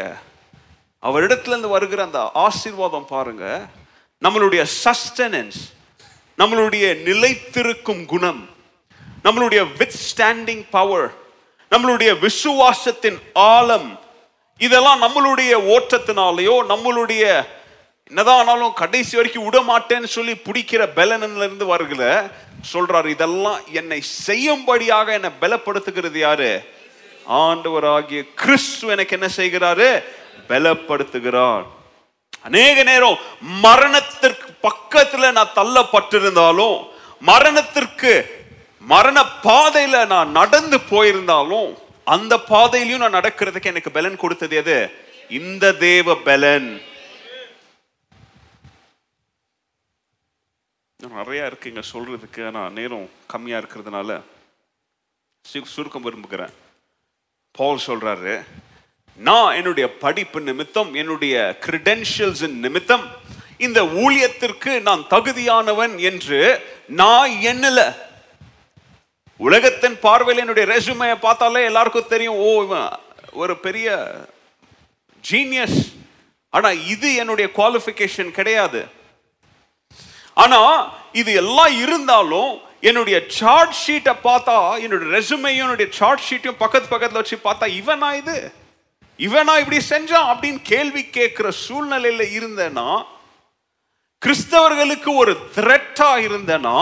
[1.04, 3.66] அவரிடத்துலேருந்து வருகிற அந்த ஆசீர்வாதம் பாருங்க.
[4.24, 5.60] நம்மளுடைய சஸ்டனன்ஸ்
[6.38, 8.50] நம்மளுடைய நிலைத்திருக்கும் குணம்
[9.24, 11.14] நம்மளுடைய வித் ஸ்டாண்டிங் பவர்
[11.72, 14.00] நம்மளுடைய விசுவாசத்தின் ஆழம்
[14.58, 17.46] இதெல்லாம் நம்மளுடைய ஓட்டத்தினாலேயோ நம்மளுடைய
[18.08, 22.30] என்னதான் ஆனாலும் கடைசி வரைக்கும் விட மாட்டேன்னு சொல்லி பிடிக்கிற பலனில் இருந்து வருகிற
[22.74, 23.08] சொல்றாரு.
[23.08, 26.62] இதெல்லாம் என்னை செய்யும்படியாக என்னை பலப்படுத்துகிறது யாரு?
[27.30, 30.04] ஆண்டவராகிய கிறிஸ்து எனக்கு என்ன செய்கிறாரு?
[30.52, 31.66] பலப்படுத்துகிறான்.
[32.44, 36.76] அநேக நேரம் மரணத்திற்கு பக்கத்துல நான் தள்ளப்பட்டிருந்தாலும்
[37.20, 38.14] மரணத்திற்கு
[38.80, 41.68] மரண பாதையில நான் நடந்து போயிருந்தாலும்
[42.06, 44.78] அந்த பாதையிலையும் நான் நடக்கிறதுக்கு எனக்கு பலன் கொடுத்தது எது?
[45.30, 46.82] இந்த தேவ பலன்.
[51.04, 54.22] நிறையா நிறைய இருக்குங்க சொல்றதுக்கு ஆனால் நேரம் கம்மியா இருக்கிறதுனால.
[55.64, 56.54] சுருக்கம் விரும்புகிறேன்.
[57.52, 58.36] பால் சொல்றாரு.
[59.18, 61.36] நான் என்னுடைய படிப்பு நிமித்தம் என்னுடைய
[61.66, 63.04] கிரிடென்ஷியல்ஸின் நிமித்தம்
[63.58, 66.40] இந்த ஊழியத்திற்கு நான் தகுதியானவன் என்று
[67.02, 67.80] நான் எண்ணல.
[69.40, 72.90] உலகத்தின் பார்வையில் என்னுடைய ரெசுமையை பார்த்தாலே எல்லாருக்கும் தெரியும் ஓ இவன்
[73.34, 73.88] ஒரு பெரிய
[75.24, 75.80] ஜீனியஸ்
[76.54, 78.82] ஆனா இது என்னுடைய குவாலிஃபிகேஷன் கிடையாது.
[80.38, 80.60] ஆனா
[81.14, 87.38] இது எல்லாம் இருந்தாலும் என்னுடைய சார்ட் ஷீட்டை பார்த்தா என்னுடைய ரெசுமையும் என்னுடைய சார்ட் ஷீட்டையும் பக்கத்து பக்கத்தில் வச்சு
[87.44, 88.38] பார்த்தா இவனா இது?
[89.22, 92.88] இவனா இப்படி செஞ்சான் அப்படின்னு கேள்வி கேட்கிற சூழ்நிலையில இருந்தேன்னா
[94.22, 96.78] கிறிஸ்தவர்களுக்கு ஒரு த்ரெட்டா இருந்தேன்னா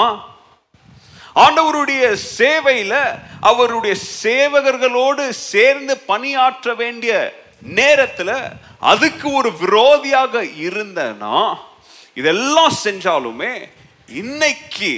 [1.35, 2.03] ஆண்டவருடைய
[2.37, 2.93] சேவையில
[3.41, 7.13] அவருடைய சேவகர்களோடு சேர்ந்து பணியாற்ற வேண்டிய
[7.75, 8.31] நேரத்துல
[8.83, 11.35] அதுக்கு ஒரு விரோதியாக இருந்தேன்னா
[12.17, 13.53] இதெல்லாம் செஞ்சாலுமே
[14.13, 14.91] இன்னைக்கு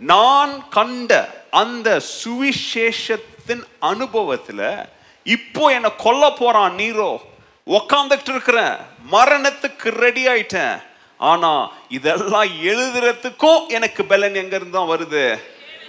[0.00, 1.12] நான் கண்ட
[1.52, 1.88] அந்த
[2.18, 4.62] சுவிசேஷத்தின் அனுபவத்துல
[5.34, 7.10] இப்போ என்னை கொல்ல போறான் நீரோ.
[7.66, 8.74] உக்காந்துட்டு இருக்கிறேன்
[9.12, 10.82] மரணத்துக்கு ரெடி ஆயிட்டேன்.
[11.18, 11.50] ஆனா
[11.88, 15.24] இதெல்லாம் எழுதுறதுக்கும் எனக்கு பலன் எங்க இருந்து தான் வருது?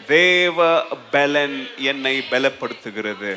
[0.08, 3.32] தேவ பலன் என்னை பலப்படுத்துகிறது.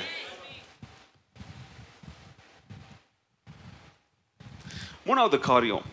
[5.07, 5.87] மூணாவது காரியம்.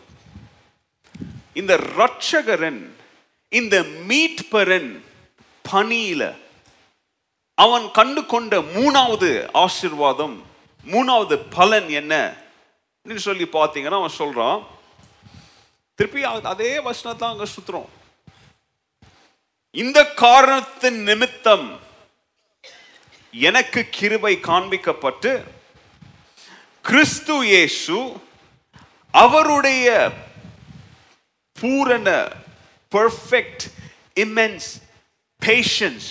[1.54, 2.82] இந்த ரட்சகரன்
[3.48, 4.90] இந்த மீட்பரன்
[5.70, 6.22] பணியில
[7.62, 10.36] அவன் கண்டு கொண்ட மூணாவது ஆசிர்வாதம்
[10.86, 12.14] மூணாவது பலன் என்ன?
[12.96, 14.60] அப்படின்னு சொல்லி பார்த்தீங்கன்னா அவன் சொல்றான்
[15.98, 17.88] திருப்பி அதே வசனத்தை அங்க சுத்துறோம்.
[19.74, 21.66] இந்த காரணத்தின் நிமித்தம்
[23.34, 25.32] எனக்கு கிருபை காண்பிக்கப்பட்டு
[26.84, 27.98] கிறிஸ்து இயேசு
[29.14, 29.88] அவருடைய
[31.56, 32.08] பூரண
[32.92, 33.64] பெர்ஃபெக்ட்
[34.14, 34.70] இமென்ஸ்
[35.42, 36.08] பேஷன்ஸ்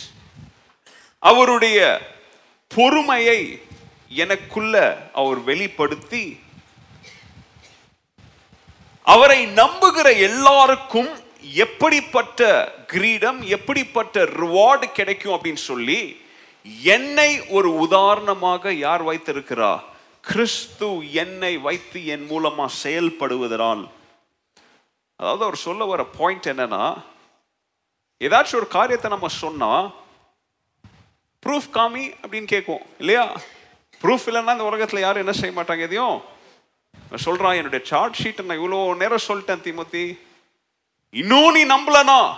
[1.19, 2.01] அவருடைய
[2.67, 3.61] பொறுமையை
[4.07, 6.39] எனக்குள்ள அவர் வெளிப்படுத்தி
[9.01, 11.09] அவரை நம்புகிற எல்லாருக்கும்
[11.41, 16.21] எப்படிப்பட்ட கிரீடம் எப்படிப்பட்ட ரிவார்டு கிடைக்கும் அப்படின்னு சொல்லி
[16.81, 19.81] என்னை ஒரு உதாரணமாக யார் வைத்திருக்கிறா?
[20.21, 23.89] கிறிஸ்து என்னை வைத்து என் மூலமா செயல்படுவதனால்.
[25.15, 27.03] அதாவது அவர் சொல்ல வர பாயிண்ட் என்னன்னா
[28.19, 29.91] ஏதாச்சும் ஒரு காரியத்தை நம்ம சொன்னா
[31.45, 33.41] ப்ரூஃப் காமி அப்படின்னு கேட்கும் இல்லையா?
[34.01, 36.21] ப்ரூஃப் இல்லைன்னா இந்த உலகத்தில் யாரும் என்ன செய்ய மாட்டாங்க எதையும்?
[37.09, 40.19] நான் சொல்கிறான் என்னுடைய சார்ட் ஷீட்டை நான் இவ்வளோ நேரம் சொல்லிட்டேன் திமுத்தி.
[41.09, 42.35] இன்னும் நீ நம்பலனா?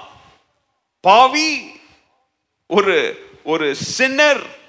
[1.02, 1.80] பாவி
[2.68, 4.60] ஒரு ஒரு சின்னர்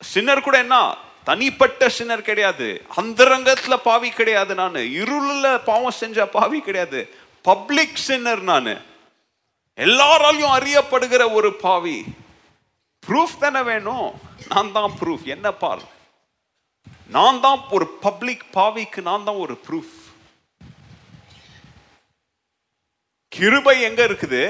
[0.00, 0.96] சின்னர் கூட என்ன?
[1.24, 2.82] தனிப்பட்ட சின்னர் கிடையாது.
[2.96, 4.74] அந்தரங்கத்துல பாவி கிடையாது நான்.
[4.74, 7.14] இருளில் பாவம் செஞ்ச பாவி கிடையாது.
[7.42, 8.66] பப்ளிக் சின்னர் நான்.
[9.76, 12.04] எல்லாராலையும் அறியப்படுகிற ஒரு பாவி.
[13.06, 14.08] ப்ரூஃப் தானே வேணும்.
[14.52, 15.82] நான் தான் ப்ரூஃப் என்ன பார்
[17.16, 19.96] நான் தான் ஒரு பப்ளிக் பாவிக்கு நான் தான் ஒரு ப்ரூஃப்
[23.32, 24.42] கிருபை எங்க இருக்குது?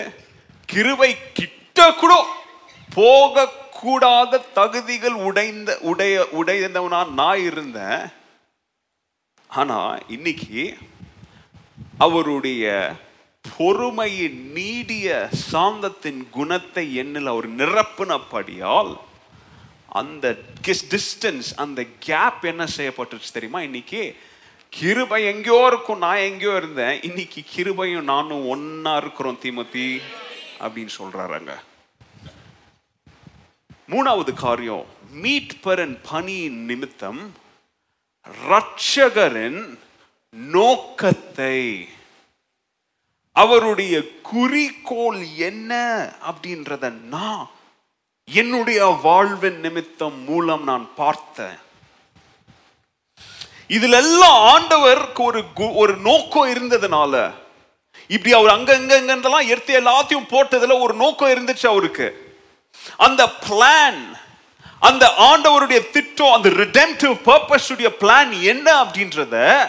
[0.68, 2.12] கிருபை கிட்ட கூட
[2.98, 3.44] போக
[3.80, 8.02] கூடாத தகுதிகள் உடைந்த உடைய உடைந்தவனா நான் இருந்தேன்.
[9.60, 9.78] ஆனா
[10.16, 10.60] இன்னைக்கு
[12.06, 12.66] அவருடைய
[13.44, 18.92] பொறுமையின் நீடிய சாந்தத்தின் குணத்தை எண்ணில் அவர் நிரப்பினபடியால்
[19.88, 23.60] அந்த டிஸ்டன்ஸ் அந்த கேப் என்ன செய்யப்பட்டுச்சு தெரியுமா?
[23.62, 24.16] இன்னைக்கு
[24.68, 27.02] கிருபை எங்கேயோ இருக்கும் நான் எங்கேயோ இருந்தேன்.
[27.02, 30.00] இன்னைக்கு கிருபையும் நானும் ஒன்னா இருக்கிறோம் திமுத்தி
[30.60, 31.54] அப்படின்னு சொல்றாருங்க.
[33.90, 37.34] மூணாவது காரியம் மீட்பரன் பணியின் நிமித்தம்
[38.48, 39.78] ரட்சகரின்
[40.30, 41.88] நோக்கத்தை
[43.32, 45.74] அவருடைய குறிக்கோள் என்ன
[46.30, 47.50] அப்படின்றத நான்
[48.24, 51.58] என்னுடைய வாழ்வின் நிமித்தம் மூலம் நான் பார்த்தேன்.
[53.68, 57.32] இதுல எல்லாம் ஆண்டவருக்கு ஒரு கு- ஒரு நோக்கம் இருந்ததுனால
[58.08, 62.36] இப்படி அவர் அங்கங்கெல்லாம் எடுத்து எல்லாத்தையும் போட்டதுல ஒரு நோக்கம் இருந்துச்சு அவருக்கு.
[62.96, 64.12] அந்த பிளான்
[64.80, 69.66] அந்த ஆண்டவருடைய திட்டம் அந்த ரிடெம்டிவ் பர்பஸ் பிளான் என்ன அப்படின்றத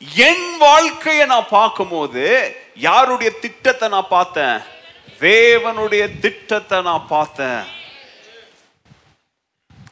[0.00, 4.58] என் வாழ்க்கையை நான் பார்க்கும்போது யாருடைய திட்டத்தை நான் பார்த்தேன்?
[5.20, 7.64] தேவனுடைய திட்டத்தை நான் பார்த்தேன்.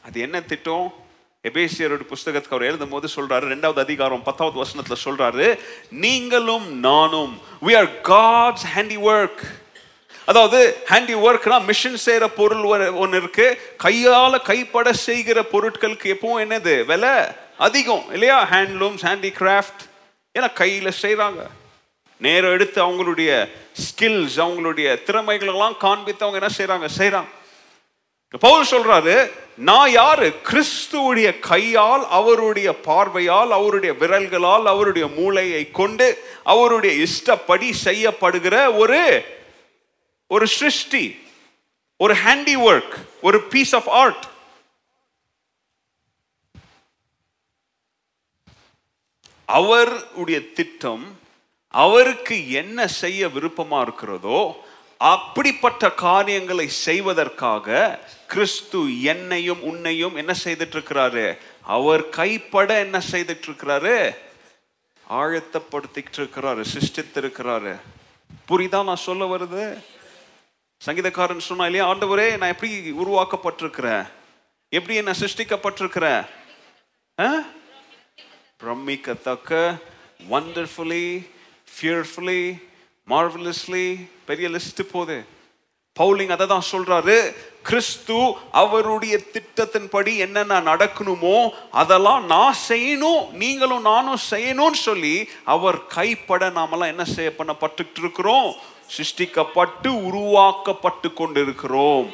[0.03, 0.93] அது என்ன திட்டம்?
[1.43, 8.01] எபேசியரோட புஸ்தகத்துக்கு அவர் எழுதும் போது சொல்றாரு ரெண்டாவது அதிகாரம் பத்தாவது வசனத்துல சொல்றாரு நீங்களும் நானும் we are
[8.01, 9.43] God's handiwork
[10.25, 13.61] அதாவது ஹேண்டி ஒர்க்னா மிஷின் செய்கிற பொருள் ஒன்று இருக்கு.
[13.77, 16.85] கையால் கைப்பட செய்கிற பொருட்களுக்கு எப்பவும் என்னது?
[16.85, 17.13] விலை
[17.57, 18.49] அதிகம் இல்லையா?
[18.49, 19.83] ஹேண்ட்லூம்ஸ் ஹேண்டிகிராஃப்ட்
[20.37, 21.41] ஏன்னா கையில் செய்கிறாங்க
[22.21, 23.31] நேரம் எடுத்து அவங்களுடைய
[23.83, 26.87] ஸ்கில்ஸ் அவங்களுடைய திறமைகளெல்லாம் காண்பித்து அவங்க என்ன செய்றாங்க?
[26.97, 27.31] செய்கிறாங்க
[28.41, 29.13] பவுல் சொல்றாரு
[29.55, 30.33] நான் யாரு?
[30.49, 36.07] கிறிஸ்துவுடைய கையால் அவருடைய பார்வையால் அவருடைய விரல்களால் அவருடைய மூளையை கொண்டு
[36.43, 38.99] அவருடைய இஷ்டப்படி செய்யப்படுகிற ஒரு
[40.31, 41.05] ஒரு சிருஷ்டி
[41.99, 44.25] ஒரு ஹேண்டி ஒர்க் ஒரு பீஸ் ஆஃப் ஆர்ட்
[49.47, 51.19] அவருடைய திட்டம்
[51.73, 54.65] அவருக்கு என்ன செய்ய விருப்பமா இருக்கிறதோ
[54.97, 64.15] அப்படிப்பட்ட காரியங்களை செய்வதற்காக கிறிஸ்து என்னையும் உன்னையும் என்ன செய்துட்டு இருக்கிறாரு அவர் கைப்பட என்ன செய்துட்டு இருக்கிறாரு
[65.09, 67.75] ஆழத்தப்படுத்திக்கிட்டு இருக்கிறாரு சிருஷ்டித்திருக்கிறாரு.
[68.45, 69.77] புரிதா நான் சொல்ல வருது
[70.85, 74.07] சங்கீதக்காரன் சொன்னா இல்லையா ஆண்டவரே நான் எப்படி உருவாக்கப்பட்டிருக்கிறேன்?
[74.69, 76.27] எப்படி என்ன சிருஷ்டிக்கப்பட்டிருக்கிறேன்?
[77.21, 77.27] ஆ?
[78.59, 79.79] பிரமிக்கத்தக்க
[80.29, 81.07] வண்டர்ஃபுல்லி
[81.73, 82.41] ஃபியர்ஃபுல்லி
[83.07, 83.83] மார்வலஸ்லி
[84.25, 85.17] பெரிய லிஸ்ட் போகுது
[85.99, 87.17] பவுலிங் அதை தான் சொல்றாரு
[87.61, 88.17] கிறிஸ்து
[88.61, 91.37] அவருடைய திட்டத்தின்படி என்னென்ன நடக்கணுமோ
[91.71, 95.15] அதெல்லாம் நான் செய்யணும் நீங்களும் நானும் செய்யணும்னு சொல்லி
[95.55, 98.49] அவர் கைப்பட நாமெல்லாம் என்ன செய்ய பண்ணப்பட்டு இருக்கிறோம்?
[98.95, 102.05] சிருஷ்டிக்கப்பட்டு உருவாக்கப்பட்டு கொண்டிருக்கிறோம்.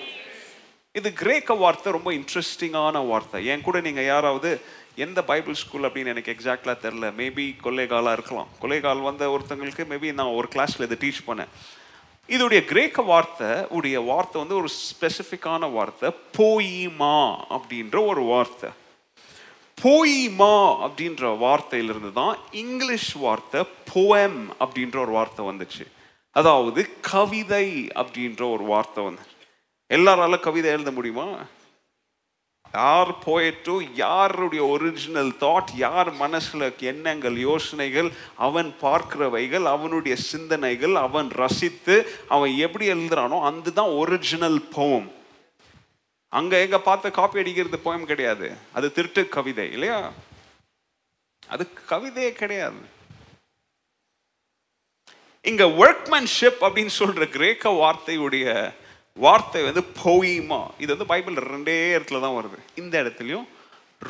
[1.00, 3.46] இது கிரேக்க வார்த்தை ரொம்ப இன்ட்ரெஸ்டிங்கான வார்த்தை.
[3.46, 4.50] என் கூட நீங்க யாராவது
[4.96, 8.48] எந்த பைபிள் ஸ்கூல் அப்படின்னு எனக்கு எக்ஸாக்டாக தெரில மேபி கொள்ளைகாலாக இருக்கலாம்.
[8.62, 11.48] கொள்ளைகால் வந்த ஒருத்தங்களுக்கு மேபி நான் ஒரு கிளாஸில் இதை டீச் பண்ணேன்.
[12.30, 17.18] இதோடைய கிரேக்க வார்த்தை உடைய வார்த்தை வந்து ஒரு ஸ்பெசிஃபிக்கான வார்த்தை போயிமா
[17.56, 18.70] அப்படின்ற ஒரு வார்த்தை.
[19.84, 20.56] போயிமா
[20.86, 23.62] அப்படின்ற வார்த்தையிலிருந்து தான் இங்கிலீஷ் வார்த்தை
[23.94, 25.88] போயம் அப்படின்ற ஒரு வார்த்தை வந்துச்சு.
[26.32, 29.22] அதாவது கவிதை அப்படின்ற ஒரு வார்த்தை வந்து.
[29.90, 31.28] எல்லாரால கவிதை எழுத முடியுமா?
[32.74, 41.96] யார் போயிட்டோ யாருடைய ஒரிஜினல் தாட் யார் மனசில் எண்ணங்கள் யோசனைகள் அவன் பார்க்கிறவைகள் அவனுடைய சிந்தனைகள் அவன் ரசித்து
[42.28, 45.12] அவன் எப்படி எழுதுறானோ அதுதான் ஒரிஜினல் போம்
[46.30, 48.48] அங்கே எங்கே பார்த்து காப்பி அடிக்கிறது போயம் கிடையாது.
[48.74, 50.12] அது திருட்டு கவிதை இல்லையா?
[51.48, 52.82] அது கவிதையே கிடையாது.
[55.42, 58.74] இங்க ஒர்க்மேன்ஷிப் அப்படின்னு சொல்ற கிரேக்க வார்த்தையுடைய
[59.22, 60.62] வார்த்தை வந்து போயிமா.
[60.84, 62.58] இது வந்து பைபிள் ரெண்டே இடத்துல தான் வருது.
[62.82, 63.48] இந்த இடத்துலையும்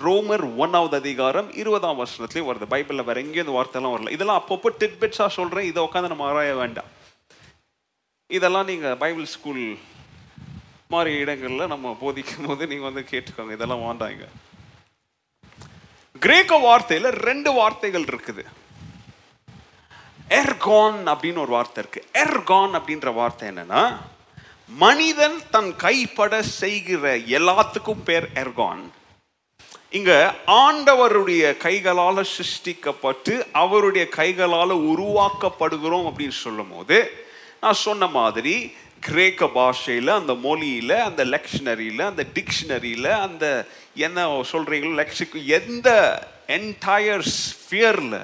[0.04, 2.68] ரோமர் ஒன்னாவது அதிகாரம் இருபதாம் வருஷத்துலேயும் வருது.
[2.74, 4.14] பைபிளில் வேற எங்கேயும் இந்த வார்த்தைலாம் வரல.
[4.18, 6.90] இதெல்லாம் அப்பப்போ டிட்பிட்ஸா சொல்கிறேன் இதை உட்காந்து நம்ம ஆராய வேண்டாம்.
[8.38, 9.66] இதெல்லாம் நீங்கள் பைபிள் ஸ்கூல்
[10.94, 13.54] மாதிரி இடங்களில் நம்ம போதிக்கும் போது நீங்கள் வந்து கேட்டுக்கோங்க.
[13.58, 14.26] இதெல்லாம் வாண்டாங்க.
[16.26, 18.44] கிரேக்க வார்த்தையில் ரெண்டு வார்த்தைகள் இருக்குது.
[20.42, 22.02] எர்கான் அப்படின்னு ஒரு வார்த்தை இருக்கு.
[22.24, 23.84] எர்கான் அப்படின்ற வார்த்தை என்னன்னா
[24.69, 27.03] மனிதன் தன் கைப்பட செய்கிற
[27.38, 28.84] எல்லாத்துக்கும் பேர் எர்கான்
[29.90, 30.11] இங்க
[30.60, 36.98] ஆண்டவருடைய கைகளால் சிருஷ்டிக்கப்பட்டு அவருடைய கைகளால் உருவாக்கப்படுகிறோம் அப்படின்னு சொல்லும் போது
[37.61, 38.56] நான் சொன்ன மாதிரி
[39.03, 43.45] கிரேக்க பாஷையில் அந்த மொழியில் அந்த லெக்ஷனரியில் அந்த டிக்ஷனரியில் அந்த
[43.99, 45.90] என்ன சொல்கிறீங்களோ லெக்ஷிக்கு எந்த
[46.57, 48.19] என்டையர் ஸ்பியரில்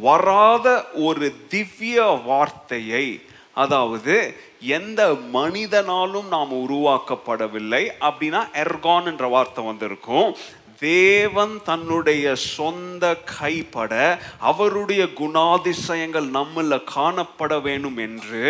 [0.00, 0.66] வராத
[1.02, 3.06] ஒரு திவ்ய வார்த்தையை
[3.54, 4.16] அதாவது
[4.60, 10.36] எந்த மனிதனாலும் நாம் உருவாக்கப்படவில்லை அப்படின்னா எர்கான் என்ற வார்த்தை வந்திருக்கும்.
[10.80, 13.04] தேவன் தன்னுடைய சொந்த
[13.38, 13.92] கைப்பட
[14.50, 18.44] அவருடைய குணாதிசயங்கள் நம்மள காணப்பட வேண்டும் என்று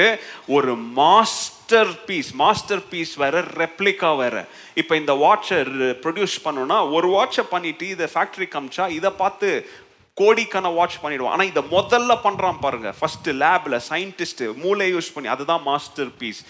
[0.47, 4.47] ஒரு மாஸ்டர் பீஸ் மாஸ்டர் பீஸ் வேற ரெப்ளிகா வேற.
[4.75, 5.59] இப்போ இந்த வாட்சை
[6.05, 9.49] ப்ரொடியூஸ் பண்ணோன்னா ஒரு வாட்சை பண்ணிட்டு இதை ஃபேக்டரி காமிச்சா இதை பார்த்து
[10.21, 11.35] கோடிக்கான வாட்ச் பண்ணிடுவான்.
[11.37, 12.91] ஆனால் இதை முதல்ல பண்ணுறான் பாருங்க.
[13.01, 16.43] ஃபர்ஸ்ட் லேபில் சயின்டிஸ்ட்டு மூளை யூஸ் பண்ணி அதுதான் மாஸ்டர் பீஸ்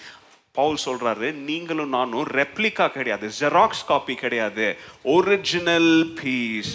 [0.58, 4.66] பவுல் சொல்கிறாரு நீங்களும் நானும் ரெப்ளிகா கிடையாது ஜெராக்ஸ் காப்பி கிடையாது.
[5.16, 6.70] ஒரிஜினல் பீஸ்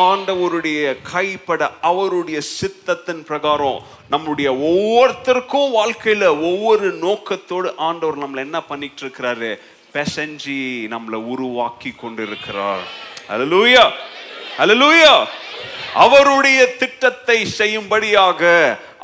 [0.00, 0.80] ஆண்டவருடைய
[1.12, 3.78] கைப்பட அவருடைய சித்தத்தின் பிரகாரம்
[4.14, 9.50] நம்முடைய ஒவ்வொருத்தருக்கும் வாழ்க்கையில் ஒவ்வொரு நோக்கத்தோடு ஆண்டவர் நம்மளை என்ன பண்ணிட்டு இருக்கிறாரு
[9.94, 10.60] பெசஞ்சி
[10.94, 12.84] நம்மளை உருவாக்கி கொண்டிருக்கிறார்.
[13.34, 13.86] அலலூயா
[14.64, 15.14] அலலூயா
[15.94, 18.42] அவருடைய திட்டத்தை செய்யும்படியாக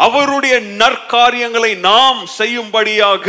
[0.06, 3.26] அவருடைய நற்காரியங்களை நாம் செய்யும்படியாக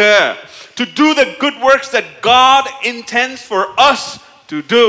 [0.75, 4.01] to do the good works that God intends for us
[4.47, 4.85] to do.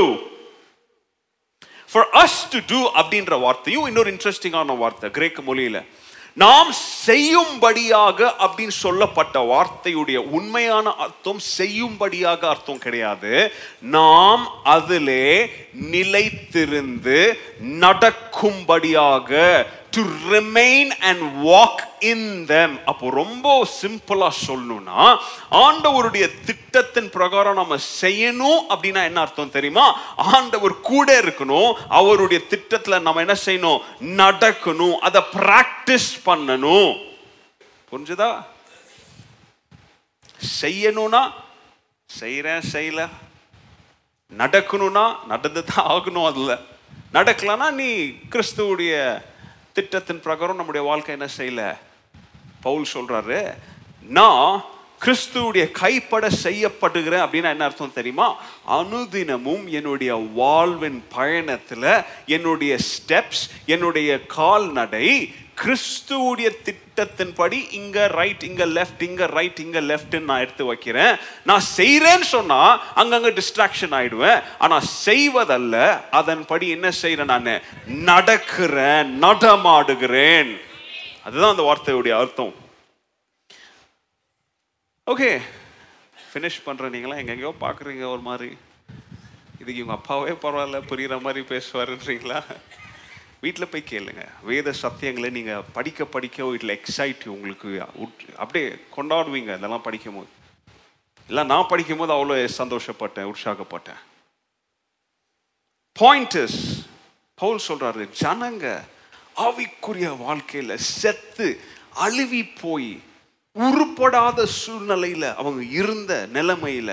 [1.87, 5.77] For us to do அப்படின்ற வார்த்தையும் இன்னொரு இன்ட்ரெஸ்டிங்கான வார்த்தை கிரேக்க மொழியில.
[6.33, 13.51] நாம் செய்யும்படியாக அப்படின்னு சொல்லப்பட்ட வார்த்தையுடைய உண்மையான அர்த்தம் செய்யும்படியாக அர்த்தம் கிடையாது.
[13.79, 15.51] நாம் அதிலே
[15.91, 25.17] நிலைத்திருந்து நடக்கும்படியாக to remain and walk in them அப்போ ரொம்ப சிம்பிளா சொல்லணும்னா
[25.51, 29.99] ஆண்டவருடைய திட்டத்தின் பிரகாரம் நம்ம செய்யணும் அப்படின்னா என்ன அர்த்தம் தெரியுமா?
[30.15, 33.81] ஆண்டவர் கூட இருக்கணும் அவருடைய திட்டத்துல நம்ம என்ன செய்யணும்?
[34.01, 36.91] நடக்கணும் அதை பிராக்டிஸ் பண்ணணும்.
[37.91, 38.43] புரிஞ்சுதா?
[40.61, 41.31] செய்யணும்னா
[42.19, 43.09] செய்யறேன் செய்யல.
[44.37, 46.59] நடக்கணும்னா நடந்து தான் ஆகணும் அதுல.
[47.13, 47.89] நடக்கலன்னா நீ
[48.29, 49.21] கிறிஸ்துவுடைய
[49.73, 51.77] திட்டத்தின் பிரகாரம் நம்முடைய வாழ்க்கை என்ன செய்யல?
[52.61, 53.57] பவுல் சொல்றாரு
[54.07, 54.61] நான்
[55.05, 58.37] கிறிஸ்துவுடைய கைப்பட செய்யப்படுகிறேன் அப்படின்னா என்ன அர்த்தம் தெரியுமா?
[58.67, 65.33] அனுதினமும் என்னுடைய வாழ்வின் பயணத்தில் என்னுடைய ஸ்டெப்ஸ் என்னுடைய கால்நடை
[65.63, 71.15] கிறிஸ்துவுடைய திட்டத்தின்படி இங்க ரைட் இங்க லெஃப்ட் இங்க ரைட் இங்க லெஃப்ட் நான் எடுத்து வைக்கிறேன்.
[71.45, 74.43] நான் செய்யறேன்னு சொன்னா அங்கங்க டிஸ்ட்ராக்ஷன் ஆயிடுவேன்.
[74.59, 77.61] ஆனா செய்வதல்ல அதன்படி என்ன செய்யறேன் நான்?
[77.87, 80.59] நடக்கிறேன் நடமாடுகிறேன்.
[81.23, 82.60] அதுதான் அந்த வார்த்தையுடைய அர்த்தம்.
[85.11, 85.41] ஓகே
[86.33, 88.57] ஃபினிஷ் பண்ணுற நீங்களா எங்கெங்கயோ பார்க்குறீங்க ஒரு மாதிரி.
[89.53, 92.43] இதுக்கு இவங்க அப்பாவே பரவாயில்ல புரிகிற மாதிரி பேசுவாருன்றீங்களா?
[93.41, 94.27] வீட்டில் போய் கேளுங்க.
[94.43, 97.67] வேத சத்தியங்களை நீங்கள் படிக்க படிக்க வீட்டில் எக்ஸைட் உங்களுக்கு
[97.99, 98.67] உட்- அப்படியே
[98.97, 100.27] கொண்டாடுவீங்க இதெல்லாம் படிக்கும் போது
[101.29, 104.01] இல்லை நான் படிக்கும் போது அவ்வளோ சந்தோஷப்பட்டேன் உற்சாகப்பட்டேன்.
[105.95, 106.59] பாயிண்ட் இஸ்
[107.35, 108.65] பவுல் சொல்கிறாரு ஜனங்க
[109.35, 111.47] ஆவிக்குரிய வாழ்க்கையில் செத்து
[111.95, 112.91] அழுவி போய்
[113.55, 116.91] உருப்படாத சூழ்நிலையில அவங்க இருந்த நிலைமையில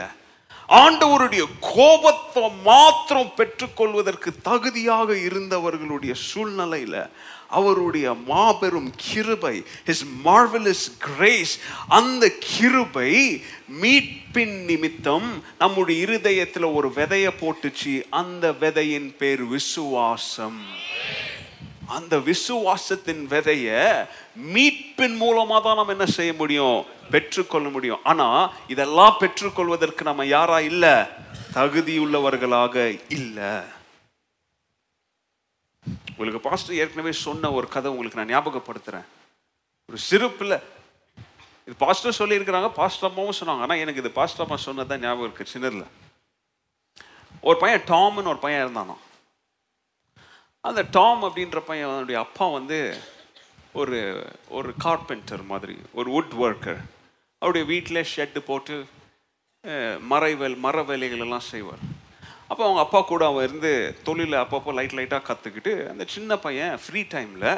[0.69, 7.09] ஆண்டவருடைய கோபத்தை மாத்திரம் பெற்றுக்கொள்வதற்கு தகுதியாக இருந்தவர்களுடைய சூழ்நிலையில
[7.49, 11.59] அவருடைய மாபெரும் கிருபை ஹிஸ் மார்வலஸ் கிரேஸ்
[11.89, 13.43] அந்த கிருபை
[13.83, 18.03] மீட்பின் நிமித்தம் நம்முடைய இருதயத்தில் ஒரு விதைய போட்டுச்சு.
[18.11, 20.61] அந்த விதையின் பேர் விசுவாசம்.
[21.89, 23.69] அந்த விசுவாசத்தின் விதைய
[24.37, 26.85] மீட்பின் மூலமா தான் நம்ம என்ன செய்ய முடியும்?
[27.11, 28.01] பெற்றுக்கொள்ள முடியும்.
[28.03, 31.11] ஆனா இதெல்லாம் பெற்றுக்கொள்வதற்கு நம்ம யாரா இல்ல?
[31.55, 33.65] தகுதியுள்ளவர்களாக இல்ல.
[36.11, 39.05] உங்களுக்கு பாஸ்டர் ஏற்கனவே சொன்ன ஒரு கதை உங்களுக்கு நான் ஞாபகப்படுத்துறேன்.
[39.89, 40.59] ஒரு சிறு பிள்ளை.
[41.67, 43.61] இது பாஸ்டர் சொல்லியிருக்கிறாங்க பாஸ்டர் அம்மாவும் சொன்னாங்க.
[43.61, 45.85] ஆனா எனக்கு இது பாஸ்டர் அம்மா சொன்னதுதான் ஞாபகம் இருக்கு சின்னதுல.
[47.41, 48.99] ஒரு பையன் டாம்னு ஒரு பையன் இருந்தானோ
[50.69, 52.79] அந்த டாம் அப்படின்ற பையன் அவனுடைய அப்பா வந்து
[53.81, 53.99] ஒரு
[54.57, 56.81] ஒரு கார்பெண்டர் மாதிரி ஒரு வுட் ஒர்க்கர்
[57.43, 58.77] அவருடைய வீட்டில் ஷெட்டு போட்டு
[60.13, 61.83] மறைவேல் மர வேலைகள் எல்லாம் செய்வார்.
[62.51, 63.73] அப்போ அவங்க அப்பா கூட அவன் இருந்து
[64.07, 67.49] தொழிலை அப்பப்போ லைட் லைட்டாக கற்றுக்கிட்டு அந்த சின்ன பையன் ஃப்ரீ டைமில்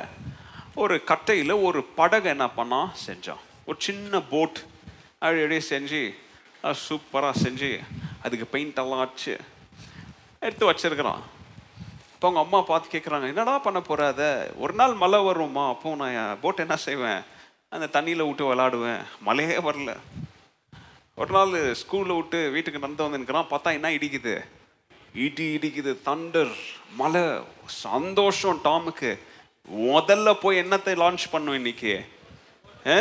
[0.82, 3.42] ஒரு கட்டையில் ஒரு படகை என்ன பண்ணான் செஞ்சான்.
[3.68, 4.58] ஒரு சின்ன போட்
[5.22, 6.02] அப்படி அப்படியே செஞ்சு
[6.86, 7.70] சூப்பராக செஞ்சு
[8.24, 9.34] அதுக்கு பெயிண்ட் எல்லாம் வச்சு
[10.46, 11.22] எடுத்து வச்சிருக்கிறான்.
[12.22, 16.58] அப்போ அவங்க அம்மா பார்த்து கேட்குறாங்க என்னடா பண்ண போகிறாத ஒரு நாள் மழை வரும்மா அப்போ நான் போட்
[16.58, 17.20] என்ன செய்வேன்?
[17.68, 19.96] அந்த தண்ணியில் விட்டு விளாடுவேன் மழையே வரல.
[21.14, 24.44] ஒரு நாள் ஸ்கூலில் விட்டு வீட்டுக்கு நடந்து வந்துருக்கிறான் பார்த்தா என்ன இடிக்குது?
[25.14, 26.54] இடி இடிக்குது தண்டர்
[26.96, 27.38] மழை.
[27.66, 29.18] சந்தோஷம் டாமுக்கு.
[29.76, 32.08] முதல்ல போய் என்னத்தை லான்ச் பண்ணும் இன்னைக்கு?
[32.86, 32.96] ஆ?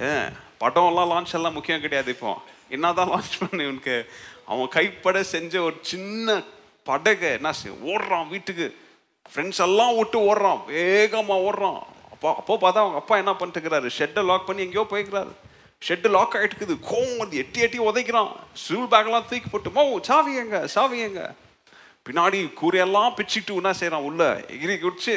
[0.00, 0.28] ஆ,
[0.60, 2.42] படம்லாம் லான்ச் எல்லாம் முக்கியம் கிடையாது இப்போ.
[2.68, 4.10] என்னதான் லான்ச் பண்ணு இவனுக்கு?
[4.46, 6.42] அவன் கைப்பட செஞ்ச ஒரு சின்ன
[6.88, 8.66] படகு என்ன செய்ய ஓடுறான் வீட்டுக்கு.
[9.32, 11.80] ஃப்ரெண்ட்ஸ் எல்லாம் விட்டு ஓடுறான் வேகமாக ஓடுறான்.
[12.14, 15.32] அப்போ அப்போ பார்த்தா அவங்க அப்பா என்ன பண்ணிட்டுக்கிறாரு ஷெட்டை லாக் பண்ணி எங்கேயோ போய்க்கிறாரு
[15.82, 18.30] ஷெட்டு லாக் ஆகிட்டுக்குது கோவம் வந்து எட்டி எட்டி உதைக்கிறான்.
[18.62, 21.22] ஸ்கூல் பேக்லாம் தூக்கி போட்டு மோ சாவி எங்க சாவி எங்க?
[22.06, 24.22] பின்னாடி கூரையெல்லாம் பிச்சுட்டு என்ன செய்கிறான் உள்ள
[24.54, 25.14] எகிரி குடிச்சு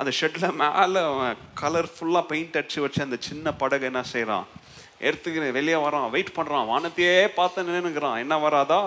[0.00, 1.00] அந்த ஷெட்டில் மேலே
[1.60, 4.46] கலர்ஃபுல்லாக பெயிண்ட் அடிச்சு வச்சு அந்த சின்ன படகு என்ன செய்கிறான்
[5.08, 8.80] எடுத்துக்கிற வெளியே வரான் வெயிட் பண்ணுறான் வானத்தையே பார்த்து நின்றுக்கிறான் என்ன வராதா?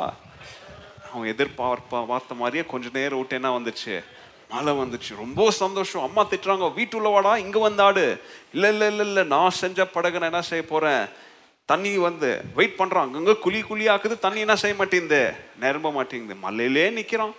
[1.14, 4.04] அவன் எதிர்பார்ப்பா பார்த்த மாதிரியே கொஞ்ச நேரம் விட்டு என்ன வந்துச்சு?
[4.50, 5.16] மழை வந்துச்சு.
[5.16, 6.02] ரொம்ப சந்தோஷம்.
[6.02, 8.22] அம்மா திட்டுறாங்க வீட்டுள்ள வாடா இங்க வந்தாடு
[8.54, 11.06] இல்ல இல்ல இல்ல இல்ல நான் செஞ்ச படகுன்னு என்ன செய்ய போறேன்?
[11.66, 13.06] தண்ணி வந்து வெயிட் பண்றான்.
[13.08, 15.34] அங்கங்க குழி குழியாக்குது தண்ணி என்ன செய்ய மாட்டேங்குது?
[15.60, 16.36] நிரம்ப மாட்டேங்குது.
[16.36, 17.34] மலையிலே நிக்கிறான்.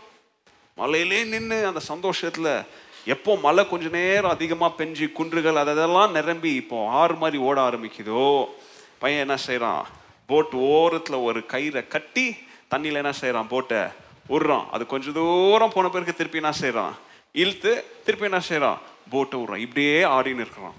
[0.74, 2.64] மலையிலே நின்று அந்த சந்தோஷத்துல
[3.04, 8.46] எப்போ மழை கொஞ்ச நேரம் அதிகமா பெஞ்சு குன்றுகள் அதெல்லாம் நிரம்பி இப்போ ஆறு மாதிரி ஓட ஆரம்பிக்குதோ?
[8.98, 9.84] பையன் என்ன செய்கிறான்
[10.26, 12.36] போட் ஓரத்துல ஒரு கயிறை கட்டி
[12.70, 13.80] தண்ணியில் என்ன செய்கிறான் போட்டை
[14.28, 16.94] விடுறான் அது கொஞ்சம் தூரம் போன பிறகு திருப்பி என்ன செய்கிறான்
[17.32, 18.78] இழுத்து திருப்பி என்ன செய்கிறான்
[19.10, 20.78] போட்டை விடுறான் இப்படியே ஆடின்னு இருக்கிறான்.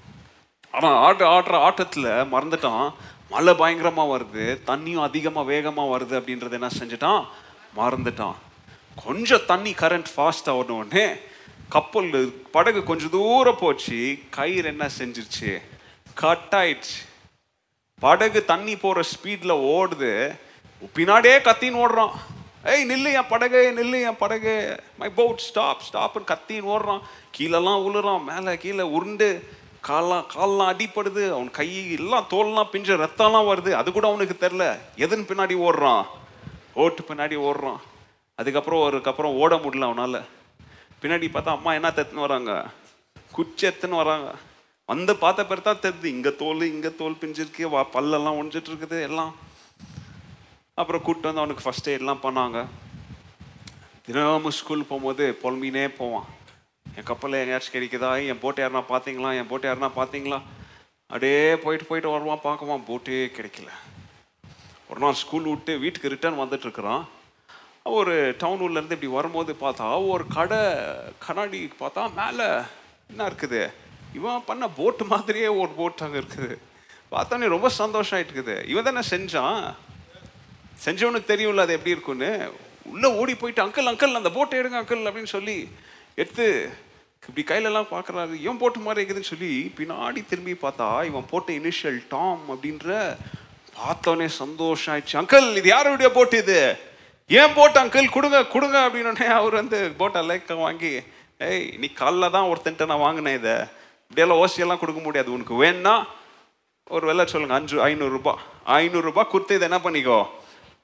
[0.71, 2.93] ஆனால் ஆடு ஆடுற ஆட்டத்தில் மறந்துட்டான்.
[3.29, 4.45] மழை பயங்கரமாக வருது.
[4.67, 7.25] தண்ணியும் அதிகமாக வேகமாக வருது அப்படின்றத என்ன செஞ்சுட்டான்?
[7.77, 8.35] மறந்துட்டான்.
[9.05, 11.17] கொஞ்சம் தண்ணி கரண்ட் ஃபாஸ்ட்டாக ஆன
[11.69, 12.11] கப்பல்
[12.51, 14.19] படகு கொஞ்சம் தூரம் போச்சு.
[14.29, 15.61] கயிறு என்ன செஞ்சிருச்சு?
[16.13, 16.99] கட் ஆயிடுச்சு.
[17.99, 20.13] படகு தண்ணி போகிற ஸ்பீடில் ஓடுது.
[20.81, 22.11] பின்னாடியே கத்தின்னு ஓடுறான்.
[22.63, 24.83] ஏய் நில்லு என் படகு நில்லு என் படகு.
[24.97, 27.01] மை போட் ஸ்டாப் ஸ்டாப்னு கத்தின்னு ஓடுறான்.
[27.37, 29.47] கீழெல்லாம் உழுறான் மேலே கீழே உருண்டு.
[29.87, 31.31] கால்லாம் கால்லாம் அடிப்படுது.
[31.31, 33.71] அவன் கை எல்லாம் தோல்லாம் பிஞ்ச ரத்தம்லாம் வருது.
[33.71, 36.05] அது கூட அவனுக்கு தெரில எதன் பின்னாடி ஓடுறான்.
[36.73, 37.77] ஓட்டு பின்னாடி ஓடுறான்.
[38.35, 40.21] அதுக்கப்புறம் ஒருக்கப்புறம் ஓட முடியல அவனால்.
[41.01, 42.65] பின்னாடி பார்த்தா அம்மா என்ன தத்துன்னு வராங்க?
[43.31, 44.31] குச்சி எத்துன்னு வராங்க.
[44.85, 46.05] வந்து பார்த்த பிறகு தான் தெரியுது.
[46.05, 47.69] இங்கே தோல் இங்கே தோல் பிஞ்சிருக்கு.
[47.69, 49.01] வா பல்லெல்லாம் ஒழிஞ்சிட்டு இருக்குது.
[49.01, 49.35] எல்லாம்
[50.79, 52.59] அப்புறம் கூப்பிட்டு வந்து அவனுக்கு ஃபர்ஸ்ட் எய்ட்லாம் பண்ணாங்க.
[54.05, 56.25] தினமும் ஸ்கூல் போகும்போது புலம்பினே போவான்.
[56.95, 58.09] என் கப்பலில் எங்கேயாச்சும் கிடைக்குதா?
[58.31, 59.29] என் போட்டு யாருனா பார்த்தீங்களா?
[59.39, 60.39] என் போட்டு யாருனா பார்த்தீங்களா?
[61.11, 63.69] அப்படியே போயிட்டு போயிட்டு வருவான் பார்க்குவான் போட்டே கிடைக்கல.
[64.89, 67.05] ஒரு நாள் ஸ்கூல் விட்டு வீட்டுக்கு ரிட்டர்ன் வந்துட்டுருக்குறான்
[67.99, 70.61] ஒரு டவுன் உள்ள இப்படி வரும்போது பார்த்தா ஒரு கடை
[71.25, 72.49] கண்ணாடி பார்த்தா மேலே
[73.11, 73.63] என்ன இருக்குது?
[74.19, 76.53] இவன் பண்ண போட்டு மாதிரியே ஒரு போட் அங்கே இருக்குது.
[77.15, 78.57] பார்த்தோன்னே ரொம்ப சந்தோஷம் ஆகிட்டு இருக்குது.
[78.73, 79.59] இவன் தானே செஞ்சான்?
[80.83, 82.31] செஞ்சவனுக்கு தெரியும்ல அது எப்படி இருக்கும்னு.
[82.91, 85.55] உள்ளே ஓடி போயிட்டு அங்கிள் அங்கிள் அந்த போட்டை எடுங்க அங்கிள் அப்படின்னு சொல்லி
[86.21, 86.47] எடுத்து
[87.27, 88.33] இப்படி கையிலலாம் பார்க்குறாரு.
[88.43, 92.89] இவன் போட்டு மாதிரி இருக்குதுன்னு சொல்லி பின்னாடி திரும்பி பார்த்தா இவன் போட்ட இனிஷியல் டாம் அப்படின்ற
[93.79, 95.17] பார்த்தோன்னே சந்தோஷம் ஆயிடுச்சு.
[95.21, 96.59] அங்கிள் இது யாருடைய போட்டு இது?
[97.39, 100.91] ஏன் போட்டு அங்கிள் கொடுங்க கொடுங்க அப்படின்னே அவர் வந்து போட்டை லைக்க வாங்கி
[101.47, 103.55] ஏய் நீ காலைல தான் ஒருத்தன்ட்ட நான் வாங்கினேன் இதை.
[104.03, 105.29] இப்படியெல்லாம் ஓசியெல்லாம் கொடுக்க முடியாது.
[105.35, 105.95] உனக்கு வேணா
[106.95, 108.33] ஒரு வெள்ளை சொல்லுங்க அஞ்சு ஐநூறுரூபா
[108.79, 110.19] ஐநூறுரூபா கொடுத்து இதை என்ன பண்ணிக்கோ?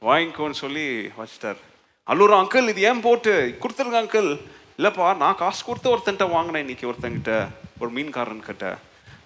[0.07, 0.83] வாங்கிக்கோன்னு சொல்லி
[1.17, 1.59] வச்சிட்டார்.
[2.11, 3.33] அல்லூர் அங்கிள் இது ஏன் போட்டு?
[3.63, 4.29] கொடுத்துருங்க அங்கிள்
[4.77, 7.33] இல்லைப்பா நான் காசு கொடுத்து ஒருத்தன்ட்ட வாங்கினேன் இன்னைக்கு ஒருத்தங்கிட்ட
[7.81, 8.65] ஒரு மீன்காரன் கிட்ட.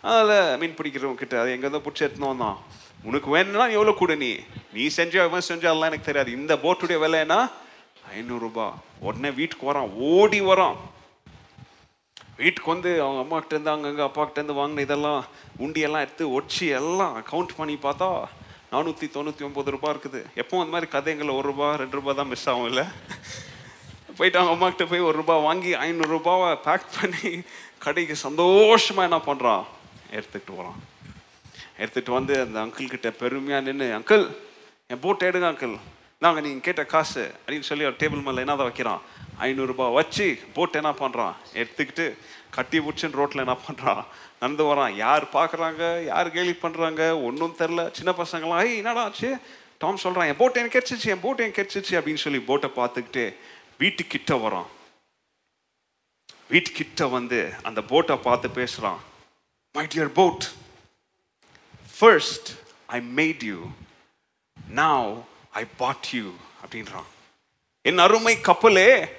[0.09, 2.57] அதில் மீன் பிடிக்கிறவங்க கிட்ட அது எங்கேருந்தோ பிடிச்சி எடுத்துன்னு வந்தான்.
[3.09, 4.31] உனக்கு வேணும்னா எவ்வளோ கொடு நீ.
[4.75, 6.37] நீ செஞ்ச எவன் செஞ்ச எனக்கு தெரியாது.
[6.39, 7.39] இந்த போட்டுடைய விலைன்னா
[8.19, 8.67] ஐநூறுரூபா
[9.07, 9.91] உடனே வீட்டுக்கு வரான்.
[10.11, 10.77] ஓடி வரான்.
[12.41, 14.23] வீட்டுக்கு வந்து அவங்க அம்மா அங்கங்கே இருந்து அப்பா
[14.61, 15.21] வாங்கின இதெல்லாம்
[15.65, 18.09] உண்டியெல்லாம் எடுத்து ஒடிச்சு எல்லாம் கவுண்ட் பண்ணி பார்த்தா
[18.75, 20.21] நானூற்றி தொண்ணூற்றி ஒம்பது ரூபாய் இருக்குது.
[20.41, 22.85] எப்போ அந்த மாதிரி கதைங்களை ஒரு ரூபா ரெண்டு ரூபா தான் மிஸ் ஆகும் இல்லை
[24.17, 27.31] போயிட்டு அவங்க அம்மாக்கிட்ட போய் ஒரு ரூபாய் வாங்கி ஐநூறுரூபாவை பேக் பண்ணி
[27.85, 29.65] கடைக்கு சந்தோஷமா என்ன பண்றான்?
[30.17, 30.79] எடுத்துக்கிட்டு வரான்
[31.81, 34.23] எடுத்துகிட்டு வந்து அந்த அங்கிள் கிட்ட பெருமையாக நின்று அங்கிள்
[34.91, 35.75] என் போட்டை எடுங்க அங்கிள்
[36.21, 39.01] நாங்கள் நீங்கள் கேட்ட காசு அப்படின்னு சொல்லி ஒரு டேபிள் மேல என்னதான் வைக்கிறான்?
[39.47, 42.05] ஐநூறுரூபா வச்சு போட்டு என்ன பண்ணுறான் எடுத்துக்கிட்டு
[42.57, 44.03] கட்டி பிடிச்சின்னு ரோட்ல என்ன பண்ணுறான்
[44.41, 49.29] நடந்து வரான் யார் பார்க்குறாங்க யார் கேலி பண்ணுறாங்க ஒன்றும் தெரில சின்ன பசங்களாம் ஏய் என்னடா ஆச்சு?
[49.77, 53.23] டாம் சொல்கிறான் என் போட்டு எனக்கு கிடைச்சிச்சு என் போட்டு எனக்கு கிடைச்சிச்சு அப்படின்னு சொல்லி போட்டை பார்த்துக்கிட்டு
[53.79, 54.69] வீட்டுக்கிட்ட வரான்
[56.49, 58.99] வீட்டுக்கிட்ட வந்து அந்த போட்டை பார்த்து பேசுகிறான்
[59.75, 60.45] my dear boat
[61.99, 62.49] first
[62.87, 63.59] I made you
[64.73, 65.09] now
[65.51, 66.31] I bought you
[66.63, 67.09] அப்படின்றான்.
[67.85, 69.09] என் அருமை கப்பலே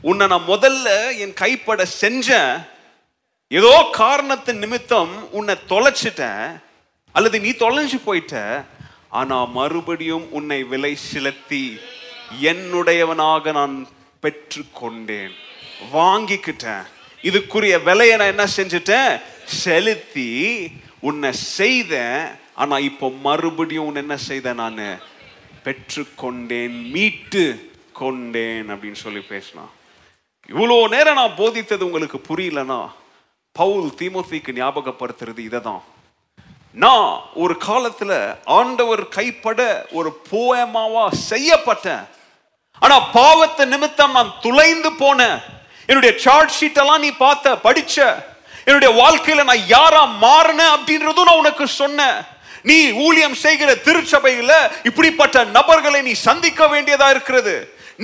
[0.00, 2.54] உன்னை நான் முதல்ல என் கைப்பட செஞ்சேன்
[3.48, 6.60] ஏதோ காரணத்தின் நிமித்தம் உன்னை தொலைச்சிட்டேன்
[7.12, 8.64] அல்லது நீ தொலைஞ்சு போயிட்ட.
[9.08, 11.78] ஆனா மறுபடியும் உன்னை விலை செலுத்தி
[12.42, 13.88] என்னுடையவனாக நான்
[14.20, 15.34] பெற்று கொண்டேன்
[15.92, 16.84] வாங்கிக்கிட்டேன்.
[17.22, 19.20] இதுக்குரிய விலையை நான் என்ன செஞ்சுட்டேன்?
[19.44, 20.30] செலுத்தி
[21.00, 22.26] உன்னை செய்தேன்.
[22.54, 24.84] ஆனா இப்போ மறுபடியும் உன்னை என்ன செய்தேன் நான்?
[25.64, 29.72] பெற்றுக்கொண்டேன் மீட்டு கொண்டேன் அப்படின்னு சொல்லி பேசினான்.
[30.48, 32.80] இவ்வளோ நேரம் நான் போதித்தது உங்களுக்கு புரியலனா?
[33.58, 35.82] பவுல் தீமோத்திக்கு ஞாபகப்படுத்துறது இததான்.
[36.84, 37.10] நான்
[37.42, 38.18] ஒரு காலத்தில்
[38.58, 39.60] ஆண்டவர் கைப்பட
[39.98, 42.04] ஒரு போயமாவா செய்யப்பட்டேன்.
[42.84, 45.38] ஆனா பாவத்தை நிமித்தம் நான் துளைந்து போனேன்.
[45.86, 47.96] என்னுடைய சார்ட் ஷீட்டெல்லாம் நீ பார்த்த படிச்ச
[48.68, 52.16] என்னுடைய வாழ்க்கையில நான் யாரா மாறினேன் அப்படின்றதும் நான் உனக்கு சொன்னேன்.
[52.62, 54.52] நீ ஊழியம் செய்கிற திருச்சபையில
[54.88, 57.54] இப்படிப்பட்ட நபர்களை நீ சந்திக்க வேண்டியதா இருக்கிறது.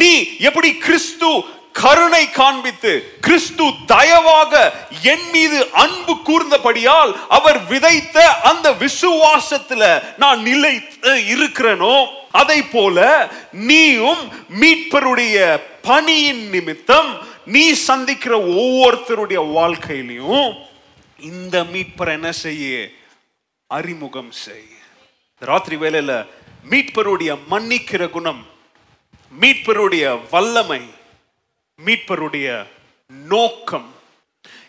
[0.03, 0.11] நீ
[0.49, 1.31] எப்படி கிறிஸ்து
[1.75, 4.53] கருணை காண்பித்து கிறிஸ்து தயவாக
[5.05, 9.83] என் மீது அன்பு கூர்ந்தபடியால் அவர் விதைத்த அந்த விசுவாசத்துல
[10.17, 10.75] நான் நிலை
[11.27, 11.95] இருக்கிறேனோ
[12.33, 12.99] அதை போல
[13.65, 14.23] நீயும்
[14.61, 15.37] மீட்பருடைய
[15.83, 17.11] பணியின் நிமித்தம்
[17.47, 20.51] நீ சந்திக்கிற ஒவ்வொருத்தருடைய வாழ்க்கையிலையும்
[21.23, 22.69] இந்த மீட்பர் என்ன செய்ய?
[23.71, 24.69] அறிமுகம் செய்
[25.43, 26.13] ராத்திரி வேளையில
[26.71, 28.43] மீட்பருடைய மன்னிக்கிற குணம்
[29.33, 30.83] மீட்பருடைய வல்லமை
[31.85, 32.67] மீட்பருடைய
[33.07, 33.95] நோக்கம்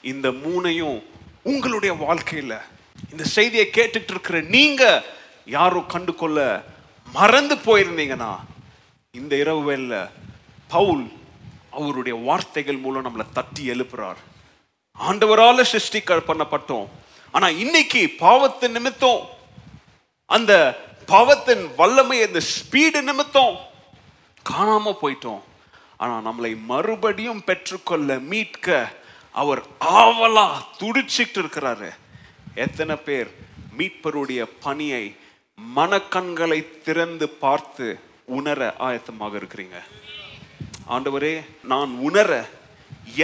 [0.01, 1.03] இந்த மூணையும்
[1.43, 2.57] உங்களுடைய வாழ்க்கையில்
[3.11, 5.03] இந்த செய்தியை கேட்டுட்டு இருக்கிற நீங்க
[5.45, 6.63] யாரோ கண்டு கொள்ள
[7.11, 8.35] மறந்து போயிருந்தீங்கன்னா
[9.11, 10.09] இந்த இரவு வேல
[10.67, 11.11] பவுல்
[11.71, 14.19] அவருடைய வார்த்தைகள் மூலம் நம்மளை தட்டி எழுப்புறார்.
[14.99, 16.87] ஆண்டவரால சிருஷ்டி பண்ணப்பட்டோம்.
[17.31, 19.27] ஆனா இன்னைக்கு பாவத்தின் நிமித்தம்
[20.25, 23.57] அந்த பாவத்தின் வல்லமை அந்த ஸ்பீடு நிமித்தம்
[24.49, 25.41] காணாம போயிட்டோம்.
[26.03, 28.67] ஆனால் நம்மளை மறுபடியும் பெற்றுக்கொள்ள மீட்க
[29.41, 29.61] அவர்
[29.99, 30.47] ஆவலா
[30.79, 31.89] துடிச்சிட்டு இருக்கிறாரு.
[32.65, 33.29] எத்தனை பேர்
[33.77, 35.05] மீட்பருடைய பணியை
[35.77, 37.87] மனக்கண்களை திறந்து பார்த்து
[38.39, 39.77] உணர ஆயத்தமாக இருக்கிறீங்க?
[40.95, 41.35] ஆண்டவரே
[41.71, 42.31] நான் உணர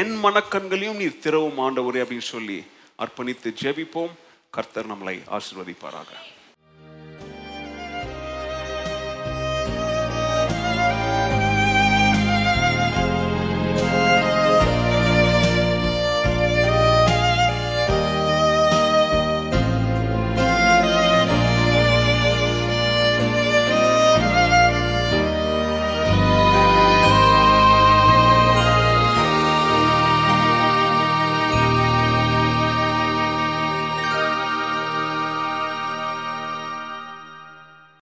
[0.02, 2.60] என் மனக்கண்களையும் நீர் திறவும் ஆண்டவரே அப்படின்னு சொல்லி
[3.04, 4.14] அர்ப்பணித்து ஜெபிப்போம்.
[4.56, 6.12] கர்த்தர் நம்மளை ஆசிர்வதிப்பாராக.